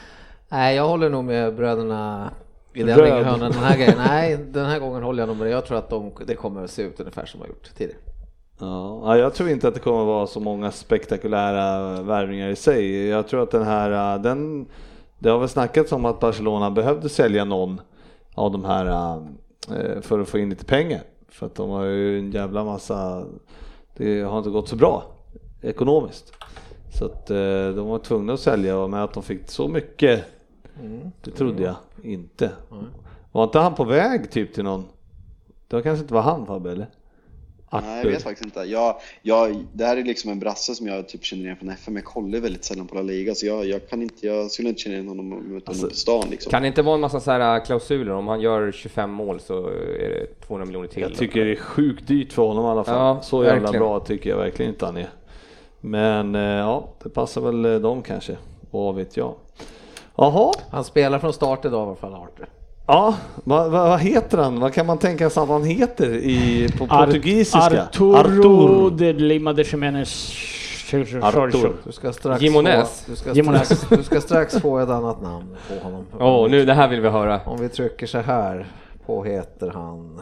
[0.49, 2.31] Nej, jag håller nog med bröderna
[2.73, 3.93] i den den här gången.
[4.07, 5.51] Nej, den här gången håller jag nog med det.
[5.51, 7.99] Jag tror att de, det kommer att se ut ungefär som de har gjort tidigare.
[8.59, 13.07] Ja, ja, jag tror inte att det kommer vara så många spektakulära värvningar i sig.
[13.07, 14.65] Jag tror att den här, den,
[15.19, 17.81] det har väl snackats om att Barcelona behövde sälja någon
[18.35, 19.15] av de här
[19.69, 21.01] äh, för att få in lite pengar.
[21.29, 23.25] För att de har ju en jävla massa,
[23.97, 25.03] det har inte gått så bra
[25.61, 26.33] ekonomiskt.
[26.93, 27.37] Så att äh,
[27.75, 30.25] de var tvungna att sälja och med att de fick så mycket,
[31.21, 32.51] det trodde jag inte.
[33.31, 34.85] Var inte han på väg typ till någon,
[35.67, 36.87] det kanske inte var han Fabbe eller?
[37.71, 38.59] Nej, jag vet faktiskt inte.
[38.59, 41.95] Jag, jag, det här är liksom en brasse som jag typ känner igen från FM.
[41.95, 44.81] Jag kollar väldigt sällan på La Liga, så jag, jag, kan inte, jag skulle inte
[44.81, 46.29] känna igen honom om jag honom på stan.
[46.29, 46.49] Liksom.
[46.49, 48.11] Kan det inte vara en massa så här äh, klausuler?
[48.11, 51.01] Om han gör 25 mål så är det 200 miljoner till.
[51.01, 52.95] Jag tycker det är sjukt dyrt för honom i alla fall.
[52.95, 53.81] Ja, så jävla verkligen.
[53.81, 55.09] bra tycker jag verkligen inte han är.
[55.81, 58.37] Men eh, ja, det passar väl eh, dem kanske.
[58.71, 59.35] Vad vet jag.
[60.15, 62.47] Jaha, Han spelar från start idag i alla fall, Arthur.
[62.89, 64.59] Ja, vad, vad, vad heter han?
[64.59, 67.83] Vad kan man tänka sig att han heter i, på Ar- portugisiska?
[67.83, 70.33] Arturo de Lima de Jimenez.
[71.21, 71.73] Artur.
[71.85, 73.01] Du ska strax, Gimonez.
[73.05, 76.05] Få, du, ska strax, du ska strax få ett annat namn på honom.
[76.19, 77.41] Åh, nu det här vill vi höra.
[77.45, 78.67] Om vi trycker så här
[79.05, 80.21] på heter han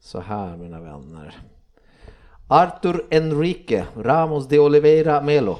[0.00, 1.36] så här mina vänner.
[2.48, 5.56] Arthur Enrique Ramos de Oliveira Melo.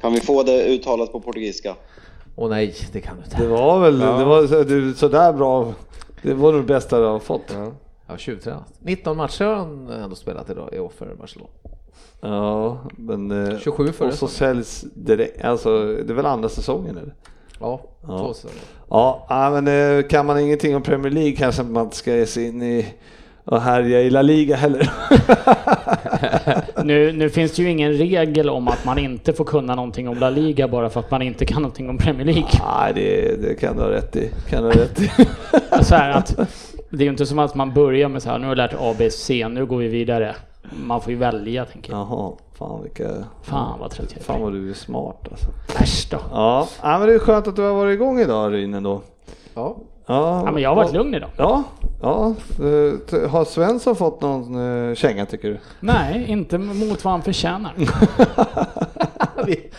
[0.00, 1.74] Kan vi få det uttalat på portugisiska?
[2.36, 3.48] Åh nej, det kan du Det inte.
[3.48, 4.12] var väl, Ja.
[4.18, 5.72] det var du, sådär bra.
[6.22, 7.42] Det var nog det bästa du har fått.
[7.54, 7.66] Ja.
[8.06, 8.64] Ja, tjuvtränat.
[8.78, 11.50] 19 matcher har han ändå spelat idag i år för Barcelona.
[12.20, 13.30] Ja, men...
[13.52, 17.14] eh, 27 förra Och så säljs direkt, alltså det är väl andra säsongen eller?
[17.60, 18.18] Ja, Ja.
[18.18, 18.56] två säsonger.
[18.90, 22.26] Ja, ja, men eh, kan man ingenting om Premier League kanske man inte ska ge
[22.26, 22.94] sig in i
[23.44, 24.92] och härja i La Liga heller.
[26.84, 30.18] Nu, nu finns det ju ingen regel om att man inte får kunna någonting om
[30.18, 32.50] La Liga bara för att man inte kan någonting om Premier League.
[32.66, 34.30] Nej, det, det kan du ha rätt i.
[34.50, 35.10] Kan du ha rätt i.
[35.84, 36.36] Så här att,
[36.90, 38.74] det är ju inte som att man börjar med så här, nu har jag lärt
[38.80, 40.36] A, B, C, nu går vi vidare.
[40.86, 42.00] Man får ju välja tänker jag.
[42.00, 43.08] Jaha, fan vilka...
[43.42, 44.24] Fan vad trött jag är.
[44.24, 45.46] Fan vad du är smart alltså.
[45.82, 46.18] Äsch då.
[46.30, 49.00] Ja, ja men det är skönt att du har varit igång idag Ryn ändå.
[49.54, 49.76] Ja,
[50.12, 51.30] Ja, Ja, men jag har varit och- lugn idag.
[51.36, 51.62] Ja,
[52.02, 52.34] ja.
[52.58, 55.58] eh, Har Svensson fått någon eh, känga tycker du?
[55.80, 57.72] Nej, inte mot vad han förtjänar.
[59.46, 59.70] vi,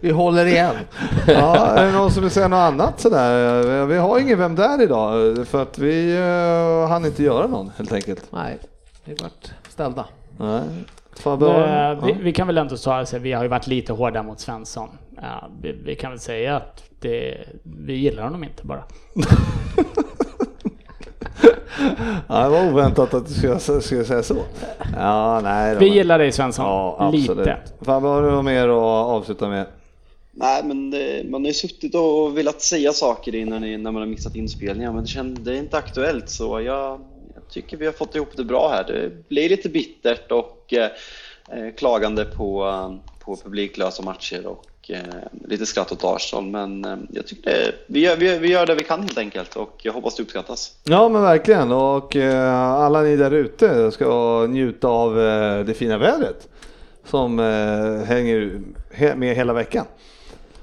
[0.00, 0.74] vi håller igen.
[1.26, 3.86] Ja, är det någon som vill säga något annat sådär?
[3.86, 7.92] Vi- har ingen Vem där idag för att vi uh, hann inte göra någon helt
[7.92, 8.24] enkelt.
[8.30, 8.58] Nej,
[9.04, 10.04] vi vart ställda.
[10.36, 10.60] Nej.
[12.04, 14.88] Vi, vi kan väl ändå säga att vi har ju varit lite hårda mot Svensson.
[15.22, 18.84] Ja, vi, vi kan väl säga att det, vi gillar honom inte bara.
[22.28, 24.36] Ja, det var oväntat att du skulle, skulle säga så.
[24.96, 25.76] Ja, nej.
[25.76, 26.64] Vi gillar dig Svensson.
[26.64, 27.38] Ja, absolut.
[27.38, 27.58] lite.
[27.80, 29.66] Fabbe, har du något mer att avsluta med?
[30.32, 34.06] Nej, men det, man har ju suttit och velat säga saker innan när man har
[34.06, 37.00] missat inspelningar, men det, känns, det är inte aktuellt så jag,
[37.34, 38.84] jag tycker vi har fått ihop det bra här.
[38.84, 40.90] Det blir lite bittert och eh,
[41.58, 45.00] eh, klagande på, eh, på publiklösa matcher och eh,
[45.48, 48.74] lite skratt åt Arsenal, men eh, jag tycker det, vi, gör, vi, vi gör det
[48.74, 50.72] vi kan helt enkelt och jag hoppas det uppskattas.
[50.84, 55.98] Ja men verkligen och eh, alla ni där ute ska njuta av eh, det fina
[55.98, 56.48] vädret
[57.04, 58.60] som eh, hänger
[59.16, 59.86] med hela veckan.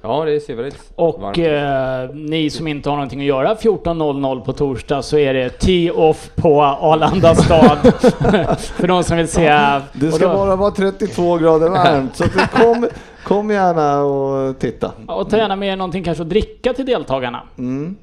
[0.03, 1.37] Ja, det ser väldigt Och varmt.
[1.37, 6.31] eh, ni som inte har någonting att göra 14.00 på torsdag så är det tee-off
[6.35, 7.77] på Arlanda stad.
[8.59, 9.49] För de som vill se.
[9.93, 12.87] Det ska då- bara vara 32 grader varmt så kom,
[13.23, 14.91] kom gärna och titta.
[15.07, 17.41] Och ta gärna med någonting kanske att dricka till deltagarna.
[17.57, 17.95] Mm.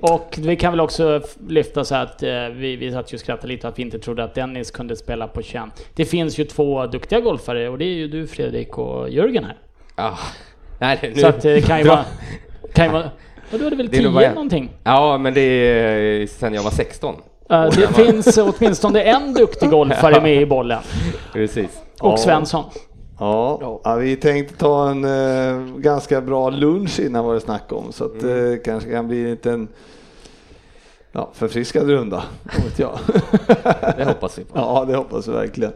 [0.00, 3.48] Och vi kan väl också lyfta så att eh, vi, vi satt ju och skrattade
[3.48, 5.64] lite att vi inte trodde att Dennis kunde spela på 21.
[5.94, 9.56] Det finns ju två duktiga golfare och det är ju du Fredrik och Jörgen här.
[9.96, 10.18] Ja.
[10.78, 12.04] Nej, nu, Så att det kan ju vara...
[12.72, 13.10] Kan ju vara
[13.52, 14.34] och du hade väl Det är nog 10 bara en.
[14.34, 14.70] någonting?
[14.84, 17.14] Ja, men det är sen jag var 16.
[17.50, 20.78] Eh, det finns åtminstone en duktig golfare med i bollen.
[21.32, 21.70] Precis.
[22.00, 22.16] Och Ja.
[22.16, 22.64] Svensson.
[23.18, 27.92] Ja, ja, vi tänkte ta en eh, ganska bra lunch innan var det snack om
[27.92, 28.50] så att Mm.
[28.50, 29.68] det kanske kan bli en liten
[31.16, 32.22] ja, förfriskad runda.
[32.42, 32.98] vad vet jag.
[33.96, 34.52] Det hoppas vi på.
[34.58, 35.72] Ja, det hoppas vi verkligen.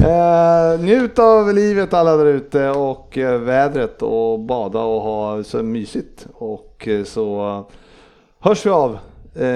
[0.00, 5.62] Eh, njut av livet alla där ute och eh, vädret och bada och ha så
[5.62, 6.26] mysigt.
[6.32, 7.64] Och eh, så
[8.40, 8.98] hörs vi av
[9.34, 9.46] eh,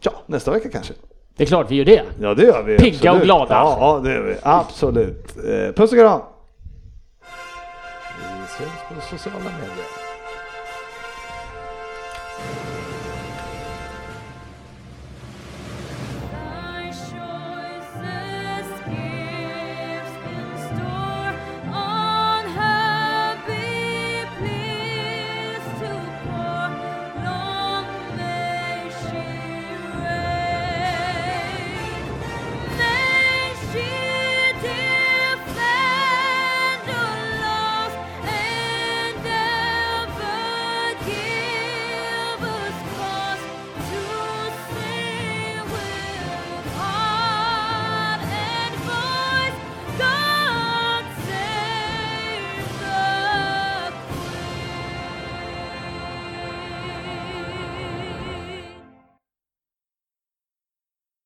[0.00, 0.94] ja, nästa vecka kanske.
[1.36, 2.02] Det är klart vi gör det.
[2.20, 2.78] Ja, det gör vi.
[2.78, 3.54] Pigga och glada.
[3.54, 4.36] Ja, ja, det gör vi.
[4.42, 5.36] Absolut.
[5.36, 6.20] Eh, puss och kram!
[8.18, 8.70] Vi syns
[9.10, 10.05] på sociala medier.